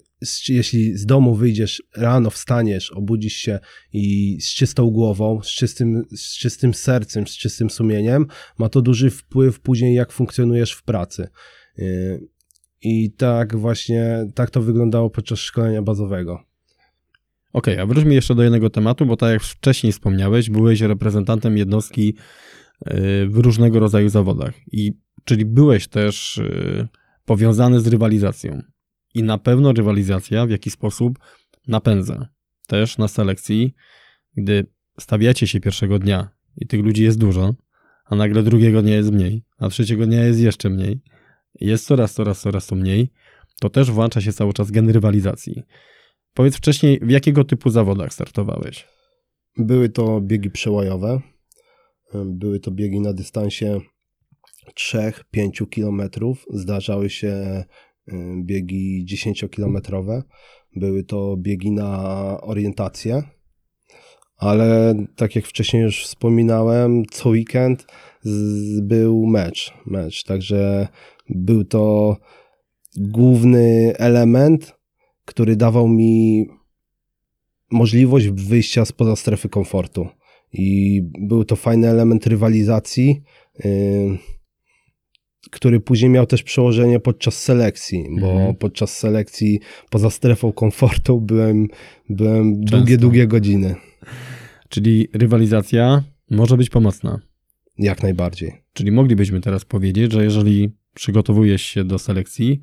jeśli 0.49 0.97
z 0.97 1.05
domu 1.05 1.35
wyjdziesz 1.35 1.83
rano, 1.95 2.29
wstaniesz, 2.29 2.91
obudzisz 2.91 3.33
się 3.33 3.59
i 3.93 4.37
z 4.41 4.53
czystą 4.53 4.89
głową, 4.89 5.41
z 5.43 5.47
czystym, 5.47 6.03
z 6.11 6.37
czystym 6.37 6.73
sercem, 6.73 7.27
z 7.27 7.37
czystym 7.37 7.69
sumieniem, 7.69 8.25
ma 8.57 8.69
to 8.69 8.81
duży 8.81 9.09
wpływ 9.09 9.59
później 9.59 9.95
jak 9.95 10.11
funkcjonujesz 10.11 10.71
w 10.71 10.83
pracy. 10.83 11.27
Y, 11.79 12.27
I 12.81 13.11
tak 13.11 13.57
właśnie, 13.57 14.31
tak 14.35 14.49
to 14.49 14.61
wyglądało 14.61 15.09
podczas 15.09 15.39
szkolenia 15.39 15.81
bazowego. 15.81 16.49
Okej, 17.53 17.73
okay, 17.73 17.83
a 17.83 17.87
wróćmy 17.87 18.13
jeszcze 18.13 18.35
do 18.35 18.43
jednego 18.43 18.69
tematu, 18.69 19.05
bo 19.05 19.17
tak 19.17 19.31
jak 19.31 19.43
wcześniej 19.43 19.91
wspomniałeś, 19.93 20.49
byłeś 20.49 20.81
reprezentantem 20.81 21.57
jednostki 21.57 22.15
w 23.27 23.37
różnego 23.37 23.79
rodzaju 23.79 24.09
zawodach. 24.09 24.53
I 24.71 24.93
czyli 25.23 25.45
byłeś 25.45 25.87
też 25.87 26.37
y, 26.37 26.87
powiązany 27.25 27.81
z 27.81 27.87
rywalizacją. 27.87 28.61
I 29.13 29.23
na 29.23 29.37
pewno 29.37 29.73
rywalizacja 29.73 30.45
w 30.45 30.49
jakiś 30.49 30.73
sposób 30.73 31.19
napędza. 31.67 32.29
Też 32.67 32.97
na 32.97 33.07
selekcji, 33.07 33.73
gdy 34.37 34.65
stawiacie 34.99 35.47
się 35.47 35.59
pierwszego 35.59 35.99
dnia 35.99 36.29
i 36.57 36.67
tych 36.67 36.83
ludzi 36.83 37.03
jest 37.03 37.19
dużo, 37.19 37.55
a 38.05 38.15
nagle 38.15 38.43
drugiego 38.43 38.81
dnia 38.81 38.95
jest 38.95 39.11
mniej, 39.11 39.43
a 39.57 39.69
trzeciego 39.69 40.05
dnia 40.05 40.23
jest 40.23 40.39
jeszcze 40.39 40.69
mniej, 40.69 41.01
jest 41.61 41.85
coraz, 41.85 42.13
coraz, 42.13 42.41
coraz 42.41 42.67
to 42.67 42.75
mniej, 42.75 43.11
to 43.61 43.69
też 43.69 43.91
włącza 43.91 44.21
się 44.21 44.33
cały 44.33 44.53
czas 44.53 44.71
gen 44.71 44.89
rywalizacji. 44.89 45.63
Powiedz 46.33 46.57
wcześniej, 46.57 46.99
w 47.01 47.09
jakiego 47.09 47.43
typu 47.43 47.69
zawodach 47.69 48.13
startowałeś? 48.13 48.87
Były 49.57 49.89
to 49.89 50.21
biegi 50.21 50.51
przełajowe, 50.51 51.21
były 52.25 52.59
to 52.59 52.71
biegi 52.71 52.99
na 52.99 53.13
dystansie 53.13 53.79
3-5 54.75 55.69
kilometrów. 55.69 56.45
Zdarzały 56.49 57.09
się 57.09 57.63
Y, 58.13 58.43
biegi 58.43 59.05
10-kilometrowe. 59.05 60.23
Były 60.75 61.03
to 61.03 61.37
biegi 61.37 61.71
na 61.71 62.41
orientację, 62.41 63.23
ale 64.37 64.95
tak 65.15 65.35
jak 65.35 65.45
wcześniej 65.45 65.83
już 65.83 66.03
wspominałem, 66.05 67.05
co 67.05 67.29
weekend 67.29 67.87
był 68.81 69.25
mecz, 69.25 69.73
mecz, 69.85 70.23
także 70.23 70.87
był 71.29 71.63
to 71.63 72.17
główny 72.97 73.93
element, 73.97 74.75
który 75.25 75.55
dawał 75.55 75.87
mi 75.87 76.45
możliwość 77.71 78.27
wyjścia 78.27 78.85
spoza 78.85 79.15
strefy 79.15 79.49
komfortu. 79.49 80.07
I 80.53 81.01
był 81.19 81.45
to 81.45 81.55
fajny 81.55 81.87
element 81.87 82.27
rywalizacji. 82.27 83.21
Y, 83.65 84.17
który 85.51 85.79
później 85.79 86.09
miał 86.11 86.25
też 86.25 86.43
przełożenie 86.43 86.99
podczas 86.99 87.43
selekcji, 87.43 88.05
bo 88.21 88.31
Mhm. 88.31 88.55
podczas 88.55 88.97
selekcji 88.97 89.59
poza 89.89 90.09
strefą 90.09 90.51
komfortu 90.51 91.21
byłem, 91.21 91.67
byłem 92.09 92.59
Często. 92.61 92.77
długie, 92.77 92.97
długie 92.97 93.27
godziny. 93.27 93.75
Czyli 94.69 95.07
rywalizacja 95.13 96.03
może 96.29 96.57
być 96.57 96.69
pomocna. 96.69 97.19
Jak 97.77 98.03
najbardziej. 98.03 98.53
Czyli 98.73 98.91
moglibyśmy 98.91 99.41
teraz 99.41 99.65
powiedzieć, 99.65 100.11
że 100.11 100.23
jeżeli 100.23 100.69
przygotowujesz 100.95 101.61
się 101.61 101.83
do 101.83 101.99
selekcji 101.99 102.59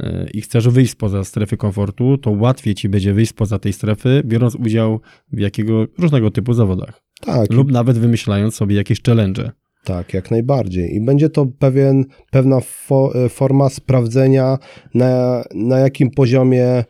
e, 0.00 0.26
i 0.34 0.40
chcesz 0.40 0.68
wyjść 0.68 0.92
spoza 0.92 1.24
strefy 1.24 1.56
komfortu, 1.56 2.18
to 2.18 2.30
łatwiej 2.30 2.74
ci 2.74 2.88
będzie 2.88 3.12
wyjść 3.14 3.30
spoza 3.30 3.58
tej 3.58 3.72
strefy, 3.72 4.22
biorąc 4.24 4.54
udział 4.54 5.00
w 5.32 5.38
jakiego 5.38 5.86
różnego 5.98 6.30
typu 6.30 6.54
zawodach. 6.54 7.05
Tak, 7.20 7.52
Lub 7.52 7.70
nawet 7.72 7.98
wymyślając 7.98 8.54
sobie 8.54 8.76
jakieś 8.76 9.02
challenge. 9.02 9.50
tak, 9.84 10.14
jak 10.14 10.30
najbardziej. 10.30 10.94
I 10.94 11.00
będzie 11.00 11.28
to 11.28 11.46
pewien, 11.58 12.04
pewna 12.30 12.60
fo, 12.60 13.12
e, 13.14 13.28
forma 13.28 13.68
sprawdzenia, 13.68 14.58
na, 14.94 15.44
na 15.54 15.78
jakim 15.78 16.10
poziomie 16.10 16.84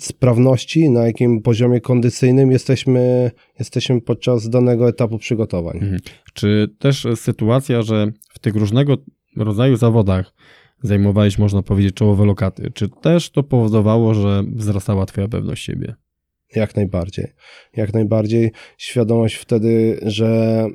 sprawności, 0.00 0.90
na 0.90 1.06
jakim 1.06 1.42
poziomie 1.42 1.80
kondycyjnym 1.80 2.52
jesteśmy, 2.52 3.30
jesteśmy 3.58 4.00
podczas 4.00 4.48
danego 4.48 4.88
etapu 4.88 5.18
przygotowań. 5.18 5.76
Mhm. 5.76 6.00
Czy 6.32 6.74
też 6.78 7.06
sytuacja, 7.14 7.82
że 7.82 8.06
w 8.30 8.38
tych 8.38 8.56
różnego 8.56 8.96
rodzaju 9.36 9.76
zawodach 9.76 10.32
zajmowałeś, 10.82 11.38
można 11.38 11.62
powiedzieć, 11.62 11.94
czołowe 11.94 12.26
lokaty, 12.26 12.70
czy 12.74 12.88
też 12.88 13.30
to 13.30 13.42
powodowało, 13.42 14.14
że 14.14 14.44
wzrastała 14.54 15.06
twoja 15.06 15.28
pewność 15.28 15.64
siebie? 15.64 15.94
Jak 16.54 16.76
najbardziej. 16.76 17.26
Jak 17.76 17.94
najbardziej. 17.94 18.50
Świadomość 18.78 19.34
wtedy, 19.34 20.00
że 20.02 20.66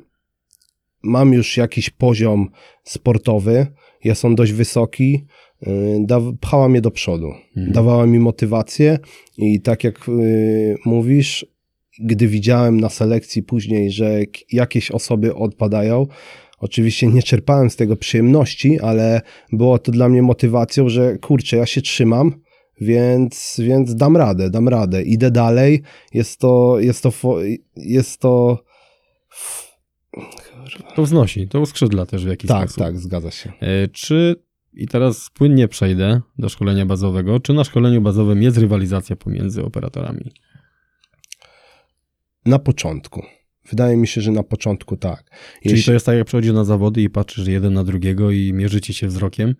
mam 1.02 1.32
już 1.32 1.56
jakiś 1.56 1.90
poziom 1.90 2.50
sportowy, 2.84 3.66
jest 4.04 4.24
on 4.24 4.34
dość 4.34 4.52
wysoki, 4.52 5.26
da, 6.00 6.20
pchała 6.40 6.68
mnie 6.68 6.80
do 6.80 6.90
przodu. 6.90 7.26
Mhm. 7.56 7.72
Dawała 7.72 8.06
mi 8.06 8.18
motywację 8.18 8.98
i 9.38 9.60
tak 9.60 9.84
jak 9.84 10.08
yy, 10.08 10.76
mówisz, 10.84 11.46
gdy 11.98 12.28
widziałem 12.28 12.80
na 12.80 12.88
selekcji 12.88 13.42
później, 13.42 13.90
że 13.90 14.20
jakieś 14.52 14.90
osoby 14.90 15.34
odpadają, 15.34 16.06
oczywiście 16.58 17.06
nie 17.06 17.22
czerpałem 17.22 17.70
z 17.70 17.76
tego 17.76 17.96
przyjemności, 17.96 18.80
ale 18.80 19.20
było 19.52 19.78
to 19.78 19.92
dla 19.92 20.08
mnie 20.08 20.22
motywacją, 20.22 20.88
że 20.88 21.18
kurczę, 21.18 21.56
ja 21.56 21.66
się 21.66 21.82
trzymam, 21.82 22.40
więc, 22.80 23.56
więc 23.64 23.94
dam 23.94 24.16
radę, 24.16 24.50
dam 24.50 24.68
radę, 24.68 25.02
idę 25.02 25.30
dalej, 25.30 25.82
jest 26.14 26.40
to, 26.40 26.76
jest 26.80 27.02
to, 27.02 27.12
jest 27.76 28.20
to, 28.20 28.62
To 30.94 31.02
wznosi, 31.02 31.48
to 31.48 31.60
uskrzydla 31.60 32.06
też 32.06 32.24
w 32.24 32.28
jakiś 32.28 32.48
tak, 32.48 32.70
sposób. 32.70 32.82
tak, 32.84 32.98
zgadza 32.98 33.30
się. 33.30 33.52
E, 33.60 33.88
Czy, 33.88 34.36
i 34.72 34.86
teraz 34.88 35.30
płynnie 35.34 35.68
przejdę 35.68 36.20
do 36.38 36.48
szkolenia 36.48 36.86
bazowego, 36.86 37.40
czy 37.40 37.52
na 37.52 37.64
szkoleniu 37.64 38.00
bazowym 38.00 38.42
jest 38.42 38.58
rywalizacja 38.58 39.16
pomiędzy 39.16 39.64
operatorami? 39.64 40.32
Na 42.46 42.58
początku. 42.58 43.22
Wydaje 43.70 43.96
mi 43.96 44.06
się, 44.06 44.20
że 44.20 44.32
na 44.32 44.42
początku 44.42 44.96
tak. 44.96 45.30
Czyli 45.62 45.84
to 45.84 45.92
jest 45.92 46.06
tak, 46.06 46.16
jak 46.16 46.26
przychodzisz 46.26 46.52
na 46.52 46.64
zawody 46.64 47.02
i 47.02 47.10
patrzysz 47.10 47.46
jeden 47.46 47.72
na 47.72 47.84
drugiego 47.84 48.30
i 48.30 48.52
mierzycie 48.52 48.94
się 48.94 49.06
wzrokiem, 49.06 49.54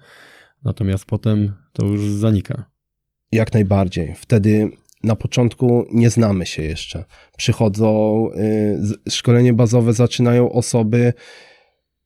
natomiast 0.65 1.05
potem 1.05 1.55
to 1.73 1.87
już 1.87 2.01
zanika. 2.11 2.71
Jak 3.33 3.55
najbardziej. 3.55 4.15
Wtedy 4.17 4.71
na 5.05 5.17
początku 5.17 5.87
nie 5.93 6.11
znamy 6.11 6.47
się 6.47 6.63
jeszcze. 6.63 7.05
Przychodzą, 7.37 8.29
y, 9.07 9.11
szkolenie 9.11 9.53
bazowe 9.53 9.93
zaczynają 9.93 10.53
osoby 10.53 11.13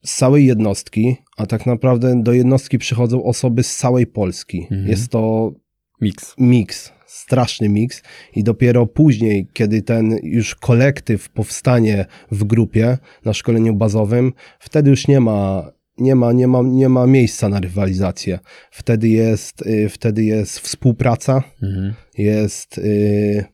z 0.04 0.16
całej 0.16 0.46
jednostki, 0.46 1.16
a 1.36 1.46
tak 1.46 1.66
naprawdę 1.66 2.22
do 2.22 2.32
jednostki 2.32 2.78
przychodzą 2.78 3.24
osoby 3.24 3.62
z 3.62 3.76
całej 3.76 4.06
Polski. 4.06 4.62
Mhm. 4.62 4.88
Jest 4.88 5.10
to 5.10 5.52
Miks. 6.00 6.34
miks, 6.38 6.92
straszny 7.06 7.68
miks 7.68 8.02
i 8.36 8.44
dopiero 8.44 8.86
później, 8.86 9.46
kiedy 9.52 9.82
ten 9.82 10.18
już 10.22 10.54
kolektyw 10.54 11.28
powstanie 11.28 12.06
w 12.30 12.44
grupie 12.44 12.98
na 13.24 13.32
szkoleniu 13.32 13.74
bazowym, 13.74 14.32
wtedy 14.58 14.90
już 14.90 15.08
nie 15.08 15.20
ma, 15.20 15.70
nie 16.00 16.14
ma, 16.14 16.32
nie 16.32 16.46
ma, 16.46 16.62
nie 16.62 16.88
ma 16.88 17.06
miejsca 17.06 17.48
na 17.48 17.60
rywalizację. 17.60 18.38
Wtedy 18.70 19.08
jest, 19.08 19.66
y, 19.66 19.88
wtedy 19.88 20.24
jest 20.24 20.58
współpraca, 20.58 21.42
Mhm. 21.62 21.94
jest 22.18 22.78
y, 22.78 23.44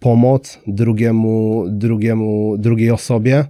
pomoc 0.00 0.58
drugiemu, 0.66 1.64
drugiemu, 1.68 2.56
drugiej 2.58 2.90
osobie. 2.90 3.44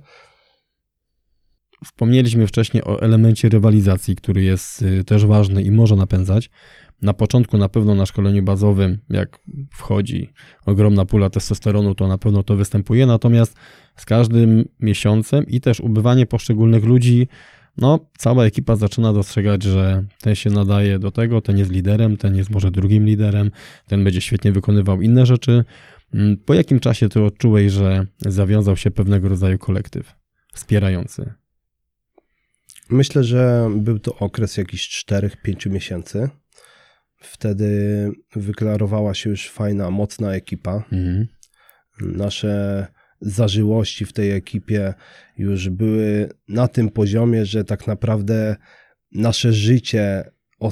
Wspomnieliśmy 1.84 2.46
wcześniej 2.46 2.84
o 2.84 3.02
elemencie 3.02 3.48
rywalizacji, 3.48 4.16
który 4.16 4.42
jest 4.42 4.82
y, 4.82 5.04
też 5.04 5.26
ważny 5.26 5.62
i 5.62 5.70
może 5.70 5.96
napędzać. 5.96 6.50
Na 7.02 7.14
początku 7.14 7.58
na 7.58 7.68
pewno 7.68 7.94
na 7.94 8.06
szkoleniu 8.06 8.42
bazowym, 8.42 8.98
jak 9.10 9.38
wchodzi 9.70 10.30
ogromna 10.66 11.04
pula 11.04 11.30
testosteronu, 11.30 11.94
to 11.94 12.08
na 12.08 12.18
pewno 12.18 12.42
to 12.42 12.56
występuje, 12.56 13.06
natomiast 13.06 13.56
z 13.96 14.04
każdym 14.04 14.64
miesiącem 14.80 15.46
i 15.46 15.60
też 15.60 15.80
ubywanie 15.80 16.26
poszczególnych 16.26 16.84
ludzi, 16.84 17.28
no 17.76 18.10
cała 18.18 18.44
ekipa 18.44 18.76
zaczyna 18.76 19.12
dostrzegać, 19.12 19.62
że 19.62 20.04
ten 20.20 20.34
się 20.34 20.50
nadaje 20.50 20.98
do 20.98 21.10
tego, 21.10 21.40
ten 21.40 21.58
jest 21.58 21.70
liderem, 21.70 22.16
ten 22.16 22.36
jest 22.36 22.50
może 22.50 22.70
drugim 22.70 23.04
liderem, 23.06 23.50
ten 23.86 24.04
będzie 24.04 24.20
świetnie 24.20 24.52
wykonywał 24.52 25.02
inne 25.02 25.26
rzeczy. 25.26 25.64
Mm, 26.14 26.36
Po 26.36 26.54
jakim 26.54 26.80
czasie 26.80 27.08
ty 27.08 27.22
odczułeś, 27.22 27.72
że 27.72 28.06
zawiązał 28.18 28.76
się 28.76 28.90
pewnego 28.90 29.28
rodzaju 29.28 29.58
kolektyw 29.58 30.14
wspierający? 30.54 31.32
Myślę, 32.90 33.24
że 33.24 33.70
był 33.76 33.98
to 33.98 34.14
okres 34.14 34.56
jakichś 34.56 35.04
4-5 35.04 35.70
miesięcy. 35.70 36.28
Wtedy 37.16 38.10
wyklarowała 38.36 39.14
się 39.14 39.30
już 39.30 39.50
fajna, 39.50 39.90
mocna 39.90 40.34
ekipa. 40.34 40.84
Mhm. 40.92 41.26
nasze 42.00 42.86
zażyłości 43.24 44.04
w 44.04 44.12
tej 44.12 44.30
ekipie 44.30 44.94
już 45.38 45.68
były 45.68 46.28
na 46.48 46.68
tym 46.68 46.90
poziomie, 46.90 47.46
że 47.46 47.64
tak 47.64 47.86
naprawdę 47.86 48.56
nasze 49.12 49.52
życie, 49.52 50.24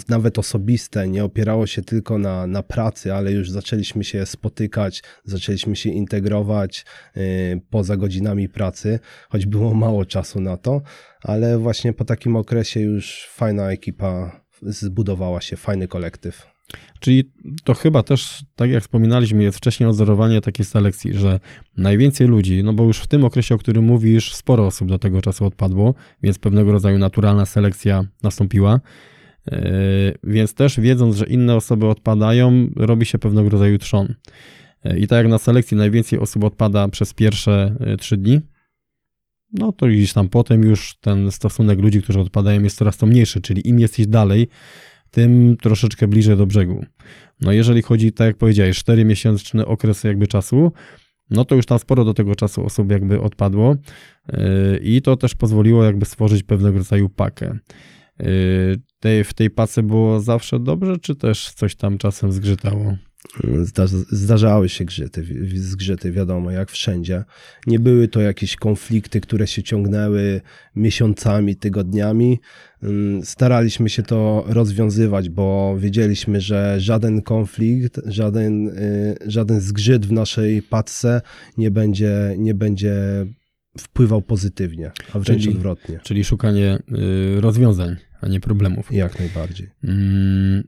nawet 0.08 0.38
osobiste, 0.38 1.08
nie 1.08 1.24
opierało 1.24 1.66
się 1.66 1.82
tylko 1.82 2.18
na, 2.18 2.46
na 2.46 2.62
pracy, 2.62 3.14
ale 3.14 3.32
już 3.32 3.50
zaczęliśmy 3.50 4.04
się 4.04 4.26
spotykać, 4.26 5.02
zaczęliśmy 5.24 5.76
się 5.76 5.90
integrować 5.90 6.84
y, 7.16 7.60
poza 7.70 7.96
godzinami 7.96 8.48
pracy, 8.48 8.98
choć 9.28 9.46
było 9.46 9.74
mało 9.74 10.04
czasu 10.04 10.40
na 10.40 10.56
to, 10.56 10.82
ale 11.22 11.58
właśnie 11.58 11.92
po 11.92 12.04
takim 12.04 12.36
okresie 12.36 12.80
już 12.80 13.28
fajna 13.30 13.70
ekipa 13.70 14.42
zbudowała 14.62 15.40
się, 15.40 15.56
fajny 15.56 15.88
kolektyw. 15.88 16.51
Czyli 17.00 17.32
to 17.64 17.74
chyba 17.74 18.02
też, 18.02 18.44
tak 18.56 18.70
jak 18.70 18.82
wspominaliśmy, 18.82 19.42
jest 19.42 19.58
wcześniej 19.58 19.88
odzorowanie 19.88 20.40
takiej 20.40 20.66
selekcji, 20.66 21.14
że 21.14 21.40
najwięcej 21.76 22.26
ludzi, 22.26 22.64
no 22.64 22.72
bo 22.72 22.84
już 22.84 22.98
w 22.98 23.06
tym 23.06 23.24
okresie, 23.24 23.54
o 23.54 23.58
którym 23.58 23.84
mówisz, 23.84 24.34
sporo 24.34 24.66
osób 24.66 24.88
do 24.88 24.98
tego 24.98 25.22
czasu 25.22 25.46
odpadło, 25.46 25.94
więc 26.22 26.38
pewnego 26.38 26.72
rodzaju 26.72 26.98
naturalna 26.98 27.46
selekcja 27.46 28.04
nastąpiła. 28.22 28.80
Yy, 29.46 29.58
Więc 30.24 30.54
też 30.54 30.80
wiedząc, 30.80 31.16
że 31.16 31.26
inne 31.26 31.56
osoby 31.56 31.86
odpadają, 31.86 32.70
robi 32.76 33.06
się 33.06 33.18
pewnego 33.18 33.48
rodzaju 33.48 33.78
trzon. 33.78 34.14
Yy, 34.84 34.98
I 34.98 35.06
tak 35.06 35.16
jak 35.16 35.28
na 35.28 35.38
selekcji 35.38 35.76
najwięcej 35.76 36.18
osób 36.18 36.44
odpada 36.44 36.88
przez 36.88 37.14
pierwsze 37.14 37.76
yy, 37.80 37.96
trzy 37.96 38.16
dni, 38.16 38.40
no 39.52 39.72
to 39.72 39.86
gdzieś 39.86 40.12
tam 40.12 40.28
potem 40.28 40.62
już 40.62 40.94
ten 41.00 41.30
stosunek 41.30 41.78
ludzi, 41.78 42.02
którzy 42.02 42.20
odpadają 42.20 42.62
jest 42.62 42.76
coraz 42.76 42.96
to 42.96 43.06
mniejszy, 43.06 43.40
czyli 43.40 43.68
im 43.68 43.80
jesteś 43.80 44.06
dalej, 44.06 44.48
tym 45.12 45.56
troszeczkę 45.62 46.08
bliżej 46.08 46.36
do 46.36 46.46
brzegu. 46.46 46.84
No 47.40 47.52
jeżeli 47.52 47.82
chodzi, 47.82 48.12
tak 48.12 48.26
jak 48.26 48.36
powiedziałeś, 48.36 48.84
4-miesięczny 48.84 49.64
okres 49.64 50.04
jakby 50.04 50.26
czasu, 50.26 50.72
no 51.30 51.44
to 51.44 51.54
już 51.54 51.66
tam 51.66 51.78
sporo 51.78 52.04
do 52.04 52.14
tego 52.14 52.34
czasu 52.34 52.64
osób 52.64 52.90
jakby 52.90 53.20
odpadło 53.20 53.76
yy, 54.32 54.38
i 54.82 55.02
to 55.02 55.16
też 55.16 55.34
pozwoliło 55.34 55.84
jakby 55.84 56.06
stworzyć 56.06 56.42
pewnego 56.42 56.78
rodzaju 56.78 57.08
pakę. 57.08 57.58
Yy, 58.20 58.26
tej, 59.00 59.24
w 59.24 59.34
tej 59.34 59.50
pace 59.50 59.82
było 59.82 60.20
zawsze 60.20 60.60
dobrze, 60.60 60.98
czy 60.98 61.14
też 61.14 61.50
coś 61.50 61.74
tam 61.74 61.98
czasem 61.98 62.32
zgrzytało? 62.32 62.96
Zda, 63.62 63.86
zdarzały 64.10 64.68
się 64.68 64.84
grzyty, 64.84 65.24
zgrzyty, 65.54 66.12
wiadomo, 66.12 66.50
jak 66.50 66.70
wszędzie. 66.70 67.24
Nie 67.66 67.78
były 67.78 68.08
to 68.08 68.20
jakieś 68.20 68.56
konflikty, 68.56 69.20
które 69.20 69.46
się 69.46 69.62
ciągnęły 69.62 70.40
miesiącami, 70.76 71.56
tygodniami. 71.56 72.40
Ym, 72.82 73.20
Staraliśmy 73.24 73.88
się 73.90 74.02
to 74.02 74.44
rozwiązywać, 74.46 75.28
bo 75.28 75.76
wiedzieliśmy, 75.78 76.40
że 76.40 76.80
żaden 76.80 77.22
konflikt, 77.22 78.00
żaden, 78.06 78.68
y, 78.68 79.16
żaden 79.26 79.60
zgrzyt 79.60 80.06
w 80.06 80.12
naszej 80.12 80.62
paczce 80.62 81.20
nie 81.58 81.70
będzie, 81.70 82.34
nie 82.38 82.54
będzie 82.54 82.94
wpływał 83.78 84.22
pozytywnie, 84.22 84.90
a 85.12 85.18
wręcz 85.18 85.42
Czyli- 85.42 85.54
odwrotnie. 85.54 86.00
Czyli 86.02 86.24
szukanie 86.24 86.78
yy, 86.88 87.40
rozwiązań, 87.40 87.96
a 88.20 88.28
nie 88.28 88.40
problemów. 88.40 88.92
Jak 88.92 89.18
najbardziej. 89.18 89.70
Mm, 89.84 90.64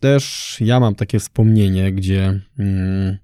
Też 0.00 0.56
ja 0.60 0.80
mam 0.80 0.94
takie 0.94 1.18
wspomnienie, 1.18 1.92
gdzie 1.92 2.40
mm, 2.58 3.18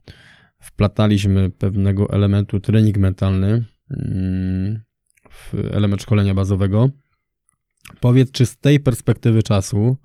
wplataliśmy 0.61 1.51
pewnego 1.51 2.11
elementu 2.11 2.61
trening 2.61 2.97
mentalny 2.97 3.65
mm, 3.91 4.81
w 5.31 5.55
element 5.73 6.03
szkolenia 6.03 6.35
bazowego. 6.35 6.91
Powiedz, 8.01 8.31
czy 8.31 8.47
z 8.47 8.57
tej 8.57 8.81
perspektywy 8.81 9.43
czasu 9.43 9.97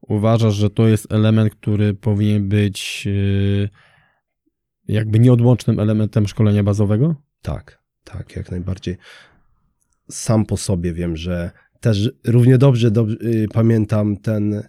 uważasz, 0.00 0.54
że 0.54 0.70
to 0.70 0.88
jest 0.88 1.12
element, 1.12 1.54
który 1.54 1.94
powinien 1.94 2.48
być 2.48 3.06
yy, 3.06 3.68
jakby 4.88 5.18
nieodłącznym 5.18 5.80
elementem 5.80 6.28
szkolenia 6.28 6.62
bazowego? 6.62 7.14
Tak, 7.42 7.82
tak, 8.04 8.36
jak 8.36 8.50
najbardziej. 8.50 8.96
Sam 10.10 10.46
po 10.46 10.56
sobie 10.56 10.92
wiem, 10.92 11.16
że 11.16 11.50
też 11.80 12.10
równie 12.24 12.58
dobrze, 12.58 12.90
dobrze 12.90 13.16
yy, 13.20 13.48
pamiętam 13.48 14.16
ten, 14.16 14.62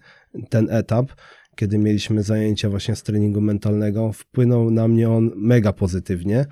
ten 0.50 0.68
etap, 0.70 1.12
kiedy 1.56 1.78
mieliśmy 1.78 2.24
zajęcia 2.24 2.70
właśnie 2.70 2.96
z 2.96 3.04
treningu 3.04 3.42
mentalnego. 3.42 4.12
Wpłynął 4.12 4.72
na 4.72 4.88
mnie 4.88 5.10
on 5.10 5.32
mega 5.36 5.74
pozytywnie 5.74 6.46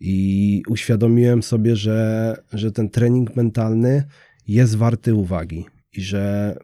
i 0.00 0.62
uświadomiłem 0.68 1.42
sobie, 1.42 1.76
że, 1.76 2.36
że 2.52 2.72
ten 2.72 2.90
trening 2.90 3.36
mentalny 3.36 4.04
jest 4.46 4.76
warty 4.76 5.14
uwagi 5.14 5.66
i 5.92 6.02
że 6.02 6.56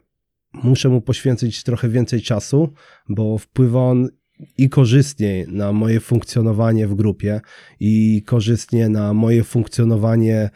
muszę 0.53 0.89
mu 0.89 1.01
poświęcić 1.01 1.63
trochę 1.63 1.89
więcej 1.89 2.21
czasu, 2.21 2.73
bo 3.09 3.37
wpływa 3.37 3.79
on 3.79 4.09
i 4.57 4.69
korzystnie 4.69 5.45
na 5.47 5.73
moje 5.73 5.99
funkcjonowanie 5.99 6.87
w 6.87 6.95
grupie, 6.95 7.41
i 7.79 8.23
korzystnie 8.25 8.89
na 8.89 9.13
moje 9.13 9.43
funkcjonowanie 9.43 10.49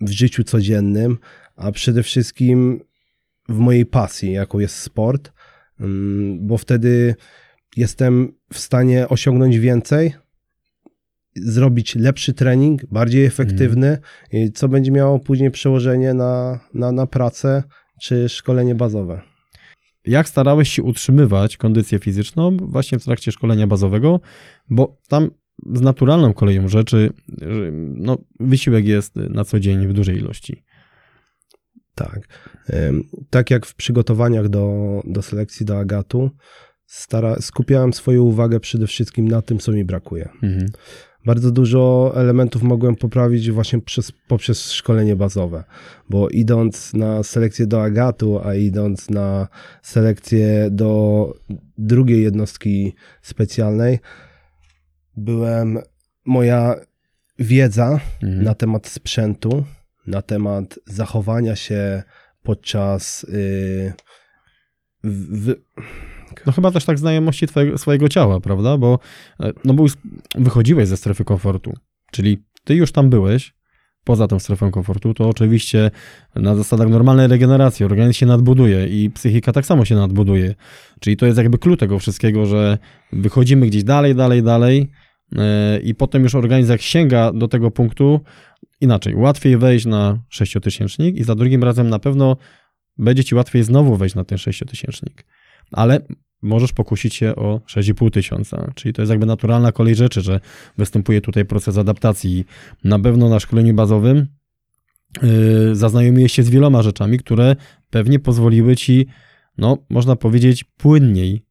w 0.00 0.10
życiu 0.10 0.44
codziennym, 0.44 1.18
a 1.56 1.72
przede 1.72 2.02
wszystkim 2.02 2.80
w 3.48 3.58
mojej 3.58 3.86
pasji, 3.86 4.32
jaką 4.32 4.58
jest 4.58 4.76
sport, 4.76 5.32
bo 6.40 6.58
wtedy 6.58 7.14
jestem 7.76 8.32
w 8.52 8.58
stanie 8.58 9.08
osiągnąć 9.08 9.58
więcej, 9.58 10.14
zrobić 11.36 11.94
lepszy 11.94 12.32
trening, 12.32 12.86
bardziej 12.86 13.24
efektywny, 13.24 13.98
mm. 14.32 14.52
co 14.52 14.68
będzie 14.68 14.92
miało 14.92 15.18
później 15.18 15.50
przełożenie 15.50 16.14
na, 16.14 16.60
na, 16.74 16.92
na 16.92 17.06
pracę 17.06 17.62
czy 18.00 18.28
szkolenie 18.28 18.74
bazowe. 18.74 19.20
Jak 20.06 20.28
starałeś 20.28 20.68
się 20.68 20.82
utrzymywać 20.82 21.56
kondycję 21.56 21.98
fizyczną 21.98 22.56
właśnie 22.56 22.98
w 22.98 23.04
trakcie 23.04 23.32
szkolenia 23.32 23.66
bazowego, 23.66 24.20
bo 24.70 25.00
tam 25.08 25.30
z 25.74 25.80
naturalną 25.80 26.32
koleją 26.32 26.68
rzeczy 26.68 27.10
no, 27.94 28.18
wysiłek 28.40 28.86
jest 28.86 29.16
na 29.16 29.44
co 29.44 29.60
dzień 29.60 29.86
w 29.86 29.92
dużej 29.92 30.16
ilości. 30.16 30.62
Tak. 31.94 32.20
Tak 33.30 33.50
jak 33.50 33.66
w 33.66 33.74
przygotowaniach 33.74 34.48
do, 34.48 35.00
do 35.04 35.22
selekcji 35.22 35.66
do 35.66 35.78
Agatu, 35.78 36.30
stara, 36.86 37.36
skupiałem 37.40 37.92
swoją 37.92 38.22
uwagę 38.22 38.60
przede 38.60 38.86
wszystkim 38.86 39.28
na 39.28 39.42
tym, 39.42 39.58
co 39.58 39.72
mi 39.72 39.84
brakuje. 39.84 40.28
Mhm 40.42 40.68
bardzo 41.24 41.50
dużo 41.50 42.12
elementów 42.16 42.62
mogłem 42.62 42.96
poprawić 42.96 43.50
właśnie 43.50 43.80
przez, 43.80 44.12
poprzez 44.28 44.72
szkolenie 44.72 45.16
bazowe, 45.16 45.64
bo 46.10 46.28
idąc 46.28 46.94
na 46.94 47.22
selekcję 47.22 47.66
do 47.66 47.82
Agatu, 47.82 48.40
a 48.44 48.54
idąc 48.54 49.10
na 49.10 49.48
selekcję 49.82 50.68
do 50.70 51.32
drugiej 51.78 52.22
jednostki 52.22 52.94
specjalnej, 53.22 53.98
byłem, 55.16 55.78
moja 56.24 56.74
wiedza 57.38 58.00
mhm. 58.22 58.44
na 58.44 58.54
temat 58.54 58.86
sprzętu, 58.86 59.64
na 60.06 60.22
temat 60.22 60.78
zachowania 60.86 61.56
się 61.56 62.02
podczas 62.42 63.26
yy, 63.28 63.92
w, 65.04 65.54
no 66.46 66.52
chyba 66.52 66.70
też 66.70 66.84
tak 66.84 66.98
znajomości 66.98 67.46
twojego, 67.46 67.78
swojego 67.78 68.08
ciała, 68.08 68.40
prawda? 68.40 68.78
Bo 68.78 68.98
e, 69.40 69.52
no 69.64 69.74
bo 69.74 69.86
wychodziłeś 70.34 70.88
ze 70.88 70.96
strefy 70.96 71.24
komfortu, 71.24 71.72
czyli 72.12 72.44
ty 72.64 72.74
już 72.74 72.92
tam 72.92 73.10
byłeś, 73.10 73.54
poza 74.04 74.28
tą 74.28 74.38
strefą 74.38 74.70
komfortu, 74.70 75.14
to 75.14 75.28
oczywiście 75.28 75.90
na 76.34 76.54
zasadach 76.56 76.88
normalnej 76.88 77.28
regeneracji 77.28 77.84
organizm 77.84 78.12
się 78.12 78.26
nadbuduje 78.26 78.86
i 78.86 79.10
psychika 79.10 79.52
tak 79.52 79.66
samo 79.66 79.84
się 79.84 79.94
nadbuduje. 79.94 80.54
Czyli 81.00 81.16
to 81.16 81.26
jest 81.26 81.38
jakby 81.38 81.58
klucz 81.58 81.80
tego 81.80 81.98
wszystkiego, 81.98 82.46
że 82.46 82.78
wychodzimy 83.12 83.66
gdzieś 83.66 83.84
dalej, 83.84 84.14
dalej, 84.14 84.42
dalej 84.42 84.90
yy, 85.32 85.40
i 85.82 85.94
potem 85.94 86.22
już 86.22 86.34
organizm 86.34 86.72
jak 86.72 86.82
sięga 86.82 87.32
do 87.32 87.48
tego 87.48 87.70
punktu, 87.70 88.20
inaczej, 88.84 89.14
łatwiej 89.14 89.56
wejść 89.56 89.86
na 89.86 90.18
sześciotysięcznik 90.28 91.16
i 91.16 91.24
za 91.24 91.34
drugim 91.34 91.64
razem 91.64 91.90
na 91.90 91.98
pewno 91.98 92.36
będzie 92.98 93.24
ci 93.24 93.34
łatwiej 93.34 93.62
znowu 93.62 93.96
wejść 93.96 94.14
na 94.14 94.24
ten 94.24 94.38
sześciotysięcznik. 94.38 95.24
Ale 95.72 96.00
możesz 96.42 96.72
pokusić 96.72 97.14
się 97.14 97.36
o 97.36 97.60
6,5 97.68 98.10
tysiąca. 98.10 98.72
Czyli 98.74 98.92
to 98.92 99.02
jest 99.02 99.10
jakby 99.10 99.26
naturalna 99.26 99.72
kolej 99.72 99.94
rzeczy, 99.94 100.20
że 100.20 100.40
występuje 100.78 101.20
tutaj 101.20 101.44
proces 101.44 101.78
adaptacji. 101.78 102.44
Na 102.84 102.98
pewno 102.98 103.28
na 103.28 103.40
szkoleniu 103.40 103.74
bazowym 103.74 104.26
yy, 105.22 105.76
zaznajomiłeś 105.76 106.32
się 106.32 106.42
z 106.42 106.50
wieloma 106.50 106.82
rzeczami, 106.82 107.18
które 107.18 107.56
pewnie 107.90 108.18
pozwoliły 108.18 108.76
ci, 108.76 109.06
no 109.58 109.78
można 109.90 110.16
powiedzieć, 110.16 110.64
płynniej 110.64 111.44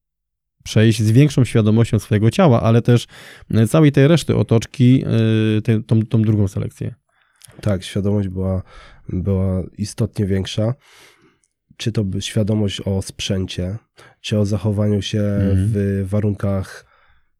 przejść 0.63 1.01
z 1.01 1.11
większą 1.11 1.45
świadomością 1.45 1.99
swojego 1.99 2.31
ciała, 2.31 2.61
ale 2.61 2.81
też 2.81 3.07
całej 3.67 3.91
tej 3.91 4.07
reszty 4.07 4.35
otoczki, 4.35 5.03
yy, 5.65 5.81
tą, 5.87 6.01
tą 6.01 6.21
drugą 6.21 6.47
selekcję. 6.47 6.95
Tak, 7.61 7.83
świadomość 7.83 8.27
była, 8.27 8.63
była 9.09 9.63
istotnie 9.77 10.25
większa 10.25 10.73
czy 11.77 11.91
to 11.91 12.05
świadomość 12.19 12.81
o 12.81 13.01
sprzęcie, 13.01 13.77
czy 14.21 14.39
o 14.39 14.45
zachowaniu 14.45 15.01
się 15.01 15.21
mhm. 15.21 15.67
w 15.67 16.03
warunkach 16.09 16.85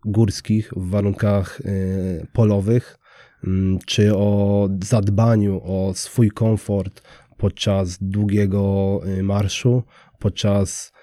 górskich, 0.06 0.74
w 0.76 0.90
warunkach 0.90 1.62
y, 1.62 2.28
polowych, 2.34 2.98
mm, 3.44 3.80
czy 3.86 4.16
o 4.16 4.70
zadbaniu 4.84 5.62
o 5.64 5.94
swój 5.94 6.32
komfort 6.32 7.02
podczas 7.38 7.98
długiego 8.02 9.02
y, 9.08 9.24
marszu, 9.24 9.84
podczas 10.20 10.94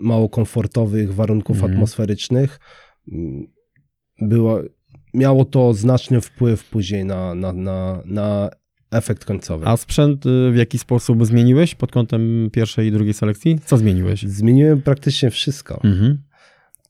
mało 0.00 0.28
komfortowych 0.28 1.14
warunków 1.14 1.56
mhm. 1.56 1.72
atmosferycznych. 1.72 2.60
Mm, 3.12 3.46
było, 4.20 4.60
miało 5.16 5.44
to 5.44 5.74
znaczny 5.74 6.20
wpływ 6.20 6.64
później 6.64 7.04
na, 7.04 7.34
na, 7.34 7.52
na, 7.52 8.02
na 8.04 8.50
efekt 8.90 9.24
końcowy. 9.24 9.66
A 9.66 9.76
sprzęt 9.76 10.26
y, 10.26 10.50
w 10.52 10.56
jaki 10.56 10.78
sposób 10.78 11.26
zmieniłeś 11.26 11.74
pod 11.74 11.92
kątem 11.92 12.50
pierwszej 12.52 12.88
i 12.88 12.92
drugiej 12.92 13.14
selekcji? 13.14 13.58
Co 13.64 13.76
zmieniłeś? 13.76 14.22
Zmieniłem 14.22 14.82
praktycznie 14.82 15.30
wszystko. 15.30 15.80
Mhm. 15.84 16.18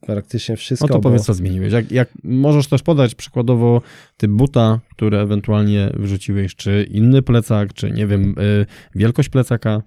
Praktycznie 0.01 0.57
wszystko. 0.57 0.89
No 0.89 0.95
to 0.95 1.01
powiedz, 1.01 1.23
bo... 1.23 1.27
co 1.27 1.35
zmieniłeś. 1.35 1.73
Jak, 1.73 1.93
jak 1.93 2.09
możesz 2.25 2.67
też 2.67 2.83
podać 2.83 3.15
przykładowo 3.15 3.83
typ 4.17 4.31
buta, 4.31 4.81
które 4.91 5.21
ewentualnie 5.21 5.91
wyrzuciłeś, 5.95 6.57
czy 6.57 6.87
inny 6.91 7.23
plecak, 7.23 7.73
czy 7.73 7.91
nie 7.91 8.07
wiem, 8.07 8.35
yy, 8.37 8.67
wielkość 8.95 9.29
plecaka, 9.29 9.83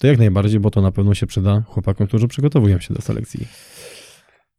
to 0.00 0.06
jak 0.06 0.18
najbardziej, 0.18 0.60
bo 0.60 0.70
to 0.70 0.82
na 0.82 0.92
pewno 0.92 1.14
się 1.14 1.26
przyda 1.26 1.62
chłopakom, 1.66 2.06
którzy 2.06 2.28
przygotowują 2.28 2.80
się 2.80 2.94
do 2.94 3.02
selekcji. 3.02 3.46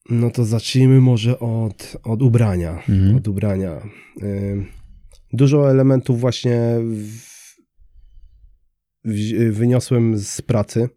No 0.09 0.31
to 0.31 0.45
zacznijmy 0.45 1.01
może 1.01 1.39
od, 1.39 1.97
od 2.03 2.21
ubrania. 2.21 2.71
Mhm. 2.89 3.15
Od 3.15 3.27
ubrania. 3.27 3.81
Yy 4.17 4.79
Dużo 5.33 5.71
elementów 5.71 6.19
właśnie 6.19 6.59
w, 6.81 7.19
w, 9.05 9.51
wyniosłem 9.51 10.17
z 10.17 10.41
pracy. 10.41 10.89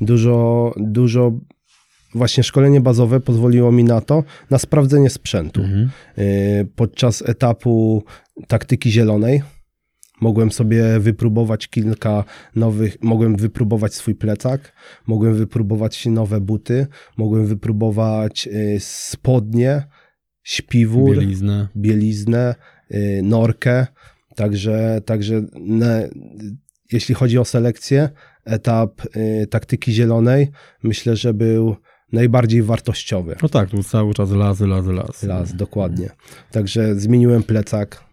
Dużo, 0.00 0.72
dużo 0.76 1.32
właśnie 2.14 2.44
szkolenie 2.44 2.80
bazowe 2.80 3.20
pozwoliło 3.20 3.72
mi 3.72 3.84
na 3.84 4.00
to, 4.00 4.24
na 4.50 4.58
sprawdzenie 4.58 5.10
sprzętu. 5.10 5.60
Mhm. 5.60 5.90
Y, 6.18 6.68
podczas 6.76 7.28
etapu 7.28 8.04
taktyki 8.48 8.90
zielonej 8.90 9.42
mogłem 10.20 10.52
sobie 10.52 11.00
wypróbować 11.00 11.68
kilka 11.68 12.24
nowych, 12.56 12.96
mogłem 13.02 13.36
wypróbować 13.36 13.94
swój 13.94 14.14
plecak, 14.14 14.72
mogłem 15.06 15.34
wypróbować 15.34 16.06
nowe 16.06 16.40
buty, 16.40 16.86
mogłem 17.16 17.46
wypróbować 17.46 18.46
y, 18.46 18.76
spodnie, 18.80 19.82
śpiwór, 20.42 21.16
bieliznę, 21.16 21.68
bieliznę 21.76 22.54
Y, 22.94 23.20
norkę. 23.24 23.86
Także, 24.36 25.00
także 25.04 25.42
jeśli 26.92 27.14
chodzi 27.14 27.38
o 27.38 27.44
selekcję, 27.44 28.08
etap 28.44 29.16
y, 29.16 29.46
taktyki 29.46 29.92
zielonej 29.92 30.50
myślę, 30.82 31.16
że 31.16 31.34
był 31.34 31.76
najbardziej 32.12 32.62
wartościowy. 32.62 33.36
No 33.42 33.48
tak, 33.48 33.70
tu 33.70 33.82
cały 33.82 34.14
czas 34.14 34.30
las, 34.30 34.60
las, 34.60 34.86
las. 34.86 35.22
Las, 35.22 35.56
dokładnie. 35.56 36.10
Także 36.50 36.94
zmieniłem 36.94 37.42
plecak, 37.42 38.04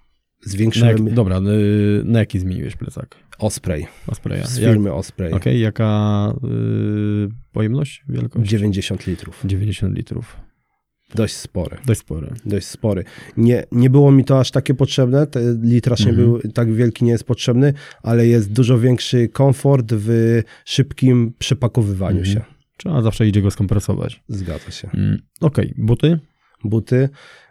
zwiększyłem... 0.45 0.97
Na 0.97 1.03
jak, 1.03 1.13
dobra, 1.13 1.39
y, 1.39 2.01
na 2.05 2.19
jaki 2.19 2.39
zmieniłeś 2.39 2.75
plecak? 2.75 3.15
Osprey. 3.39 3.85
Ospreya. 4.07 4.47
Z 4.47 4.59
firmy 4.59 4.89
jak, 4.89 4.97
Osprey. 4.97 5.33
Okej, 5.33 5.39
okay, 5.39 5.57
jaka 5.57 6.33
y, 6.43 7.29
pojemność, 7.51 8.03
wielkość? 8.09 8.49
90 8.49 9.07
litrów. 9.07 9.41
90 9.45 9.97
litrów. 9.97 10.37
Dość 11.15 11.33
spory. 11.33 11.77
Dość 11.85 11.99
spory. 11.99 12.33
Dość 12.45 12.67
spory. 12.67 13.03
Nie, 13.37 13.63
nie 13.71 13.89
było 13.89 14.11
mi 14.11 14.25
to 14.25 14.39
aż 14.39 14.51
takie 14.51 14.73
potrzebne, 14.73 15.27
Te 15.27 15.39
litraż 15.61 16.01
mhm. 16.01 16.17
nie 16.17 16.23
był 16.23 16.51
tak 16.51 16.73
wielki, 16.73 17.05
nie 17.05 17.11
jest 17.11 17.23
potrzebny, 17.23 17.73
ale 18.03 18.27
jest 18.27 18.51
dużo 18.51 18.79
większy 18.79 19.27
komfort 19.27 19.93
w 19.93 20.41
szybkim 20.65 21.33
przepakowywaniu 21.39 22.19
mhm. 22.19 22.35
się. 22.35 22.41
Trzeba 22.77 23.01
zawsze 23.01 23.27
idzie 23.27 23.41
go 23.41 23.51
skompresować. 23.51 24.23
Zgadza 24.27 24.71
się. 24.71 24.89
Mm, 24.93 25.19
Okej, 25.41 25.71
okay. 25.71 25.85
buty? 25.85 26.19
Buty. 26.63 27.09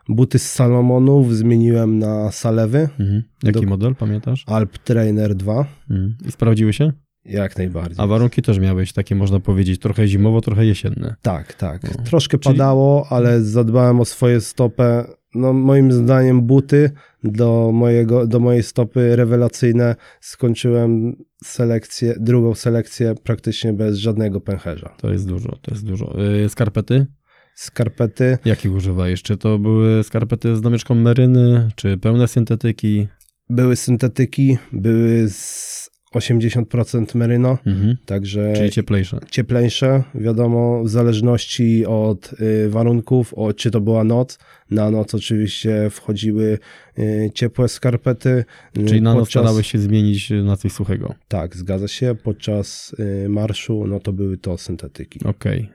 Buty 0.09 0.39
z 0.39 0.53
Salomonów 0.53 1.37
zmieniłem 1.37 1.99
na 1.99 2.33
Salewy. 2.33 2.89
Mhm. 3.01 3.23
Jaki 3.43 3.61
Do... 3.61 3.67
model, 3.67 3.95
pamiętasz? 3.95 4.45
Alp 4.47 4.79
Trainer 4.79 5.35
2. 5.35 5.67
Mhm. 5.91 6.17
I 6.29 6.33
sprawdziły 6.33 6.73
się? 6.73 6.93
Jak 7.25 7.59
najbardziej. 7.59 7.97
A 7.99 8.07
warunki 8.07 8.43
też 8.43 8.59
miałeś 8.59 8.93
takie, 8.93 9.15
można 9.15 9.41
powiedzieć, 9.41 9.81
trochę 9.81 10.09
zimowo, 10.09 10.41
trochę 10.41 10.67
jesienne. 10.67 11.15
Tak, 11.23 11.53
tak. 11.55 11.83
No. 11.99 12.05
Troszkę 12.05 12.39
Czyli- 12.39 12.55
padało, 12.55 13.07
ale 13.11 13.43
zadbałem 13.43 14.01
o 14.01 14.05
swoje 14.05 14.41
stopę. 14.41 15.05
No, 15.35 15.53
moim 15.53 15.93
zdaniem 15.93 16.43
buty 16.43 16.91
do, 17.25 17.71
mojego, 17.75 18.27
do 18.27 18.41
mojej 18.41 18.63
stopy 18.63 19.17
rewelacyjne. 19.17 19.97
Skończyłem 20.21 21.17
selekcję, 21.45 22.15
drugą 22.21 22.55
selekcję 22.55 23.15
praktycznie 23.25 23.73
bez 23.73 23.97
żadnego 23.97 24.41
pęcherza. 24.41 24.95
To 24.99 25.13
jest 25.13 25.29
dużo, 25.29 25.59
to 25.63 25.71
jest 25.71 25.87
dużo. 25.87 26.15
Yy, 26.19 26.49
skarpety? 26.49 27.07
Skarpety 27.55 28.39
Jakich 28.45 28.73
używałeś? 28.73 29.23
Czy 29.23 29.37
to 29.37 29.59
były 29.59 30.05
skarpety 30.05 30.57
z 30.57 30.61
domieszką 30.61 30.95
meryny, 30.95 31.71
czy 31.77 31.99
pełne 31.99 32.29
syntetyki? 32.29 33.09
były 33.51 33.77
syntetyki, 33.77 34.59
były 34.73 35.29
z 35.31 35.84
80% 36.15 37.15
meryno, 37.15 37.59
Mhm. 37.67 37.97
także 38.07 38.53
Czyli 38.57 38.71
cieplejsze. 38.71 39.19
cieplejsze, 39.31 40.03
wiadomo, 40.15 40.83
w 40.85 40.89
zależności 40.89 41.87
od 41.87 42.31
y, 42.41 42.69
warunków, 42.71 43.35
o, 43.35 43.53
czy 43.53 43.71
to 43.71 43.81
była 43.81 44.05
noc. 44.05 44.39
Na 44.71 44.91
noc 44.91 45.15
oczywiście 45.15 45.91
wchodziły 45.91 46.59
y, 46.99 47.31
ciepłe 47.35 47.69
skarpety. 47.69 48.45
y, 48.79 48.85
Czyli 48.85 49.03
na 49.03 49.15
noc 49.15 49.21
podczas- 49.23 49.43
starałeś 49.43 49.67
się 49.73 49.79
zmienić 49.79 50.31
na 50.45 50.57
coś 50.57 50.73
suchego. 50.73 51.15
Tak, 51.29 51.57
zgadza 51.57 51.89
się. 51.89 52.15
Podczas 52.25 52.95
y, 53.25 53.29
marszu, 53.29 53.87
no 53.87 54.01
to 54.01 54.13
były 54.13 54.39
to 54.39 54.59
syntetyki. 54.59 55.21
Okej. 55.25 55.69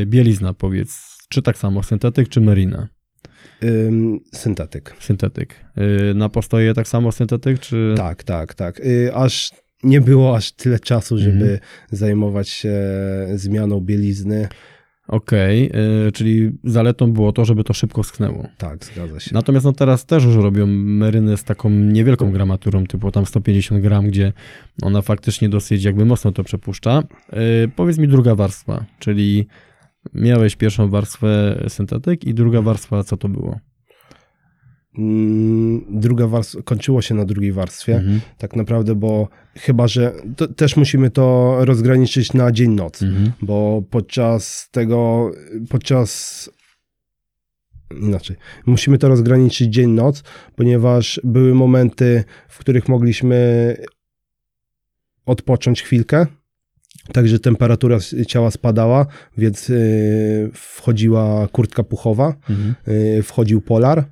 Yy, 0.00 0.06
bielizna 0.06 0.54
powiedz. 0.54 1.16
Czy 1.28 1.42
tak 1.42 1.58
samo, 1.58 1.82
syntetyk 1.82 2.28
czy 2.28 2.40
merina? 2.40 2.88
Syntetyk. 4.34 4.94
Syntetyk. 5.00 5.54
Yy, 5.76 6.14
na 6.14 6.28
postoje 6.28 6.74
tak 6.74 6.88
samo 6.88 7.12
syntetyk, 7.12 7.60
czy... 7.60 7.94
Tak, 7.96 8.24
tak, 8.24 8.54
tak. 8.54 8.80
Y, 8.80 9.14
aż 9.14 9.50
nie 9.82 10.00
było 10.00 10.36
aż 10.36 10.52
tyle 10.52 10.78
czasu, 10.80 11.18
żeby 11.18 11.32
Mhm. 11.44 11.58
zajmować 11.90 12.48
się 12.48 12.74
zmianą 13.34 13.80
bielizny. 13.80 14.48
Okej, 15.08 15.62
yy, 16.04 16.12
czyli 16.12 16.50
zaletą 16.64 17.12
było 17.12 17.32
to, 17.32 17.44
żeby 17.44 17.64
to 17.64 17.72
szybko 17.72 18.02
sknęło. 18.04 18.48
Tak, 18.58 18.84
zgadza 18.84 19.20
się. 19.20 19.30
Natomiast 19.34 19.64
no 19.64 19.72
teraz 19.72 20.06
też 20.06 20.24
już 20.24 20.36
robią 20.36 20.66
meryny 20.66 21.36
z 21.36 21.44
taką 21.44 21.70
niewielką 21.70 22.32
gramaturą, 22.32 22.86
typu 22.86 23.10
tam 23.10 23.26
150 23.26 23.82
gram, 23.82 24.06
gdzie 24.06 24.32
ona 24.82 25.02
faktycznie 25.02 25.48
dosyć 25.48 25.84
jakby 25.84 26.04
mocno 26.04 26.32
to 26.32 26.44
przepuszcza. 26.44 27.02
Yy, 27.32 27.38
powiedz 27.76 27.98
mi 27.98 28.08
druga 28.08 28.34
warstwa, 28.34 28.84
czyli 28.98 29.46
miałeś 30.14 30.56
pierwszą 30.56 30.88
warstwę 30.88 31.62
syntetyk 31.68 32.24
i 32.24 32.34
druga 32.34 32.62
warstwa, 32.62 33.04
co 33.04 33.16
to 33.16 33.28
było? 33.28 33.58
Mm, 34.98 35.84
Druga 36.00 36.26
warstwa, 36.26 36.62
kończyło 36.62 37.02
się 37.02 37.14
na 37.14 37.24
drugiej 37.24 37.52
warstwie. 37.52 37.96
Mhm. 37.96 38.20
tak 38.38 38.56
naprawdę, 38.56 38.94
bo 38.94 39.28
chyba, 39.56 39.88
że 39.88 40.12
to, 40.36 40.48
też 40.48 40.76
musimy 40.76 41.10
to 41.10 41.56
rozgraniczyć 41.60 42.32
na 42.32 42.52
dzień-noc, 42.52 43.02
Mhm. 43.02 43.32
bo 43.42 43.82
podczas 43.90 44.68
tego, 44.70 45.30
podczas 45.68 46.50
inaczej, 48.00 48.36
musimy 48.66 48.98
to 48.98 49.08
rozgraniczyć 49.08 49.72
dzień-noc, 49.74 50.22
ponieważ 50.56 51.20
były 51.24 51.54
momenty, 51.54 52.24
w 52.48 52.58
których 52.58 52.88
mogliśmy 52.88 53.74
odpocząć 55.26 55.82
chwilkę, 55.82 56.26
także 57.12 57.38
temperatura 57.38 57.98
ciała 58.28 58.50
spadała, 58.50 59.06
więc 59.38 59.68
yy, 59.68 60.50
wchodziła 60.52 61.48
kurtka 61.52 61.82
puchowa, 61.82 62.34
Mhm. 62.50 62.74
yy, 62.86 63.22
wchodził 63.22 63.60
polar, 63.60 64.04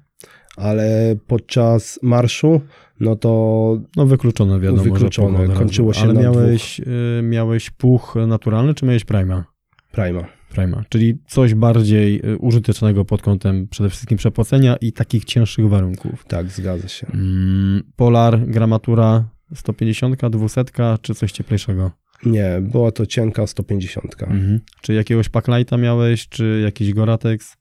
ale 0.56 1.16
podczas 1.26 1.98
marszu, 2.02 2.60
no 3.00 3.16
to 3.16 3.78
No 3.96 4.06
wykluczone 4.06 4.60
wiadomo, 4.60 4.82
Wykluczone, 4.82 5.38
że 5.38 5.46
razu. 5.46 5.58
kończyło 5.58 5.92
się 5.92 6.02
Ale 6.02 6.12
na 6.14 6.20
miałeś, 6.20 6.80
y, 6.80 7.22
miałeś 7.22 7.70
puch 7.70 8.14
naturalny, 8.26 8.74
czy 8.74 8.84
miałeś 8.86 9.04
prima? 9.04 9.44
prima. 9.92 10.24
Prima, 10.50 10.84
czyli 10.88 11.18
coś 11.26 11.54
bardziej 11.54 12.20
y, 12.32 12.38
użytecznego 12.38 13.04
pod 13.04 13.22
kątem 13.22 13.68
przede 13.68 13.90
wszystkim 13.90 14.18
przepłacenia 14.18 14.76
i 14.76 14.92
takich 14.92 15.24
cięższych 15.24 15.68
warunków. 15.68 16.24
Tak, 16.28 16.46
zgadza 16.50 16.88
się. 16.88 17.06
Mm, 17.14 17.82
Polar, 17.96 18.40
gramatura 18.46 19.24
150, 19.54 20.16
200 20.30 20.64
czy 21.02 21.14
coś 21.14 21.32
cieplejszego? 21.32 21.90
Nie, 22.26 22.58
była 22.60 22.92
to 22.92 23.06
cienka 23.06 23.46
150. 23.46 24.22
Mhm. 24.22 24.60
Czy 24.82 24.94
jakiegoś 24.94 25.28
Packlighta 25.28 25.76
miałeś, 25.76 26.28
czy 26.28 26.60
jakiś 26.64 26.94
Goratex? 26.94 27.56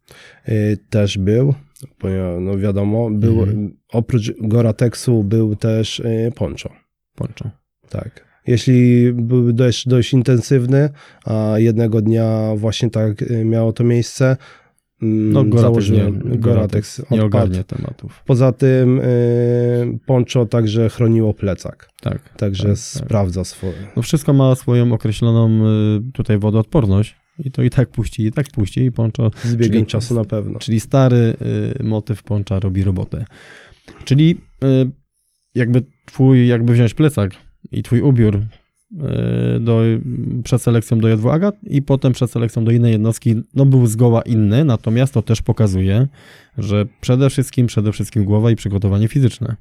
Y, 0.50 0.78
też 0.90 1.18
był, 1.18 1.54
ponieważ, 2.00 2.42
no 2.42 2.58
wiadomo, 2.58 3.10
był, 3.10 3.40
Mhm. 3.40 3.78
oprócz 3.92 4.32
Goratexu 4.42 5.24
był 5.24 5.56
też 5.56 6.00
y, 6.00 6.32
poncho. 6.36 6.70
Poncho. 7.16 7.50
Tak. 7.90 8.34
Jeśli 8.48 9.14
był 9.14 9.54
dość, 9.54 9.88
dość 9.88 10.14
intensywny, 10.14 10.90
a 11.26 11.54
jednego 11.58 12.02
dnia 12.02 12.52
właśnie 12.56 12.90
tak 12.90 13.22
y, 13.22 13.46
miało 13.46 13.74
to 13.74 13.84
miejsce, 13.84 14.38
No 15.04 15.44
Goratex, 15.44 15.62
założyłem 15.62 16.32
nie, 16.32 16.38
Goratex 16.38 17.02
nie 17.12 17.24
ogarnie 17.24 17.64
tematów. 17.64 18.24
Poza 18.26 18.52
tym 18.52 19.00
y, 19.00 20.00
poncho 20.06 20.46
także 20.46 20.90
chroniło 20.90 21.34
plecak, 21.34 21.90
Tak. 22.02 22.30
także 22.38 22.64
tak, 22.64 22.72
tak. 22.72 22.78
sprawdza 22.80 23.44
swoje. 23.44 23.74
No 23.96 24.02
wszystko 24.02 24.34
ma 24.34 24.56
swoją 24.56 24.94
określoną 24.94 25.68
y, 25.68 26.12
tutaj 26.14 26.38
wodoodporność 26.40 27.16
i 27.40 27.52
to 27.52 27.64
i 27.64 27.70
tak 27.70 27.90
puści, 27.90 28.26
i 28.26 28.32
tak 28.32 28.48
puści 28.52 28.82
i 28.86 28.92
poncho 28.92 29.32
Z 29.44 29.56
biegiem 29.56 29.74
Czyli- 29.74 29.86
czasu 29.86 30.16
na 30.16 30.26
pewno. 30.26 30.60
Czyli 30.60 30.80
stary 30.80 31.36
y, 31.80 31.84
motyw 31.84 32.24
poncza 32.24 32.60
robi 32.60 32.84
robotę. 32.84 33.26
Czyli 34.06 34.38
y, 34.64 34.92
jakby 35.56 35.84
twój, 36.06 36.48
jakby 36.48 36.74
wziąć 36.74 36.94
plecak 36.94 37.32
i 37.72 37.84
twój 37.84 38.02
ubiór 38.02 38.42
do, 39.60 39.82
przed 40.44 40.62
selekcją 40.62 41.00
do 41.00 41.08
J2 41.08 41.32
Agat 41.32 41.56
i 41.64 41.82
potem 41.82 42.14
przed 42.14 42.32
selekcją 42.32 42.64
do 42.66 42.72
innej 42.72 42.92
jednostki, 42.92 43.36
no 43.56 43.66
był 43.66 43.88
zgoła 43.88 44.22
inny, 44.22 44.66
natomiast 44.66 45.14
to 45.14 45.22
też 45.22 45.42
pokazuje, 45.42 46.08
że 46.58 46.86
przede 47.02 47.30
wszystkim, 47.30 47.68
przede 47.68 47.92
wszystkim 47.92 48.26
głowa 48.26 48.52
i 48.52 48.56
przygotowanie 48.56 49.08
fizyczne, 49.08 49.56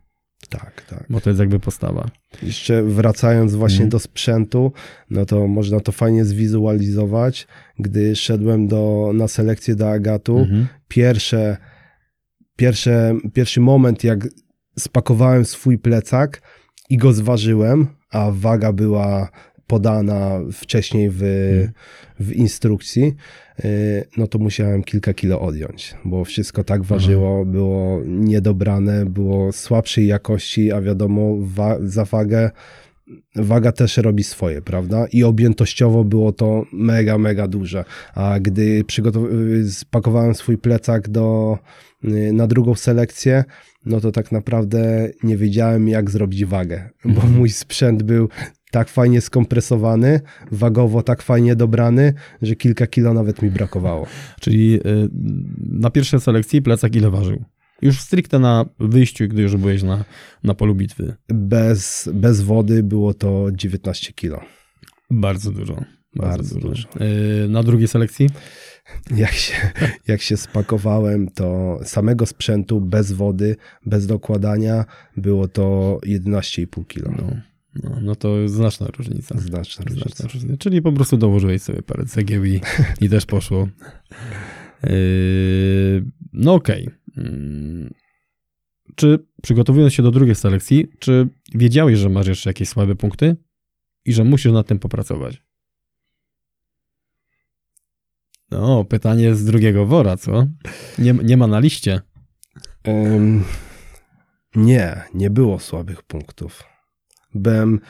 Tak, 0.50 0.82
tak. 0.90 1.06
bo 1.10 1.20
to 1.20 1.30
jest 1.30 1.40
jakby 1.40 1.60
postawa. 1.60 2.10
Jeszcze 2.42 2.82
wracając 2.82 3.54
właśnie 3.54 3.76
Mhm. 3.76 3.90
do 3.90 3.98
sprzętu, 3.98 4.72
no 5.10 5.26
to 5.26 5.46
można 5.46 5.80
to 5.80 5.92
fajnie 5.92 6.24
zwizualizować. 6.24 7.46
Gdy 7.78 8.16
szedłem 8.16 8.68
do, 8.68 9.10
na 9.14 9.28
selekcję 9.28 9.74
do 9.74 9.90
Agatu, 9.90 10.38
Mhm. 10.38 10.66
pierwsze, 10.88 11.56
pierwsze, 12.56 13.14
pierwszy 13.34 13.60
moment, 13.60 14.04
jak 14.04 14.28
spakowałem 14.78 15.44
swój 15.44 15.78
plecak 15.78 16.42
i 16.90 16.96
go 16.96 17.12
zważyłem, 17.12 17.86
a 18.12 18.30
waga 18.34 18.72
była 18.72 19.28
podana 19.66 20.40
wcześniej 20.52 21.10
w, 21.10 21.22
Mhm. 21.22 21.72
w 22.20 22.32
instrukcji, 22.32 23.14
y, 23.64 24.04
no 24.16 24.26
to 24.26 24.38
musiałem 24.38 24.82
kilka 24.82 25.14
kilo 25.14 25.40
odjąć, 25.40 25.94
bo 26.04 26.24
wszystko 26.24 26.64
tak 26.64 26.82
ważyło, 26.82 27.44
było 27.44 28.00
niedobrane, 28.06 29.06
było 29.06 29.52
słabszej 29.52 30.06
jakości, 30.06 30.72
a 30.72 30.80
wiadomo, 30.80 31.36
wa- 31.40 31.78
za 31.82 32.04
wagę 32.04 32.50
waga 33.36 33.72
też 33.72 33.96
robi 33.96 34.24
swoje, 34.24 34.62
prawda? 34.62 35.06
I 35.12 35.24
objętościowo 35.24 36.04
było 36.04 36.32
to 36.32 36.64
mega, 36.72 37.18
mega 37.18 37.48
duże. 37.48 37.84
A 38.14 38.40
gdy 38.40 38.84
y, 39.62 39.70
spakowałem 39.72 40.34
swój 40.34 40.58
plecak 40.58 41.08
do, 41.08 41.58
y, 42.04 42.32
na 42.32 42.46
drugą 42.46 42.74
selekcję, 42.74 43.44
no 43.86 44.00
to 44.00 44.12
tak 44.12 44.32
naprawdę 44.32 45.10
nie 45.22 45.36
wiedziałem, 45.36 45.88
jak 45.88 46.10
zrobić 46.10 46.44
wagę, 46.44 46.90
bo 47.04 47.10
Mhm. 47.10 47.32
mój 47.34 47.50
sprzęt 47.50 48.02
był 48.02 48.28
tak 48.70 48.88
fajnie 48.88 49.20
skompresowany, 49.20 50.20
wagowo 50.52 51.02
tak 51.02 51.22
fajnie 51.22 51.56
dobrany, 51.56 52.14
że 52.42 52.56
kilka 52.56 52.86
kilo 52.86 53.14
nawet 53.14 53.42
mi 53.42 53.50
brakowało. 53.50 54.06
Czyli 54.40 54.74
y, 54.74 55.08
na 55.70 55.90
pierwszej 55.90 56.20
selekcji 56.20 56.62
plecak 56.62 56.96
ile 56.96 57.10
ważył? 57.10 57.44
Już 57.82 58.00
stricte 58.00 58.38
na 58.38 58.64
wyjściu, 58.80 59.28
gdy 59.28 59.42
już 59.42 59.56
byłeś 59.56 59.82
na, 59.82 60.04
na 60.44 60.54
polu 60.54 60.74
bitwy. 60.74 61.14
Bez, 61.28 62.08
bez 62.14 62.40
wody 62.40 62.82
było 62.82 63.14
to 63.14 63.46
19 63.52 64.12
kilo. 64.12 64.40
Bardzo 65.10 65.50
dużo. 65.50 65.84
Bardzo, 66.16 66.54
Bardzo 66.54 66.68
dużo. 66.68 66.88
dużo. 66.92 67.04
Y, 67.44 67.48
na 67.48 67.62
drugiej 67.62 67.88
selekcji? 67.88 68.28
Jak 69.16 69.32
się, 69.32 69.54
jak 70.08 70.22
się 70.22 70.36
spakowałem, 70.36 71.28
to 71.28 71.78
samego 71.84 72.26
sprzętu 72.26 72.80
bez 72.80 73.12
wody, 73.12 73.56
bez 73.86 74.06
dokładania 74.06 74.84
było 75.16 75.48
to 75.48 75.98
11,5 76.06 76.86
kilo. 76.86 77.10
No, 77.18 77.36
no, 77.82 78.00
no 78.02 78.14
to 78.16 78.48
znaczna 78.48 78.86
różnica. 78.86 79.38
Znaczna 79.38 79.84
różnica. 79.84 80.08
Znaczna 80.08 80.28
różnica. 80.34 80.56
Czyli 80.56 80.82
po 80.82 80.92
prostu 80.92 81.16
dołożyłeś 81.16 81.62
sobie 81.62 81.82
parę 81.82 82.04
cegieł 82.06 82.44
i, 82.44 82.60
i 83.00 83.08
też 83.08 83.26
poszło. 83.26 83.68
Yy, 84.82 84.90
no 86.32 86.54
okej. 86.54 86.88
Mm. 87.16 87.94
Czy 88.94 89.18
przygotowując 89.42 89.92
się 89.92 90.02
do 90.02 90.10
drugiej 90.10 90.34
selekcji, 90.34 90.86
czy 90.98 91.28
wiedziałeś, 91.54 91.98
że 91.98 92.08
masz 92.08 92.26
jeszcze 92.26 92.50
jakieś 92.50 92.68
słabe 92.68 92.94
punkty 92.94 93.36
i 94.04 94.12
że 94.12 94.24
musisz 94.24 94.52
nad 94.52 94.66
tym 94.66 94.78
popracować? 94.78 95.42
No, 98.52 98.84
pytanie 98.84 99.34
z 99.34 99.44
drugiego 99.44 99.86
wora, 99.86 100.16
co? 100.16 100.46
Nie, 100.98 101.12
nie 101.12 101.36
ma 101.36 101.46
na 101.46 101.58
liście. 101.58 102.00
Ym, 102.88 103.44
nie, 104.54 105.00
nie 105.14 105.30
było 105.30 105.58
słabych 105.58 106.02
punktów. 106.02 106.64
byłem, 107.34 107.80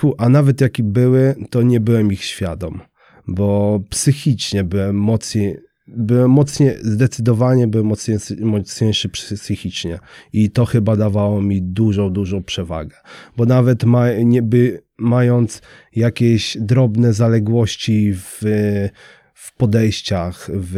ku, 0.00 0.14
a 0.18 0.28
nawet 0.28 0.60
jaki 0.60 0.82
były, 0.82 1.34
to 1.50 1.62
nie 1.62 1.80
byłem 1.80 2.12
ich 2.12 2.24
świadom, 2.24 2.80
bo 3.28 3.80
psychicznie 3.90 4.64
byłem 4.64 4.96
mocniej, 4.96 5.58
byłem 5.86 6.30
mocniej, 6.30 6.74
zdecydowanie 6.82 7.66
byłem 7.66 7.86
mocniejszy, 7.86 8.36
mocniejszy 8.40 9.08
psychicznie 9.08 9.98
i 10.32 10.50
to 10.50 10.64
chyba 10.64 10.96
dawało 10.96 11.42
mi 11.42 11.62
dużą, 11.62 12.10
dużą 12.10 12.42
przewagę, 12.42 12.96
bo 13.36 13.46
nawet 13.46 13.84
ma, 13.84 14.12
nie 14.12 14.42
by, 14.42 14.82
mając 14.98 15.62
jakieś 15.96 16.56
drobne 16.60 17.12
zaległości 17.12 18.12
w, 18.14 18.42
w 19.34 19.56
podejściach, 19.56 20.50
w, 20.54 20.74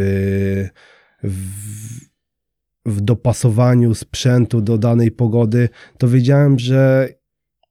w, 1.22 1.44
w 2.86 3.00
dopasowaniu 3.00 3.94
sprzętu 3.94 4.60
do 4.60 4.78
danej 4.78 5.10
pogody, 5.10 5.68
to 5.98 6.08
wiedziałem, 6.08 6.58
że 6.58 7.08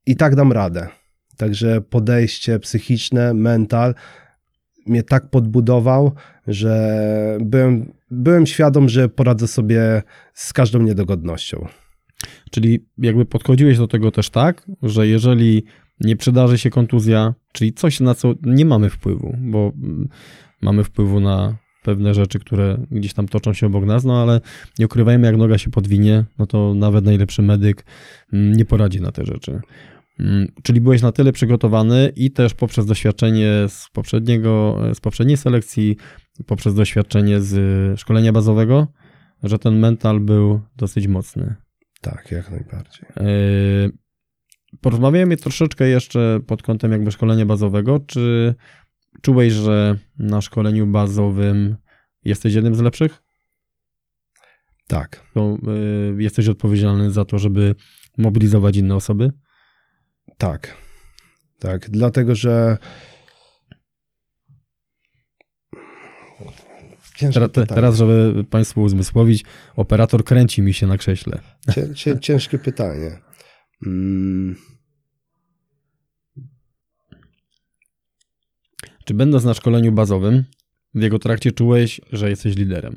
i 0.06 0.16
tak 0.16 0.36
dam 0.36 0.52
radę. 0.52 0.88
Także 1.38 1.82
podejście 1.82 2.60
psychiczne, 2.60 3.34
mental 3.34 3.96
mnie 4.86 5.04
tak 5.04 5.30
podbudował, 5.30 6.12
że 6.48 7.38
byłem, 7.42 7.94
byłem 8.12 8.46
świadom, 8.46 8.90
że 8.90 9.10
poradzę 9.10 9.48
sobie 9.48 10.04
z 10.34 10.54
każdą 10.54 10.82
niedogodnością. 10.82 11.68
Czyli 12.52 12.86
jakby 12.98 13.26
podchodziłeś 13.26 13.78
do 13.78 13.88
tego 13.88 14.12
też 14.12 14.30
tak, 14.30 14.66
że 14.84 15.08
jeżeli 15.08 15.64
nie 16.00 16.16
przydarzy 16.16 16.58
się 16.58 16.70
kontuzja, 16.70 17.34
czyli 17.52 17.74
coś 17.74 18.00
na 18.00 18.16
co 18.16 18.34
nie 18.42 18.66
mamy 18.66 18.90
wpływu, 18.90 19.38
bo 19.40 19.72
mm, 19.76 20.10
mamy 20.64 20.84
wpływu 20.84 21.20
na 21.20 21.58
pewne 21.84 22.14
rzeczy, 22.14 22.40
które 22.40 22.78
gdzieś 22.92 23.14
tam 23.14 23.28
toczą 23.28 23.54
się 23.54 23.68
obok 23.68 23.86
nas, 23.86 24.04
no 24.04 24.22
ale 24.22 24.42
nie 24.80 24.86
ukrywajmy, 24.86 25.28
jak 25.28 25.38
noga 25.38 25.58
się 25.58 25.72
podwinie, 25.72 26.26
no 26.40 26.48
to 26.48 26.74
nawet 26.74 27.06
najlepszy 27.06 27.42
medyk 27.42 27.86
mm, 28.34 28.54
nie 28.54 28.66
poradzi 28.66 29.02
na 29.02 29.12
te 29.12 29.26
rzeczy. 29.26 29.62
Mm, 30.20 30.48
czyli 30.64 30.82
byłeś 30.82 31.02
na 31.02 31.12
tyle 31.12 31.32
przygotowany 31.32 32.12
i 32.16 32.32
też 32.32 32.54
poprzez 32.54 32.86
doświadczenie 32.86 33.52
z 33.68 33.88
poprzedniego, 33.94 34.80
z 34.94 35.00
poprzedniej 35.00 35.38
selekcji, 35.38 35.98
poprzez 36.46 36.76
doświadczenie 36.76 37.42
z 37.42 38.00
szkolenia 38.00 38.32
bazowego, 38.34 38.88
że 39.44 39.60
ten 39.60 39.80
mental 39.80 40.20
był 40.20 40.62
dosyć 40.78 41.08
mocny. 41.08 41.56
Tak, 42.02 42.32
jak 42.32 42.52
najbardziej. 42.52 43.06
E, 43.18 43.24
porozmawiamy 44.82 45.38
troszeczkę 45.38 45.88
jeszcze 45.88 46.40
pod 46.48 46.64
kątem 46.64 46.92
jakby 46.92 47.12
szkolenia 47.12 47.46
bazowego. 47.46 48.00
Czy 48.00 48.56
czułeś, 49.24 49.54
że 49.54 49.98
na 50.20 50.42
szkoleniu 50.42 50.88
bazowym 50.88 51.76
jesteś 52.26 52.54
jednym 52.54 52.76
z 52.76 52.80
lepszych? 52.80 53.24
Tak. 54.88 55.24
To, 55.34 55.58
y, 56.18 56.24
jesteś 56.24 56.48
odpowiedzialny 56.48 57.12
za 57.12 57.26
to, 57.26 57.40
żeby 57.40 57.76
mobilizować 58.18 58.78
inne 58.78 58.96
osoby? 58.96 59.32
Tak. 60.38 60.78
Tak, 61.60 61.90
dlatego 61.90 62.36
że 62.36 62.78
Teraz, 67.34 67.50
teraz, 67.68 67.98
żeby 67.98 68.44
Państwu 68.44 68.82
uzmysłowić, 68.82 69.46
operator 69.76 70.24
kręci 70.24 70.62
mi 70.62 70.74
się 70.74 70.88
na 70.88 70.98
krześle. 70.98 71.40
ciężkie 72.22 72.60
pytanie. 72.60 73.20
Hmm. 73.84 74.56
Czy 79.06 79.14
będąc 79.14 79.44
na 79.44 79.54
szkoleniu 79.54 79.92
bazowym, 79.92 80.44
w 80.94 81.02
jego 81.02 81.20
trakcie 81.20 81.52
czułeś, 81.52 82.02
że 82.12 82.30
jesteś 82.30 82.56
liderem? 82.56 82.96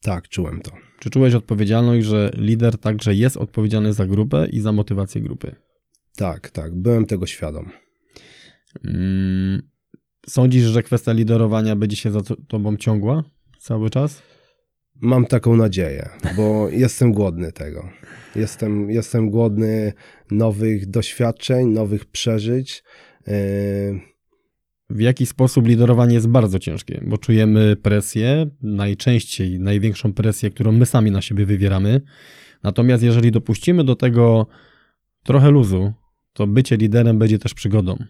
Tak, 0.00 0.28
czułem 0.28 0.60
to. 0.60 0.70
Czy 0.98 1.10
czułeś 1.10 1.34
odpowiedzialność, 1.34 2.06
że 2.06 2.30
lider 2.34 2.78
także 2.78 3.14
jest 3.14 3.36
odpowiedzialny 3.36 3.92
za 3.92 4.06
grupę 4.06 4.48
i 4.52 4.60
za 4.60 4.72
motywację 4.72 5.20
grupy? 5.20 5.54
Tak, 6.16 6.50
tak, 6.50 6.74
byłem 6.74 7.06
tego 7.06 7.26
świadom. 7.26 7.70
Hmm. 8.82 9.62
Sądzisz, 10.28 10.64
że 10.64 10.82
kwestia 10.82 11.12
liderowania 11.12 11.76
będzie 11.76 11.96
się 11.96 12.10
za 12.10 12.20
tobą 12.48 12.76
ciągła 12.76 13.24
cały 13.58 13.90
czas? 13.90 14.22
Mam 14.94 15.26
taką 15.26 15.56
nadzieję, 15.56 16.08
bo 16.36 16.68
jestem 16.84 17.12
głodny 17.12 17.52
tego. 17.52 17.88
Jestem, 18.36 18.90
jestem 18.90 19.30
głodny 19.30 19.92
nowych 20.30 20.86
doświadczeń, 20.86 21.68
nowych 21.68 22.04
przeżyć. 22.04 22.82
Yy, 23.26 24.09
w 24.90 25.00
jaki 25.00 25.26
sposób 25.26 25.66
liderowanie 25.66 26.14
jest 26.14 26.28
bardzo 26.28 26.58
ciężkie, 26.58 27.02
bo 27.06 27.18
czujemy 27.18 27.76
presję, 27.76 28.50
najczęściej 28.62 29.60
największą 29.60 30.12
presję, 30.12 30.50
którą 30.50 30.72
my 30.72 30.86
sami 30.86 31.10
na 31.10 31.22
siebie 31.22 31.46
wywieramy. 31.46 32.00
Natomiast 32.62 33.02
jeżeli 33.02 33.30
dopuścimy 33.30 33.84
do 33.84 33.96
tego 33.96 34.46
trochę 35.22 35.50
luzu, 35.50 35.92
to 36.32 36.46
bycie 36.46 36.76
liderem 36.76 37.18
będzie 37.18 37.38
też 37.38 37.54
przygodą. 37.54 38.04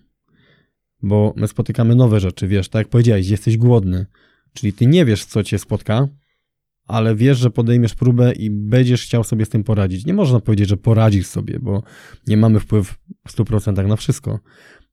Bo 1.03 1.35
my 1.37 1.49
spotykamy 1.49 1.95
nowe 1.95 2.21
rzeczy, 2.21 2.49
wiesz, 2.49 2.69
tak 2.69 2.81
jak 2.81 2.89
powiedziałeś, 2.89 3.29
jesteś 3.29 3.57
głodny, 3.57 4.07
czyli 4.53 4.73
ty 4.73 4.87
nie 4.87 5.05
wiesz, 5.05 5.25
co 5.25 5.43
cię 5.43 5.59
spotka, 5.59 6.09
ale 6.87 7.17
wiesz, 7.17 7.39
że 7.39 7.51
podejmiesz 7.51 7.95
próbę 7.95 8.33
i 8.33 8.51
będziesz 8.51 9.03
chciał 9.03 9.25
sobie 9.25 9.45
z 9.45 9.49
tym 9.49 9.65
poradzić. 9.65 10.07
Nie 10.07 10.15
można 10.15 10.41
powiedzieć, 10.41 10.69
że 10.69 10.77
poradzisz 10.77 11.27
sobie, 11.27 11.59
bo 11.61 11.83
nie 12.27 12.37
mamy 12.37 12.61
wpływu 12.61 12.93
w 13.29 13.37
100% 13.37 13.89
na 13.89 13.97
wszystko, 13.97 14.41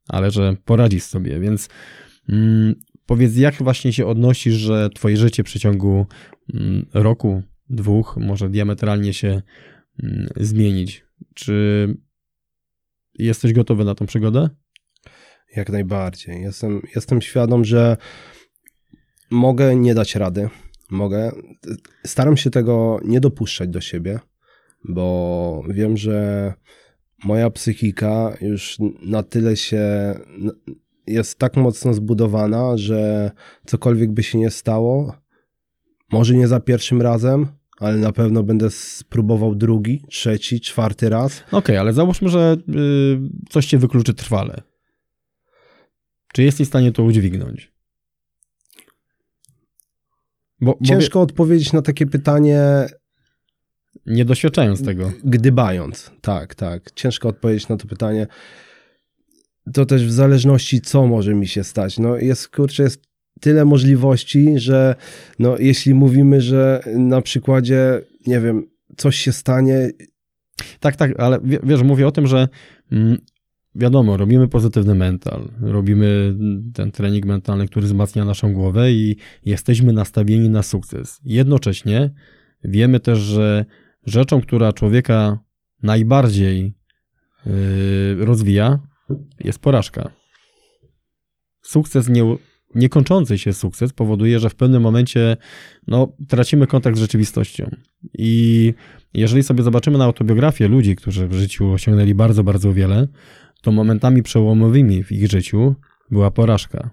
ale 0.07 0.31
że 0.31 0.55
poradzisz 0.65 1.03
sobie, 1.03 1.39
więc 1.39 1.69
mm, 2.29 2.75
powiedz, 3.05 3.37
jak 3.37 3.55
właśnie 3.55 3.93
się 3.93 4.05
odnosisz, 4.05 4.53
że 4.53 4.89
twoje 4.89 5.17
życie 5.17 5.43
w 5.43 5.45
przeciągu 5.45 6.05
mm, 6.53 6.85
roku, 6.93 7.43
dwóch 7.69 8.17
może 8.17 8.49
diametralnie 8.49 9.13
się 9.13 9.41
mm, 10.03 10.27
zmienić? 10.35 11.05
Czy 11.33 11.87
jesteś 13.13 13.53
gotowy 13.53 13.85
na 13.85 13.95
tą 13.95 14.05
przygodę? 14.05 14.49
Jak 15.55 15.69
najbardziej. 15.69 16.41
Jestem, 16.41 16.81
jestem 16.95 17.21
świadom, 17.21 17.65
że 17.65 17.97
mogę 19.31 19.75
nie 19.75 19.93
dać 19.93 20.15
rady. 20.15 20.49
Mogę. 20.89 21.31
Staram 22.05 22.37
się 22.37 22.49
tego 22.49 22.99
nie 23.05 23.19
dopuszczać 23.19 23.69
do 23.69 23.81
siebie, 23.81 24.19
bo 24.83 25.63
wiem, 25.69 25.97
że 25.97 26.53
moja 27.23 27.49
psychika 27.49 28.37
już 28.41 28.77
na 29.01 29.23
tyle 29.23 29.57
się 29.57 30.13
jest 31.07 31.39
tak 31.39 31.55
mocno 31.55 31.93
zbudowana, 31.93 32.77
że 32.77 33.31
cokolwiek 33.65 34.11
by 34.11 34.23
się 34.23 34.37
nie 34.37 34.49
stało, 34.49 35.13
może 36.11 36.33
nie 36.33 36.47
za 36.47 36.59
pierwszym 36.59 37.01
razem, 37.01 37.47
ale 37.79 37.97
na 37.97 38.11
pewno 38.11 38.43
będę 38.43 38.69
spróbował 38.69 39.55
drugi, 39.55 40.03
trzeci, 40.09 40.61
czwarty 40.61 41.09
raz. 41.09 41.41
Okej, 41.47 41.57
okay, 41.57 41.79
ale 41.79 41.93
załóżmy, 41.93 42.29
że 42.29 42.57
yy, 42.67 43.19
coś 43.49 43.65
cię 43.65 43.77
wykluczy 43.77 44.13
trwale. 44.13 44.61
Czy 46.33 46.43
jesteś 46.43 46.67
w 46.67 46.69
stanie 46.69 46.91
to 46.91 47.03
udźwignąć? 47.03 47.71
Bo, 50.61 50.77
Ciężko 50.83 51.19
bo... 51.19 51.23
odpowiedzieć 51.23 51.73
na 51.73 51.81
takie 51.81 52.05
pytanie 52.05 52.61
nie 54.07 54.25
doświadczając 54.25 54.85
tego. 54.85 55.11
Gdybając, 55.23 56.11
tak, 56.21 56.55
tak. 56.55 56.91
Ciężko 56.91 57.29
odpowiedzieć 57.29 57.67
na 57.67 57.77
to 57.77 57.87
pytanie. 57.87 58.27
To 59.73 59.85
też 59.85 60.05
w 60.05 60.11
zależności, 60.11 60.81
co 60.81 61.07
może 61.07 61.33
mi 61.35 61.47
się 61.47 61.63
stać. 61.63 61.99
No 61.99 62.17
jest, 62.17 62.47
kurczę, 62.47 62.83
jest 62.83 63.01
tyle 63.39 63.65
możliwości, 63.65 64.53
że 64.55 64.95
no 65.39 65.57
jeśli 65.59 65.93
mówimy, 65.93 66.41
że 66.41 66.83
na 66.95 67.21
przykładzie, 67.21 68.01
nie 68.27 68.39
wiem, 68.39 68.67
coś 68.97 69.15
się 69.15 69.31
stanie. 69.31 69.89
Tak, 70.79 70.95
tak, 70.95 71.19
ale 71.19 71.39
wiesz, 71.63 71.83
mówię 71.83 72.07
o 72.07 72.11
tym, 72.11 72.27
że 72.27 72.47
mm, 72.91 73.17
wiadomo, 73.75 74.17
robimy 74.17 74.47
pozytywny 74.47 74.95
mental, 74.95 75.49
robimy 75.61 76.35
ten 76.73 76.91
trening 76.91 77.25
mentalny, 77.25 77.67
który 77.67 77.85
wzmacnia 77.85 78.25
naszą 78.25 78.53
głowę 78.53 78.91
i 78.91 79.15
jesteśmy 79.45 79.93
nastawieni 79.93 80.49
na 80.49 80.63
sukces. 80.63 81.19
Jednocześnie 81.23 82.11
wiemy 82.63 82.99
też, 82.99 83.19
że 83.19 83.65
rzeczą, 84.07 84.41
która 84.41 84.73
człowieka 84.73 85.39
najbardziej 85.83 86.73
yy, 87.45 88.25
rozwija, 88.25 88.79
jest 89.39 89.59
porażka. 89.59 90.11
Sukces, 91.61 92.09
nie, 92.09 92.37
niekończący 92.75 93.37
się 93.37 93.53
sukces 93.53 93.93
powoduje, 93.93 94.39
że 94.39 94.49
w 94.49 94.55
pewnym 94.55 94.81
momencie 94.81 95.37
no, 95.87 96.15
tracimy 96.27 96.67
kontakt 96.67 96.97
z 96.97 96.99
rzeczywistością. 96.99 97.75
I 98.13 98.73
jeżeli 99.13 99.43
sobie 99.43 99.63
zobaczymy 99.63 99.97
na 99.97 100.03
autobiografię 100.03 100.67
ludzi, 100.67 100.95
którzy 100.95 101.27
w 101.27 101.33
życiu 101.33 101.71
osiągnęli 101.71 102.15
bardzo, 102.15 102.43
bardzo 102.43 102.73
wiele, 102.73 103.07
to 103.61 103.71
momentami 103.71 104.23
przełomowymi 104.23 105.03
w 105.03 105.11
ich 105.11 105.31
życiu 105.31 105.75
była 106.11 106.31
porażka. 106.31 106.89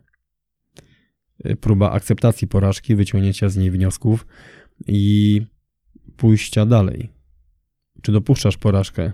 Próba 1.60 1.90
akceptacji 1.90 2.48
porażki, 2.48 2.96
wyciągnięcia 2.96 3.48
z 3.48 3.56
niej 3.56 3.70
wniosków 3.70 4.26
i 4.86 5.40
pójścia 6.16 6.66
dalej? 6.66 7.12
Czy 8.02 8.12
dopuszczasz 8.12 8.56
porażkę 8.56 9.12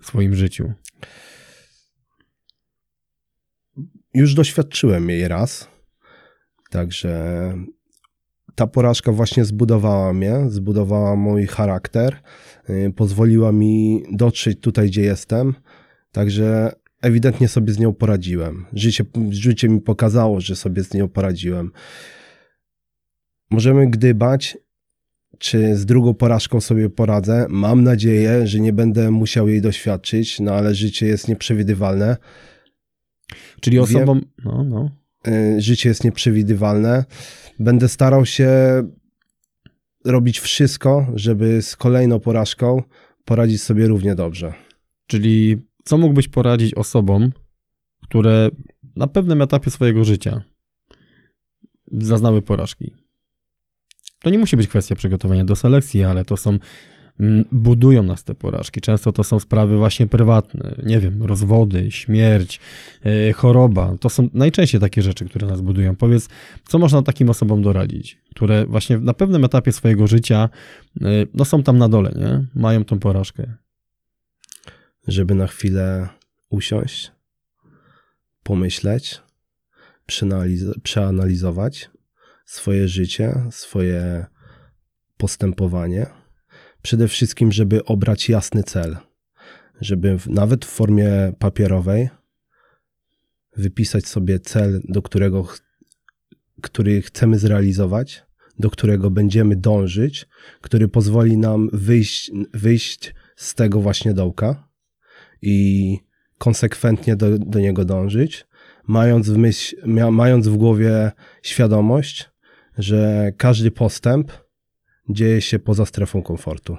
w 0.00 0.06
swoim 0.06 0.34
życiu? 0.34 0.72
Już 4.14 4.34
doświadczyłem 4.34 5.10
jej 5.10 5.28
raz. 5.28 5.68
Także 6.70 7.52
ta 8.54 8.66
porażka 8.66 9.12
właśnie 9.12 9.44
zbudowała 9.44 10.12
mnie, 10.12 10.34
zbudowała 10.48 11.16
mój 11.16 11.46
charakter, 11.46 12.16
y, 12.70 12.92
pozwoliła 12.96 13.52
mi 13.52 14.02
dotrzeć 14.12 14.60
tutaj, 14.60 14.86
gdzie 14.86 15.02
jestem. 15.02 15.54
Także 16.12 16.72
ewidentnie 17.02 17.48
sobie 17.48 17.72
z 17.72 17.78
nią 17.78 17.94
poradziłem. 17.94 18.66
Życie, 18.72 19.04
życie 19.30 19.68
mi 19.68 19.80
pokazało, 19.80 20.40
że 20.40 20.56
sobie 20.56 20.84
z 20.84 20.94
nią 20.94 21.08
poradziłem. 21.08 21.70
Możemy 23.50 23.90
gdybać, 23.90 24.58
czy 25.38 25.76
z 25.76 25.86
drugą 25.86 26.14
porażką 26.14 26.60
sobie 26.60 26.90
poradzę. 26.90 27.46
Mam 27.48 27.84
nadzieję, 27.84 28.46
że 28.46 28.60
nie 28.60 28.72
będę 28.72 29.10
musiał 29.10 29.48
jej 29.48 29.60
doświadczyć, 29.60 30.40
no 30.40 30.52
ale 30.52 30.74
życie 30.74 31.06
jest 31.06 31.28
nieprzewidywalne. 31.28 32.16
Czyli 33.60 33.78
osobom. 33.78 34.20
No, 34.44 34.64
no. 34.64 34.90
Y, 35.28 35.60
życie 35.60 35.88
jest 35.88 36.04
nieprzewidywalne. 36.04 37.04
Będę 37.58 37.88
starał 37.88 38.26
się 38.26 38.50
robić 40.04 40.40
wszystko, 40.40 41.06
żeby 41.14 41.62
z 41.62 41.76
kolejną 41.76 42.20
porażką 42.20 42.82
poradzić 43.24 43.62
sobie 43.62 43.86
równie 43.86 44.14
dobrze. 44.14 44.54
Czyli 45.06 45.56
co 45.84 45.98
mógłbyś 45.98 46.28
poradzić 46.28 46.74
osobom, 46.74 47.32
które 48.02 48.50
na 48.96 49.06
pewnym 49.06 49.42
etapie 49.42 49.70
swojego 49.70 50.04
życia 50.04 50.42
zaznały 51.92 52.42
porażki? 52.42 53.05
To 54.26 54.30
nie 54.30 54.38
musi 54.38 54.56
być 54.56 54.68
kwestia 54.68 54.94
przygotowania 54.94 55.44
do 55.44 55.56
selekcji, 55.56 56.04
ale 56.04 56.24
to 56.24 56.36
są 56.36 56.58
mm, 57.20 57.44
budują 57.52 58.02
nas 58.02 58.24
te 58.24 58.34
porażki. 58.34 58.80
Często 58.80 59.12
to 59.12 59.24
są 59.24 59.40
sprawy 59.40 59.76
właśnie 59.76 60.06
prywatne, 60.06 60.74
nie 60.82 61.00
wiem, 61.00 61.22
rozwody, 61.22 61.90
śmierć, 61.90 62.60
yy, 63.04 63.32
choroba. 63.32 63.96
To 64.00 64.08
są 64.08 64.28
najczęściej 64.34 64.80
takie 64.80 65.02
rzeczy, 65.02 65.24
które 65.24 65.46
nas 65.46 65.60
budują. 65.60 65.96
Powiedz, 65.96 66.28
co 66.68 66.78
można 66.78 67.02
takim 67.02 67.30
osobom 67.30 67.62
doradzić, 67.62 68.18
które 68.30 68.66
właśnie 68.66 68.98
na 68.98 69.14
pewnym 69.14 69.44
etapie 69.44 69.72
swojego 69.72 70.06
życia 70.06 70.48
yy, 71.00 71.26
no 71.34 71.44
są 71.44 71.62
tam 71.62 71.78
na 71.78 71.88
dole, 71.88 72.12
nie? 72.16 72.44
Mają 72.62 72.84
tą 72.84 72.98
porażkę. 72.98 73.54
Żeby 75.08 75.34
na 75.34 75.46
chwilę 75.46 76.08
usiąść, 76.50 77.12
pomyśleć, 78.42 79.20
przeanaliz- 80.08 80.80
przeanalizować 80.82 81.90
swoje 82.46 82.88
życie, 82.88 83.42
swoje 83.50 84.26
postępowanie. 85.16 86.06
Przede 86.82 87.08
wszystkim, 87.08 87.52
żeby 87.52 87.84
obrać 87.84 88.28
jasny 88.28 88.62
cel, 88.62 88.96
żeby 89.80 90.18
nawet 90.26 90.64
w 90.64 90.68
formie 90.68 91.32
papierowej 91.38 92.08
wypisać 93.56 94.06
sobie 94.06 94.40
cel, 94.40 94.80
do 94.84 95.02
którego 95.02 95.46
który 96.62 97.02
chcemy 97.02 97.38
zrealizować, 97.38 98.26
do 98.58 98.70
którego 98.70 99.10
będziemy 99.10 99.56
dążyć, 99.56 100.26
który 100.60 100.88
pozwoli 100.88 101.36
nam 101.36 101.70
wyjść, 101.72 102.30
wyjść 102.54 103.14
z 103.36 103.54
tego 103.54 103.80
właśnie 103.80 104.14
dołka 104.14 104.68
i 105.42 105.98
konsekwentnie 106.38 107.16
do, 107.16 107.38
do 107.38 107.60
niego 107.60 107.84
dążyć, 107.84 108.46
mając 108.86 109.30
w, 109.30 109.36
myśl, 109.36 109.76
mając 110.10 110.48
w 110.48 110.56
głowie 110.56 111.12
świadomość, 111.42 112.30
że 112.78 113.32
każdy 113.36 113.70
postęp 113.70 114.32
dzieje 115.08 115.40
się 115.40 115.58
poza 115.58 115.86
strefą 115.86 116.22
komfortu. 116.22 116.76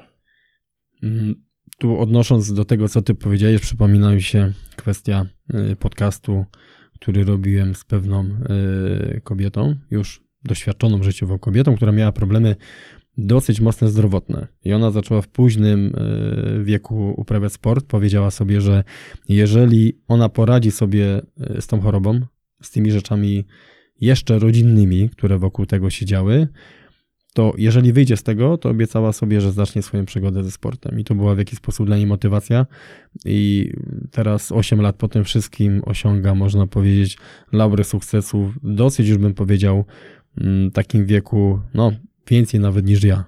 Mm, 1.03 1.35
Tu 1.79 1.99
odnosząc 1.99 2.53
do 2.53 2.65
tego, 2.65 2.89
co 2.89 3.01
ty 3.01 3.15
powiedziałeś, 3.15 3.61
przypomina 3.61 4.11
mi 4.13 4.21
się 4.21 4.53
kwestia 4.75 5.25
y, 5.71 5.75
podcastu, 5.75 6.45
który 6.93 7.23
robiłem 7.23 7.75
z 7.75 7.85
pewną 7.85 8.23
y, 9.15 9.21
kobietą, 9.23 9.75
już 9.91 10.23
doświadczoną 10.43 11.03
życiowo 11.03 11.39
kobietą, 11.39 11.75
która 11.75 11.91
miała 11.91 12.11
problemy 12.11 12.55
dosyć 13.17 13.59
mocne 13.61 13.89
zdrowotne. 13.89 14.47
I 14.63 14.73
ona 14.73 14.91
zaczęła 14.91 15.21
w 15.21 15.27
późnym 15.27 15.95
y, 16.59 16.63
wieku 16.63 17.13
uprawiać 17.17 17.53
sport. 17.53 17.85
Powiedziała 17.85 18.31
sobie, 18.31 18.61
że 18.61 18.83
jeżeli 19.29 20.01
ona 20.07 20.29
poradzi 20.29 20.71
sobie 20.71 21.21
z 21.59 21.67
tą 21.67 21.81
chorobą, 21.81 22.21
z 22.61 22.71
tymi 22.71 22.91
rzeczami 22.91 23.45
jeszcze 24.01 24.39
rodzinnymi, 24.39 25.09
które 25.09 25.37
wokół 25.37 25.65
tego 25.65 25.89
się 25.89 26.05
działy, 26.05 26.47
to 27.37 27.53
jeżeli 27.57 27.93
wyjdzie 27.93 28.17
z 28.17 28.23
tego, 28.23 28.57
to 28.57 28.69
obiecała 28.69 29.13
sobie, 29.13 29.41
że 29.41 29.51
zacznie 29.51 29.81
swoją 29.81 30.05
przygodę 30.05 30.43
ze 30.43 30.51
sportem. 30.51 30.99
I 30.99 31.03
to 31.03 31.15
była 31.15 31.35
w 31.35 31.37
jakiś 31.37 31.57
sposób 31.59 31.85
dla 31.85 31.97
niej 31.97 32.05
motywacja. 32.05 32.65
I 33.25 33.71
teraz 34.11 34.51
8 34.51 34.81
lat 34.81 34.95
po 34.95 35.07
tym 35.07 35.23
wszystkim 35.23 35.81
osiąga, 35.85 36.35
można 36.35 36.67
powiedzieć, 36.67 37.17
laury 37.51 37.83
sukcesów. 37.83 38.53
Dosyć 38.63 39.07
już 39.07 39.17
bym 39.17 39.33
powiedział, 39.33 39.85
w 40.37 40.71
takim 40.73 41.05
wieku, 41.05 41.59
no 41.73 41.91
więcej 42.27 42.59
nawet 42.59 42.85
niż 42.85 43.03
ja. 43.03 43.25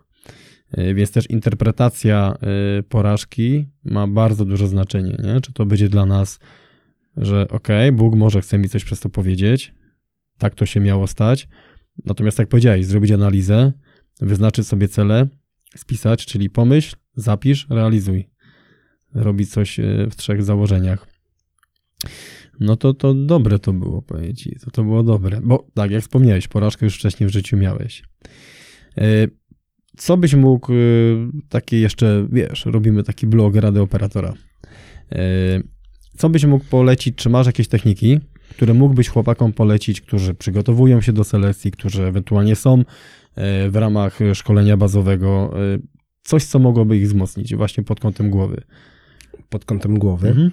Y, 0.77 0.93
Więc 0.93 1.11
też 1.11 1.29
interpretacja 1.29 2.37
y, 2.79 2.83
porażki 2.83 3.65
ma 3.83 4.07
bardzo 4.07 4.45
duże 4.45 4.67
znaczenie. 4.67 5.17
Nie? 5.23 5.41
Czy 5.41 5.53
to 5.53 5.65
będzie 5.65 5.89
dla 5.89 6.05
nas, 6.05 6.39
że 7.17 7.41
okej, 7.41 7.89
okay, 7.89 7.91
Bóg 7.91 8.15
może 8.15 8.41
chce 8.41 8.57
mi 8.57 8.69
coś 8.69 8.83
przez 8.83 8.99
to 8.99 9.09
powiedzieć, 9.09 9.73
tak 10.39 10.55
to 10.55 10.65
się 10.65 10.79
miało 10.79 11.07
stać. 11.07 11.47
Natomiast 12.05 12.39
jak 12.39 12.47
powiedziałeś, 12.47 12.85
zrobić 12.85 13.11
analizę, 13.11 13.73
wyznaczyć 14.21 14.67
sobie 14.67 14.87
cele, 14.87 15.27
spisać, 15.75 16.25
czyli 16.25 16.49
pomyśl, 16.49 16.95
zapisz, 17.15 17.67
realizuj. 17.69 18.29
Robić 19.13 19.49
coś 19.49 19.79
y, 19.79 20.07
w 20.11 20.15
trzech 20.15 20.43
założeniach. 20.43 21.07
No 22.59 22.75
to, 22.75 22.93
to 22.93 23.13
dobre 23.13 23.59
to 23.59 23.73
było, 23.73 24.01
powiem 24.01 24.35
ci. 24.35 24.55
To, 24.65 24.71
to 24.71 24.83
było 24.83 25.03
dobre. 25.03 25.41
Bo 25.43 25.67
tak, 25.73 25.91
jak 25.91 26.01
wspomniałeś, 26.01 26.47
porażkę 26.47 26.85
już 26.85 26.95
wcześniej 26.95 27.29
w 27.29 27.33
życiu 27.33 27.57
miałeś. 27.57 28.03
Y, 28.97 29.29
Co 29.97 30.17
byś 30.17 30.33
mógł, 30.33 30.73
y, 30.73 31.27
takie 31.49 31.79
jeszcze, 31.79 32.27
wiesz, 32.31 32.65
robimy 32.65 33.03
taki 33.03 33.27
blog 33.27 33.55
Rady 33.55 33.81
Operatora. 33.81 34.33
Co 36.17 36.29
byś 36.29 36.45
mógł 36.45 36.65
polecić, 36.65 37.15
czy 37.15 37.29
masz 37.29 37.47
jakieś 37.47 37.67
techniki, 37.67 38.19
które 38.49 38.73
mógłbyś 38.73 39.09
chłopakom 39.09 39.53
polecić, 39.53 40.01
którzy 40.01 40.33
przygotowują 40.33 41.01
się 41.01 41.13
do 41.13 41.23
selekcji, 41.23 41.71
którzy 41.71 42.03
ewentualnie 42.03 42.55
są 42.55 42.83
w 43.69 43.75
ramach 43.75 44.19
szkolenia 44.33 44.77
bazowego, 44.77 45.53
coś, 46.23 46.45
co 46.45 46.59
mogłoby 46.59 46.97
ich 46.97 47.05
wzmocnić 47.07 47.55
właśnie 47.55 47.83
pod 47.83 47.99
kątem 47.99 48.29
głowy? 48.29 48.63
Pod 49.49 49.65
kątem 49.65 49.99
głowy. 49.99 50.27
Mhm. 50.27 50.51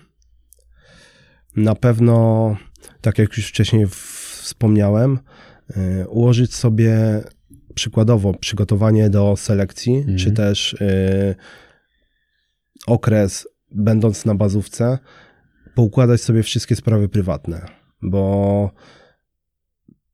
Na 1.56 1.74
pewno, 1.74 2.56
tak 3.00 3.18
jak 3.18 3.36
już 3.36 3.48
wcześniej 3.48 3.86
wspomniałem, 4.40 5.18
y, 6.02 6.08
ułożyć 6.08 6.54
sobie 6.54 7.22
przykładowo 7.74 8.34
przygotowanie 8.34 9.10
do 9.10 9.36
selekcji, 9.36 9.96
Mhm. 9.96 10.18
czy 10.18 10.32
też 10.32 10.76
okres 12.86 13.48
będąc 13.70 14.24
na 14.24 14.34
bazówce, 14.34 14.98
poukładać 15.74 16.20
sobie 16.20 16.42
wszystkie 16.42 16.76
sprawy 16.76 17.08
prywatne, 17.08 17.66
bo 18.06 18.70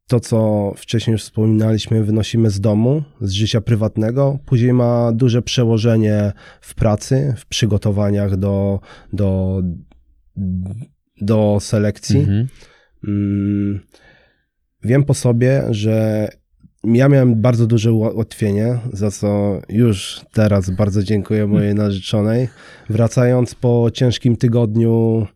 to, 0.07 0.21
co 0.21 0.73
wcześniej 0.77 1.13
już 1.13 1.23
wspominaliśmy, 1.23 2.05
wynosimy 2.05 2.51
z 2.51 2.61
domu, 2.61 3.03
z 3.21 3.31
życia 3.31 3.61
prywatnego, 3.61 4.39
później 4.47 4.73
ma 4.73 5.13
duże 5.13 5.43
przełożenie 5.43 6.33
w 6.61 6.75
pracy, 6.75 7.35
w 7.39 7.47
przygotowaniach 7.47 8.37
do, 8.37 8.81
do, 9.13 9.63
do 11.21 11.59
selekcji. 11.61 12.19
Mhm. 12.19 12.49
Mm, 13.09 13.81
Wiem 14.85 15.05
po 15.05 15.15
sobie, 15.15 15.63
że 15.71 16.29
ja 16.85 17.09
miałem 17.09 17.41
bardzo 17.41 17.67
duże 17.67 17.93
ułatwienie, 17.93 18.79
za 18.93 19.11
co 19.11 19.61
już 19.69 20.21
teraz 20.33 20.71
bardzo 20.71 21.03
dziękuję 21.03 21.47
mojej 21.47 21.75
narzeczonej. 21.75 22.49
Wracając 22.91 23.55
po 23.55 23.91
ciężkim 23.93 24.37
tygodniu, 24.37 25.27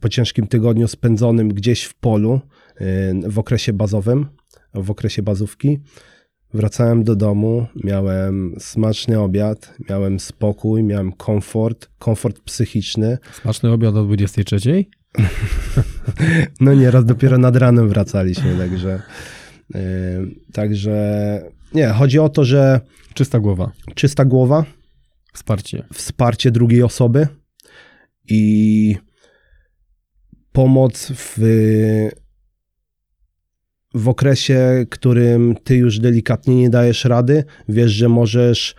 po 0.00 0.08
ciężkim 0.08 0.46
tygodniu 0.46 0.88
spędzonym 0.88 1.48
gdzieś 1.48 1.84
w 1.84 1.94
polu 1.94 2.40
y, 2.80 2.84
w 3.28 3.38
okresie 3.38 3.72
bazowym, 3.72 4.26
w 4.74 4.90
okresie 4.90 5.22
bazówki, 5.22 5.78
wracałem 6.54 7.04
do 7.04 7.16
domu, 7.16 7.66
miałem 7.84 8.54
smaczny 8.58 9.20
obiad, 9.20 9.74
miałem 9.90 10.20
spokój, 10.20 10.82
miałem 10.82 11.12
komfort, 11.12 11.90
komfort 11.98 12.40
psychiczny. 12.40 13.18
Smaczny 13.42 13.70
obiad 13.72 13.96
o 13.96 14.04
23? 14.04 14.84
No 16.60 16.74
nieraz 16.74 17.04
dopiero 17.04 17.38
nad 17.38 17.56
ranem 17.56 17.88
wracaliśmy, 17.88 18.58
także. 18.58 19.02
Yy, 19.74 19.80
także 20.52 21.42
nie, 21.74 21.88
chodzi 21.88 22.18
o 22.18 22.28
to, 22.28 22.44
że 22.44 22.80
Czysta 23.14 23.40
głowa, 23.40 23.72
czysta 23.94 24.24
głowa, 24.24 24.64
wsparcie. 25.32 25.84
wsparcie 25.92 26.50
drugiej 26.50 26.82
osoby 26.82 27.28
i 28.28 28.96
pomoc 30.52 31.12
w, 31.14 31.38
w 33.94 34.08
okresie, 34.08 34.86
którym 34.90 35.54
ty 35.64 35.76
już 35.76 35.98
delikatnie 35.98 36.56
nie 36.56 36.70
dajesz 36.70 37.04
rady, 37.04 37.44
wiesz, 37.68 37.92
że 37.92 38.08
możesz 38.08 38.74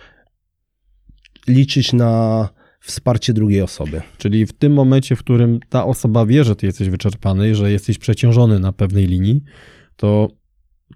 liczyć 1.48 1.94
na 1.94 2.50
wsparcie 2.80 3.34
drugiej 3.34 3.62
osoby. 3.62 4.02
Czyli 4.18 4.46
w 4.46 4.54
tym 4.54 4.74
momencie, 4.74 5.16
w 5.16 5.20
którym 5.20 5.60
ta 5.70 5.86
osoba 5.86 6.26
wie, 6.26 6.44
że 6.44 6.56
ty 6.56 6.66
jesteś 6.66 6.90
wyczerpany, 6.90 7.56
że 7.56 7.72
jesteś 7.72 7.98
przeciążony 7.98 8.60
na 8.60 8.72
pewnej 8.72 9.08
linii, 9.08 9.44
to 9.96 10.28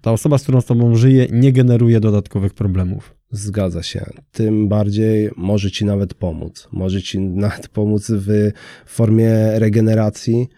ta 0.02 0.12
osoba, 0.12 0.38
z 0.38 0.42
którą 0.42 0.60
z 0.60 0.66
tobą 0.66 0.94
żyje, 0.94 1.26
nie 1.30 1.52
generuje 1.52 2.00
dodatkowych 2.00 2.54
problemów. 2.54 3.19
Zgadza 3.30 3.82
się. 3.82 4.06
Tym 4.32 4.68
bardziej 4.68 5.30
może 5.36 5.70
ci 5.70 5.84
nawet 5.84 6.14
pomóc. 6.14 6.68
Może 6.72 7.02
ci 7.02 7.20
nawet 7.20 7.68
pomóc 7.68 8.06
w 8.10 8.50
formie 8.86 9.58
regeneracji, 9.58 10.48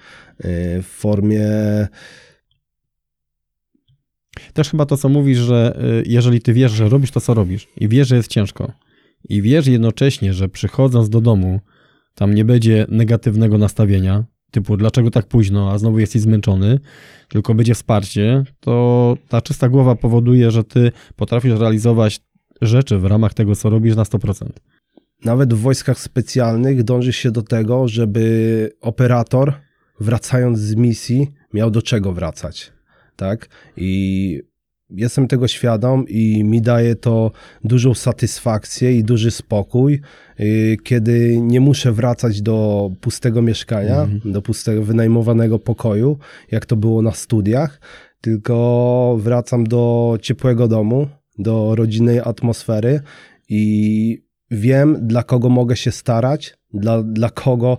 y, 0.41 0.83
w 0.83 0.87
formie. 0.87 1.49
Też 4.53 4.71
chyba 4.71 4.87
to, 4.87 4.97
co 4.97 5.09
mówisz, 5.09 5.39
że 5.39 5.79
y, 6.01 6.05
jeżeli 6.07 6.41
ty 6.41 6.53
wiesz, 6.53 6.73
że 6.73 6.89
robisz 6.89 7.11
to, 7.11 7.21
co 7.21 7.35
robisz 7.35 7.69
i 7.77 7.89
wiesz, 7.89 8.09
że 8.09 8.17
jest 8.17 8.29
ciężko 8.29 8.73
i 9.29 9.43
wiesz 9.43 9.67
jednocześnie, 9.67 10.35
że 10.35 10.49
przychodząc 10.49 11.09
do 11.09 11.21
domu 11.21 11.61
tam 12.15 12.35
nie 12.35 12.45
będzie 12.45 12.87
negatywnego 12.89 13.59
nastawienia, 13.59 14.25
typu 14.51 14.77
dlaczego 14.77 15.11
tak 15.11 15.27
późno, 15.27 15.71
a 15.71 15.79
znowu 15.79 15.99
jesteś 15.99 16.23
zmęczony, 16.23 16.79
tylko 17.29 17.55
będzie 17.55 17.75
wsparcie, 17.75 18.45
to 18.61 19.17
ta 19.29 19.43
czysta 19.43 19.69
głowa 19.69 19.95
powoduje, 19.95 20.51
że 20.51 20.65
ty 20.65 20.93
potrafisz 21.17 21.61
realizować 21.61 22.21
rzeczy 22.63 22.99
w 22.99 23.05
ramach 23.05 23.35
tego, 23.35 23.57
co 23.57 23.71
robisz 23.71 23.97
na 23.97 24.03
100%. 24.03 24.49
Nawet 25.25 25.55
w 25.55 25.59
wojskach 25.59 25.99
specjalnych 25.99 26.83
dąży 26.83 27.13
się 27.13 27.31
do 27.31 27.43
tego, 27.43 27.89
żeby 27.89 28.71
operator, 28.81 29.53
wracając 30.01 30.59
z 30.59 30.75
misji, 30.75 31.29
miał 31.55 31.71
do 31.71 31.83
czego 31.83 32.13
wracać. 32.13 32.73
Tak? 33.17 33.49
I 33.77 34.43
jestem 34.91 35.29
tego 35.29 35.49
świadom 35.49 36.05
i 36.09 36.45
mi 36.45 36.63
daje 36.63 36.95
to 36.95 37.31
dużą 37.65 37.95
satysfakcję 37.95 38.97
i 38.97 39.05
duży 39.05 39.31
spokój, 39.31 40.01
y, 40.41 40.77
kiedy 40.85 41.41
nie 41.41 41.61
muszę 41.61 41.93
wracać 41.93 42.43
do 42.43 42.91
pustego 43.01 43.43
mieszkania, 43.43 44.03
mhm. 44.03 44.33
do 44.33 44.43
pustego 44.43 44.83
wynajmowanego 44.83 45.59
pokoju, 45.59 46.19
jak 46.51 46.67
to 46.67 46.77
było 46.77 47.03
na 47.03 47.13
studiach, 47.13 47.81
tylko 48.21 49.17
wracam 49.21 49.65
do 49.65 50.17
ciepłego 50.23 50.69
domu, 50.69 51.09
do 51.43 51.75
rodzinnej 51.75 52.21
atmosfery 52.21 53.01
i 53.49 54.25
wiem, 54.51 55.07
dla 55.07 55.23
kogo 55.23 55.49
mogę 55.49 55.77
się 55.77 55.91
starać, 55.93 56.57
dla, 56.75 57.03
dla 57.03 57.31
kogo 57.31 57.79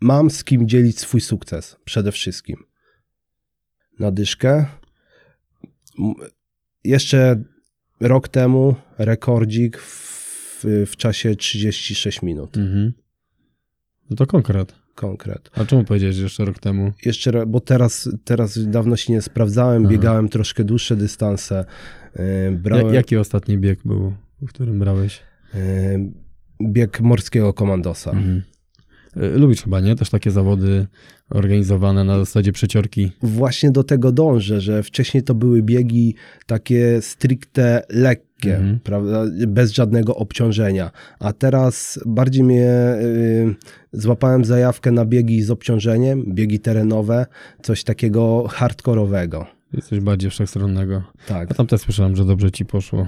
mam 0.00 0.30
z 0.30 0.44
kim 0.44 0.68
dzielić 0.68 0.98
swój 0.98 1.20
sukces 1.20 1.76
przede 1.84 2.12
wszystkim. 2.12 2.56
Na 3.98 4.10
dyszkę. 4.10 4.66
Jeszcze 6.84 7.42
rok 8.00 8.28
temu 8.28 8.74
rekordzik 8.98 9.78
w, 9.78 10.64
w 10.86 10.96
czasie 10.96 11.36
36 11.36 12.22
minut. 12.22 12.56
Mhm. 12.56 12.92
No 14.10 14.16
to 14.16 14.26
konkret. 14.26 14.81
Konkret. 14.94 15.50
A 15.54 15.64
czemu 15.64 15.84
powiedziałeś 15.84 16.18
jeszcze 16.18 16.44
rok 16.44 16.58
temu? 16.58 16.92
Jeszcze, 17.04 17.46
bo 17.46 17.60
teraz, 17.60 18.08
teraz 18.24 18.70
dawno 18.70 18.96
się 18.96 19.12
nie 19.12 19.22
sprawdzałem, 19.22 19.82
Aha. 19.82 19.92
biegałem 19.92 20.28
troszkę 20.28 20.64
dłuższe 20.64 20.96
dystanse. 20.96 21.64
E, 22.14 22.50
brałem... 22.50 22.94
jaki 22.94 23.16
ostatni 23.16 23.58
bieg 23.58 23.78
był, 23.84 24.12
w 24.42 24.48
którym 24.48 24.78
brałeś? 24.78 25.20
E, 25.54 25.58
bieg 26.62 27.00
morskiego 27.00 27.52
komandosa. 27.52 28.10
Mhm. 28.10 28.42
E, 29.16 29.28
lubisz 29.28 29.62
chyba, 29.62 29.80
nie? 29.80 29.96
Też 29.96 30.10
takie 30.10 30.30
zawody 30.30 30.86
organizowane 31.30 32.04
na 32.04 32.18
zasadzie 32.18 32.52
przeciorki. 32.52 33.10
Właśnie 33.22 33.70
do 33.70 33.84
tego 33.84 34.12
dążę, 34.12 34.60
że 34.60 34.82
wcześniej 34.82 35.22
to 35.22 35.34
były 35.34 35.62
biegi 35.62 36.14
takie 36.46 37.02
stricte 37.02 37.82
lekkie, 37.88 38.56
mhm. 38.56 38.80
prawda? 38.80 39.24
Bez 39.46 39.72
żadnego 39.72 40.16
obciążenia. 40.16 40.90
A 41.18 41.32
teraz 41.32 42.00
bardziej 42.06 42.44
mnie 42.44 42.94
y, 43.00 43.54
złapałem 43.92 44.44
zajawkę 44.44 44.90
na 44.90 45.04
biegi 45.04 45.42
z 45.42 45.50
obciążeniem, 45.50 46.24
biegi 46.34 46.60
terenowe, 46.60 47.26
coś 47.62 47.84
takiego 47.84 48.48
hardkorowego. 48.48 49.46
Jesteś 49.72 50.00
bardziej 50.00 50.30
wszechstronnego. 50.30 51.02
Tak. 51.28 51.50
Ja 51.50 51.56
tam 51.56 51.66
też 51.66 51.80
słyszałem, 51.80 52.16
że 52.16 52.24
dobrze 52.24 52.50
ci 52.50 52.64
poszło. 52.64 53.06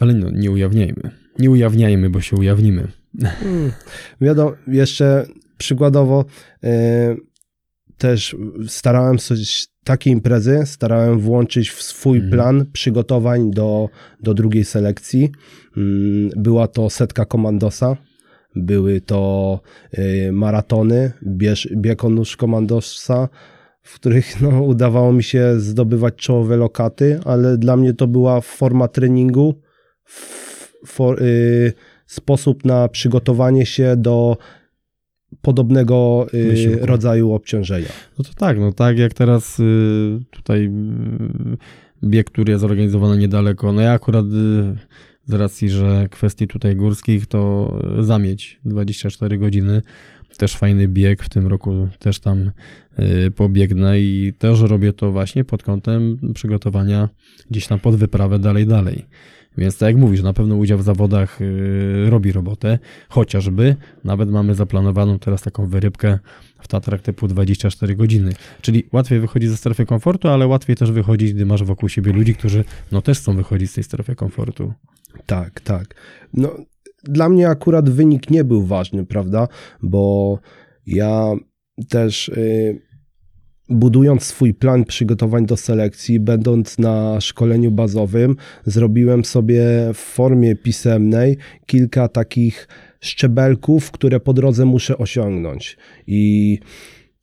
Ale 0.00 0.14
no, 0.14 0.30
nie 0.30 0.50
ujawniajmy. 0.50 1.10
Nie 1.38 1.50
ujawniajmy, 1.50 2.10
bo 2.10 2.20
się 2.20 2.36
ujawnimy. 2.36 2.88
Hmm. 3.22 3.72
Wiadomo, 4.20 4.52
jeszcze 4.66 5.26
przykładowo 5.58 6.24
yy, 6.62 6.70
też 7.98 8.36
starałem 8.68 9.18
się 9.18 9.34
takie 9.84 10.10
imprezy, 10.10 10.62
starałem 10.64 11.18
włączyć 11.18 11.70
w 11.70 11.82
swój 11.82 12.18
hmm. 12.18 12.32
plan 12.32 12.66
przygotowań 12.72 13.50
do, 13.50 13.88
do 14.20 14.34
drugiej 14.34 14.64
selekcji. 14.64 15.32
Yy, 15.76 16.30
była 16.36 16.68
to 16.68 16.90
setka 16.90 17.24
komandosa, 17.24 17.96
były 18.56 19.00
to 19.00 19.60
yy, 19.92 20.32
maratony, 20.32 21.12
bieg 21.76 22.04
o 22.04 22.08
nóż 22.08 22.36
komandosa, 22.36 23.28
w 23.82 23.94
których 23.94 24.40
no, 24.40 24.62
udawało 24.62 25.12
mi 25.12 25.22
się 25.22 25.60
zdobywać 25.60 26.14
czołowe 26.14 26.56
lokaty, 26.56 27.20
ale 27.24 27.58
dla 27.58 27.76
mnie 27.76 27.94
to 27.94 28.06
była 28.06 28.40
forma 28.40 28.88
treningu, 28.88 29.54
for, 30.86 31.22
y, 31.22 31.72
sposób 32.14 32.64
na 32.64 32.88
przygotowanie 32.88 33.66
się 33.66 33.96
do 33.96 34.36
podobnego 35.42 36.26
y, 36.34 36.78
rodzaju 36.80 37.32
obciążenia. 37.32 37.88
No 38.18 38.24
to 38.24 38.30
tak, 38.34 38.58
no 38.58 38.72
tak 38.72 38.98
jak 38.98 39.14
teraz 39.14 39.60
y, 39.60 40.20
tutaj 40.30 40.64
y, 40.64 42.08
bieg, 42.08 42.30
który 42.30 42.52
jest 42.52 42.60
zorganizowany 42.60 43.18
niedaleko, 43.18 43.72
no 43.72 43.80
ja 43.80 43.92
akurat 43.92 44.24
y, 44.24 44.28
z 45.26 45.32
racji, 45.32 45.70
że 45.70 46.08
kwestii 46.10 46.46
tutaj 46.46 46.76
górskich 46.76 47.26
to 47.26 47.72
zamieć 48.00 48.60
24 48.64 49.38
godziny, 49.38 49.82
też 50.36 50.56
fajny 50.56 50.88
bieg, 50.88 51.22
w 51.22 51.28
tym 51.28 51.46
roku 51.46 51.88
też 51.98 52.20
tam 52.20 52.50
y, 52.98 53.30
pobiegnę 53.30 54.00
i 54.00 54.32
też 54.38 54.60
robię 54.60 54.92
to 54.92 55.12
właśnie 55.12 55.44
pod 55.44 55.62
kątem 55.62 56.18
przygotowania 56.34 57.08
gdzieś 57.50 57.66
tam 57.66 57.80
pod 57.80 57.96
wyprawę 57.96 58.38
dalej, 58.38 58.66
dalej. 58.66 59.04
Więc 59.58 59.78
tak 59.78 59.86
jak 59.86 59.96
mówisz, 59.96 60.22
na 60.22 60.32
pewno 60.32 60.56
udział 60.56 60.78
w 60.78 60.82
zawodach 60.82 61.40
y, 61.40 62.06
robi 62.10 62.32
robotę, 62.32 62.78
chociażby 63.08 63.76
nawet 64.04 64.30
mamy 64.30 64.54
zaplanowaną 64.54 65.18
teraz 65.18 65.42
taką 65.42 65.66
wyrybkę 65.66 66.18
w 66.60 66.68
Tatrach 66.68 67.02
typu 67.02 67.28
24 67.28 67.96
godziny. 67.96 68.32
Czyli 68.60 68.84
łatwiej 68.92 69.20
wychodzić 69.20 69.50
ze 69.50 69.56
strefy 69.56 69.86
komfortu, 69.86 70.28
ale 70.28 70.46
łatwiej 70.46 70.76
też 70.76 70.92
wychodzić, 70.92 71.32
gdy 71.32 71.46
masz 71.46 71.64
wokół 71.64 71.88
siebie 71.88 72.12
ludzi, 72.12 72.34
którzy 72.34 72.64
no 72.92 73.02
też 73.02 73.18
chcą 73.18 73.36
wychodzić 73.36 73.70
z 73.70 73.74
tej 73.74 73.84
strefy 73.84 74.14
komfortu. 74.14 74.72
Tak, 75.26 75.60
tak. 75.60 75.94
No, 76.32 76.56
dla 77.04 77.28
mnie 77.28 77.48
akurat 77.48 77.90
wynik 77.90 78.30
nie 78.30 78.44
był 78.44 78.66
ważny, 78.66 79.06
prawda? 79.06 79.48
Bo 79.82 80.38
ja 80.86 81.32
też... 81.88 82.30
Yy 82.36 82.93
budując 83.68 84.22
swój 84.22 84.54
plan 84.54 84.84
przygotowań 84.84 85.46
do 85.46 85.56
selekcji, 85.56 86.20
będąc 86.20 86.78
na 86.78 87.20
szkoleniu 87.20 87.70
bazowym, 87.70 88.36
zrobiłem 88.66 89.24
sobie 89.24 89.64
w 89.94 89.98
formie 89.98 90.56
pisemnej 90.56 91.36
kilka 91.66 92.08
takich 92.08 92.68
szczebelków, 93.00 93.90
które 93.90 94.20
po 94.20 94.32
drodze 94.32 94.64
muszę 94.64 94.98
osiągnąć. 94.98 95.76
I 96.06 96.58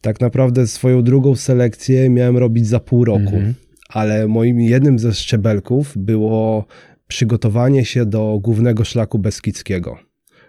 tak 0.02 0.22
naprawdę 0.22 0.68
swoją 0.68 1.04
drugą 1.04 1.36
selekcję 1.36 2.10
miałem 2.10 2.38
robić 2.38 2.68
za 2.68 2.80
pół 2.80 3.06
roku. 3.06 3.36
Mhm. 3.36 3.54
Ale 3.90 4.28
moim 4.28 4.60
jednym 4.60 5.00
ze 5.00 5.14
szczebelków 5.14 5.94
było 5.96 6.66
przygotowanie 7.08 7.86
się 7.86 8.06
do 8.06 8.40
głównego 8.44 8.84
szlaku 8.84 9.20
Beskidzkiego, 9.20 9.98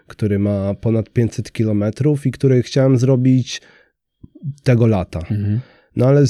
który 0.07 0.39
ma 0.39 0.73
ponad 0.73 1.09
500 1.09 1.51
kilometrów 1.51 2.25
i 2.25 2.31
który 2.31 2.63
chciałem 2.63 2.97
zrobić 2.97 3.61
tego 4.63 4.87
lata. 4.87 5.19
Mhm. 5.19 5.59
No 5.95 6.05
ale 6.05 6.27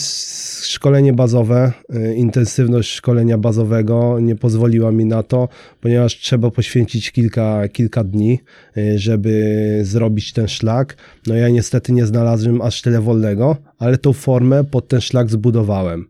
szkolenie 0.61 1.13
bazowe, 1.13 1.71
y, 1.95 2.15
intensywność 2.15 2.91
szkolenia 2.91 3.37
bazowego 3.37 4.19
nie 4.19 4.35
pozwoliła 4.35 4.91
mi 4.91 5.05
na 5.05 5.23
to, 5.23 5.49
ponieważ 5.81 6.19
trzeba 6.19 6.51
poświęcić 6.51 7.11
kilka, 7.11 7.67
kilka 7.67 8.03
dni, 8.03 8.39
y, 8.77 8.99
żeby 8.99 9.79
zrobić 9.83 10.33
ten 10.33 10.47
szlak. 10.47 10.97
No 11.27 11.35
ja 11.35 11.49
niestety 11.49 11.93
nie 11.93 12.05
znalazłem 12.05 12.61
aż 12.61 12.81
tyle 12.81 13.01
wolnego, 13.01 13.57
ale 13.77 13.97
tą 13.97 14.13
formę 14.13 14.63
pod 14.63 14.87
ten 14.87 15.01
szlak 15.01 15.29
zbudowałem. 15.29 16.05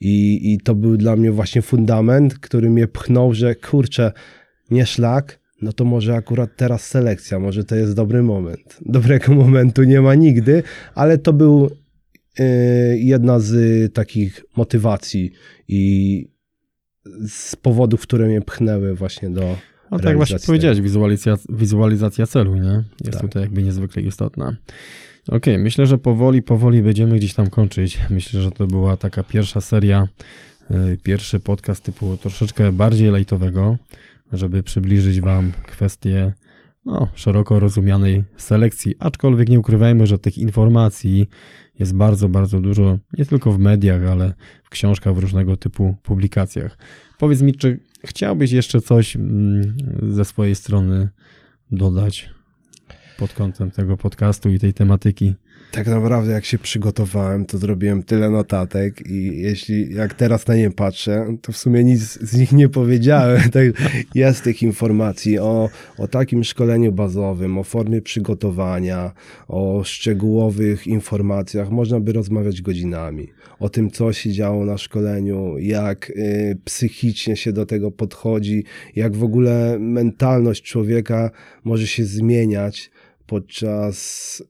I, 0.00 0.52
I 0.52 0.60
to 0.60 0.74
był 0.74 0.96
dla 0.96 1.16
mnie 1.16 1.32
właśnie 1.32 1.62
fundament, 1.62 2.38
który 2.38 2.70
mnie 2.70 2.88
pchnął, 2.88 3.34
że 3.34 3.54
kurczę, 3.54 4.12
nie 4.70 4.86
szlak, 4.86 5.38
no 5.62 5.72
to 5.72 5.84
może 5.84 6.14
akurat 6.14 6.50
teraz 6.56 6.86
selekcja, 6.86 7.38
może 7.38 7.64
to 7.64 7.76
jest 7.76 7.94
dobry 7.94 8.22
moment. 8.22 8.78
Dobrego 8.86 9.34
momentu 9.34 9.84
nie 9.84 10.00
ma 10.00 10.14
nigdy, 10.14 10.62
ale 10.94 11.18
to 11.18 11.32
był 11.32 11.70
jedna 12.96 13.40
z 13.40 13.54
takich 13.94 14.44
motywacji 14.56 15.32
i 15.68 16.28
z 17.28 17.56
powodów, 17.56 18.00
które 18.00 18.26
mnie 18.26 18.40
pchnęły 18.40 18.94
właśnie 18.94 19.30
do. 19.30 19.56
No 19.90 19.98
tak 19.98 20.16
właśnie 20.16 20.38
powiedziałeś, 20.46 20.80
wizualizacja, 20.80 21.36
wizualizacja 21.48 22.26
celu, 22.26 22.56
nie? 22.56 22.84
Jest 23.04 23.12
tak. 23.12 23.20
tutaj 23.20 23.42
jakby 23.42 23.62
niezwykle 23.62 24.02
istotna. 24.02 24.56
Okej, 25.28 25.36
okay, 25.36 25.58
myślę, 25.58 25.86
że 25.86 25.98
powoli, 25.98 26.42
powoli 26.42 26.82
będziemy 26.82 27.16
gdzieś 27.16 27.34
tam 27.34 27.50
kończyć. 27.50 27.98
Myślę, 28.10 28.42
że 28.42 28.50
to 28.50 28.66
była 28.66 28.96
taka 28.96 29.22
pierwsza 29.22 29.60
seria, 29.60 30.08
y, 30.70 30.98
pierwszy 31.02 31.40
podcast 31.40 31.84
typu 31.84 32.16
troszeczkę 32.16 32.72
bardziej 32.72 33.10
lejtowego, 33.10 33.76
żeby 34.32 34.62
przybliżyć 34.62 35.20
Wam 35.20 35.52
kwestię 35.66 36.32
no, 36.86 37.08
szeroko 37.14 37.60
rozumianej 37.60 38.24
selekcji. 38.36 38.94
Aczkolwiek 38.98 39.48
nie 39.48 39.60
ukrywajmy, 39.60 40.06
że 40.06 40.18
tych 40.18 40.38
informacji 40.38 41.28
jest 41.78 41.94
bardzo, 41.94 42.28
bardzo 42.28 42.60
dużo, 42.60 42.98
nie 43.18 43.26
tylko 43.26 43.52
w 43.52 43.58
mediach, 43.58 44.02
ale 44.02 44.34
w 44.64 44.70
książkach, 44.70 45.14
w 45.14 45.18
różnego 45.18 45.56
typu 45.56 45.96
publikacjach. 46.02 46.78
Powiedz 47.18 47.42
mi, 47.42 47.54
czy 47.54 47.80
chciałbyś 48.04 48.52
jeszcze 48.52 48.80
coś 48.80 49.16
mm, 49.16 49.76
ze 50.02 50.24
swojej 50.24 50.54
strony 50.54 51.08
dodać 51.70 52.30
pod 53.18 53.32
kątem 53.32 53.70
tego 53.70 53.96
podcastu 53.96 54.50
i 54.50 54.58
tej 54.58 54.74
tematyki? 54.74 55.34
Tak 55.72 55.86
naprawdę 55.86 56.32
jak 56.32 56.44
się 56.44 56.58
przygotowałem, 56.58 57.46
to 57.46 57.58
zrobiłem 57.58 58.02
tyle 58.02 58.30
notatek 58.30 59.10
i 59.10 59.40
jeśli 59.40 59.94
jak 59.94 60.14
teraz 60.14 60.46
na 60.46 60.56
nie 60.56 60.70
patrzę, 60.70 61.36
to 61.42 61.52
w 61.52 61.56
sumie 61.56 61.84
nic 61.84 62.00
z 62.00 62.36
nich 62.36 62.52
nie 62.52 62.68
powiedziałem. 62.68 63.40
Tak, 63.56 63.64
jest 64.14 64.44
tych 64.44 64.62
informacji 64.62 65.38
o, 65.38 65.70
o 65.98 66.08
takim 66.08 66.44
szkoleniu 66.44 66.92
bazowym, 66.92 67.58
o 67.58 67.62
formie 67.62 68.02
przygotowania, 68.02 69.12
o 69.48 69.84
szczegółowych 69.84 70.86
informacjach. 70.86 71.70
Można 71.70 72.00
by 72.00 72.12
rozmawiać 72.12 72.62
godzinami. 72.62 73.28
O 73.58 73.68
tym, 73.68 73.90
co 73.90 74.12
się 74.12 74.32
działo 74.32 74.64
na 74.64 74.78
szkoleniu, 74.78 75.58
jak 75.58 76.10
y, 76.10 76.58
psychicznie 76.64 77.36
się 77.36 77.52
do 77.52 77.66
tego 77.66 77.90
podchodzi, 77.90 78.64
jak 78.96 79.16
w 79.16 79.24
ogóle 79.24 79.78
mentalność 79.78 80.62
człowieka 80.62 81.30
może 81.64 81.86
się 81.86 82.04
zmieniać 82.04 82.90
podczas 83.26 84.42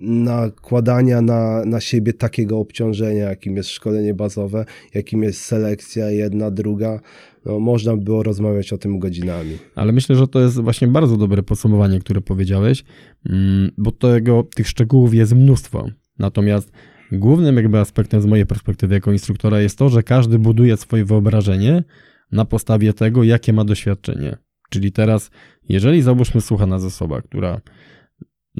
nakładania 0.00 1.22
na, 1.22 1.64
na 1.64 1.80
siebie 1.80 2.12
takiego 2.12 2.58
obciążenia, 2.58 3.28
jakim 3.28 3.56
jest 3.56 3.68
szkolenie 3.68 4.14
bazowe, 4.14 4.64
jakim 4.94 5.22
jest 5.22 5.42
selekcja 5.42 6.10
jedna, 6.10 6.50
druga. 6.50 7.00
No, 7.44 7.60
można 7.60 7.96
było 7.96 8.22
rozmawiać 8.22 8.72
o 8.72 8.78
tym 8.78 8.98
godzinami. 8.98 9.58
Ale 9.74 9.92
myślę, 9.92 10.16
że 10.16 10.28
to 10.28 10.40
jest 10.40 10.60
właśnie 10.60 10.88
bardzo 10.88 11.16
dobre 11.16 11.42
podsumowanie, 11.42 12.00
które 12.00 12.20
powiedziałeś, 12.20 12.84
mm, 13.30 13.70
bo 13.78 13.92
tego, 13.92 14.46
tych 14.54 14.68
szczegółów 14.68 15.14
jest 15.14 15.34
mnóstwo. 15.34 15.90
Natomiast 16.18 16.72
głównym 17.12 17.56
jakby 17.56 17.78
aspektem 17.78 18.20
z 18.20 18.26
mojej 18.26 18.46
perspektywy 18.46 18.94
jako 18.94 19.12
instruktora 19.12 19.60
jest 19.60 19.78
to, 19.78 19.88
że 19.88 20.02
każdy 20.02 20.38
buduje 20.38 20.76
swoje 20.76 21.04
wyobrażenie 21.04 21.84
na 22.32 22.44
podstawie 22.44 22.92
tego, 22.92 23.22
jakie 23.22 23.52
ma 23.52 23.64
doświadczenie. 23.64 24.36
Czyli 24.70 24.92
teraz, 24.92 25.30
jeżeli 25.68 26.02
załóżmy 26.02 26.40
słucha 26.40 26.66
nas 26.66 26.84
osoba, 26.84 27.22
która 27.22 27.60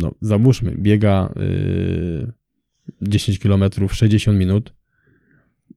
no 0.00 0.14
załóżmy, 0.20 0.74
biega 0.78 1.32
yy, 1.36 2.32
10 3.02 3.38
km 3.38 3.64
60 3.92 4.38
minut, 4.38 4.74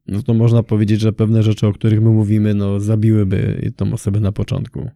no 0.08 0.24
to 0.24 0.34
można 0.34 0.64
powiedzieć, 0.64 1.02
że 1.02 1.14
pewne 1.14 1.44
rzeczy, 1.44 1.68
o 1.68 1.74
których 1.74 2.02
my 2.02 2.10
mówimy, 2.10 2.54
no 2.54 2.80
zabiłyby 2.80 3.72
tą 3.76 3.94
osobę 3.94 4.20
na 4.20 4.32
początku. 4.32 4.90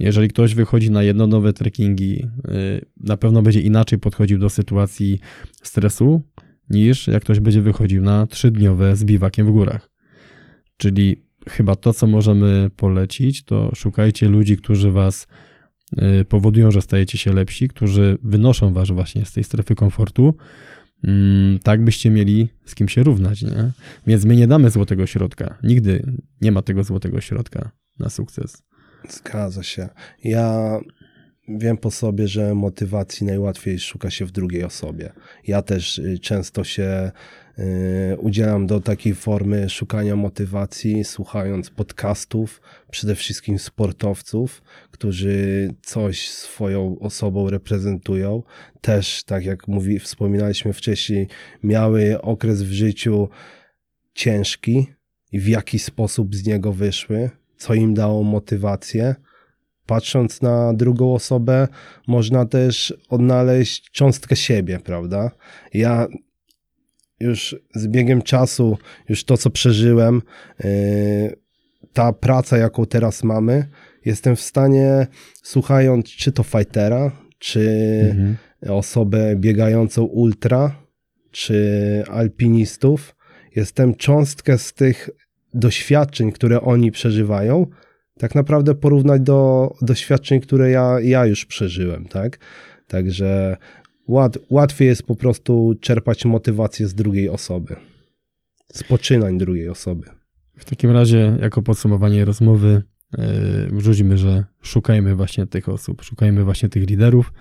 Jeżeli 0.00 0.28
ktoś 0.28 0.54
wychodzi 0.54 0.90
na 0.90 1.02
jednonowe 1.02 1.52
trekkingi, 1.52 2.12
yy, 2.14 2.84
na 3.00 3.16
pewno 3.16 3.42
będzie 3.42 3.60
inaczej 3.60 3.98
podchodził 3.98 4.38
do 4.38 4.50
sytuacji 4.50 5.20
stresu, 5.62 6.22
niż 6.70 7.06
jak 7.06 7.22
ktoś 7.22 7.40
będzie 7.40 7.62
wychodził 7.62 8.02
na 8.02 8.26
trzydniowe 8.26 8.96
z 8.96 9.04
biwakiem 9.04 9.46
w 9.46 9.50
górach. 9.50 9.90
Czyli 10.76 11.22
chyba 11.48 11.76
to, 11.76 11.92
co 11.92 12.06
możemy 12.06 12.70
polecić, 12.76 13.44
to 13.44 13.70
szukajcie 13.74 14.28
ludzi, 14.28 14.56
którzy 14.56 14.90
was 14.90 15.26
Y, 15.26 15.47
powodują, 16.28 16.70
że 16.70 16.82
stajecie 16.82 17.18
się 17.18 17.32
lepsi, 17.32 17.68
którzy 17.68 18.18
wynoszą 18.22 18.72
was 18.72 18.90
właśnie 18.90 19.24
z 19.24 19.32
tej 19.32 19.44
strefy 19.44 19.74
komfortu, 19.74 20.34
mm, 21.04 21.58
tak 21.58 21.84
byście 21.84 22.10
mieli 22.10 22.48
z 22.64 22.74
kim 22.74 22.88
się 22.88 23.02
równać, 23.02 23.42
nie? 23.42 23.70
Więc 24.06 24.24
my 24.24 24.36
nie 24.36 24.46
damy 24.46 24.70
złotego 24.70 25.06
środka. 25.06 25.58
Nigdy 25.62 26.12
nie 26.40 26.52
ma 26.52 26.62
tego 26.62 26.84
złotego 26.84 27.20
środka 27.20 27.70
na 27.98 28.10
sukces. 28.10 28.62
Zgadza 29.08 29.62
się. 29.62 29.88
Ja 30.24 30.78
wiem 31.48 31.76
po 31.76 31.90
sobie, 31.90 32.28
że 32.28 32.54
motywacji 32.54 33.26
najłatwiej 33.26 33.78
szuka 33.78 34.10
się 34.10 34.26
w 34.26 34.30
drugiej 34.30 34.64
osobie. 34.64 35.12
Ja 35.46 35.62
też 35.62 35.98
y, 35.98 36.18
często 36.18 36.64
się 36.64 37.10
y, 37.12 37.47
udzielam 38.18 38.66
do 38.66 38.80
takiej 38.80 39.14
formy 39.14 39.68
szukania 39.68 40.16
motywacji, 40.16 41.04
słuchając 41.04 41.70
podcastów, 41.70 42.60
przede 42.90 43.14
wszystkim 43.14 43.58
sportowców, 43.58 44.62
którzy 44.90 45.70
coś 45.82 46.30
swoją 46.30 46.98
osobą 46.98 47.50
reprezentują. 47.50 48.42
Też, 48.80 49.24
tak 49.24 49.44
jak 49.44 49.68
mówi, 49.68 49.98
wspominaliśmy 49.98 50.72
wcześniej, 50.72 51.28
miały 51.62 52.22
okres 52.22 52.62
w 52.62 52.72
życiu 52.72 53.28
ciężki 54.14 54.86
i 55.32 55.40
w 55.40 55.48
jaki 55.48 55.78
sposób 55.78 56.34
z 56.34 56.46
niego 56.46 56.72
wyszły, 56.72 57.30
co 57.56 57.74
im 57.74 57.94
dało 57.94 58.22
motywację 58.22 59.14
patrząc 59.86 60.42
na 60.42 60.74
drugą 60.74 61.14
osobę, 61.14 61.68
można 62.06 62.46
też 62.46 62.94
odnaleźć 63.08 63.90
cząstkę 63.90 64.36
siebie, 64.36 64.80
prawda? 64.84 65.30
Ja 65.74 66.06
już 67.20 67.56
z 67.74 67.88
biegiem 67.88 68.22
czasu, 68.22 68.78
już 69.08 69.24
to, 69.24 69.36
co 69.36 69.50
przeżyłem, 69.50 70.22
yy, 70.64 70.68
ta 71.92 72.12
praca, 72.12 72.58
jaką 72.58 72.86
teraz 72.86 73.24
mamy, 73.24 73.68
jestem 74.04 74.36
w 74.36 74.40
stanie, 74.40 75.06
słuchając 75.42 76.06
czy 76.06 76.32
to 76.32 76.42
fightera, 76.42 77.12
czy 77.38 77.70
mhm. 78.10 78.36
osobę 78.68 79.36
biegającą 79.36 80.04
ultra, 80.04 80.82
czy 81.30 82.04
alpinistów, 82.10 83.16
jestem 83.56 83.94
cząstkę 83.94 84.58
z 84.58 84.72
tych 84.72 85.10
doświadczeń, 85.54 86.32
które 86.32 86.60
oni 86.60 86.90
przeżywają, 86.90 87.66
tak 88.18 88.34
naprawdę 88.34 88.74
porównać 88.74 89.22
do 89.22 89.70
doświadczeń, 89.82 90.40
które 90.40 90.70
ja, 90.70 91.00
ja 91.00 91.26
już 91.26 91.46
przeżyłem, 91.46 92.04
tak? 92.04 92.38
Także 92.86 93.56
łat, 94.08 94.38
łatwiej 94.50 94.88
jest 94.88 95.02
po 95.02 95.16
prostu 95.16 95.74
czerpać 95.80 96.24
motywację 96.24 96.88
z 96.88 96.94
drugiej 96.94 97.28
osoby, 97.28 97.76
z 98.72 98.82
poczynań 98.82 99.38
drugiej 99.38 99.68
osoby. 99.68 100.06
W 100.56 100.64
takim 100.64 100.90
razie, 100.90 101.36
jako 101.40 101.62
podsumowanie 101.62 102.24
rozmowy, 102.24 102.82
yy, 103.18 103.24
wrzucimy, 103.72 104.18
że 104.18 104.44
szukajmy 104.62 105.14
właśnie 105.14 105.46
tych 105.46 105.68
osób, 105.68 106.02
szukajmy 106.02 106.44
właśnie 106.44 106.68
tych 106.68 106.90
liderów 106.90 107.32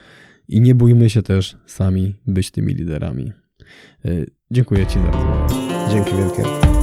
i 0.47 0.61
nie 0.61 0.75
bójmy 0.75 1.09
się 1.09 1.21
też 1.21 1.57
sami 1.65 2.15
być 2.27 2.51
tymi 2.51 2.73
liderami. 2.73 3.31
Yy, 4.03 4.25
dziękuję 4.51 4.85
Ci 4.85 4.99
za 4.99 5.11
rozmowę. 5.11 5.47
Dzięki 5.91 6.11
wielkie. 6.15 6.76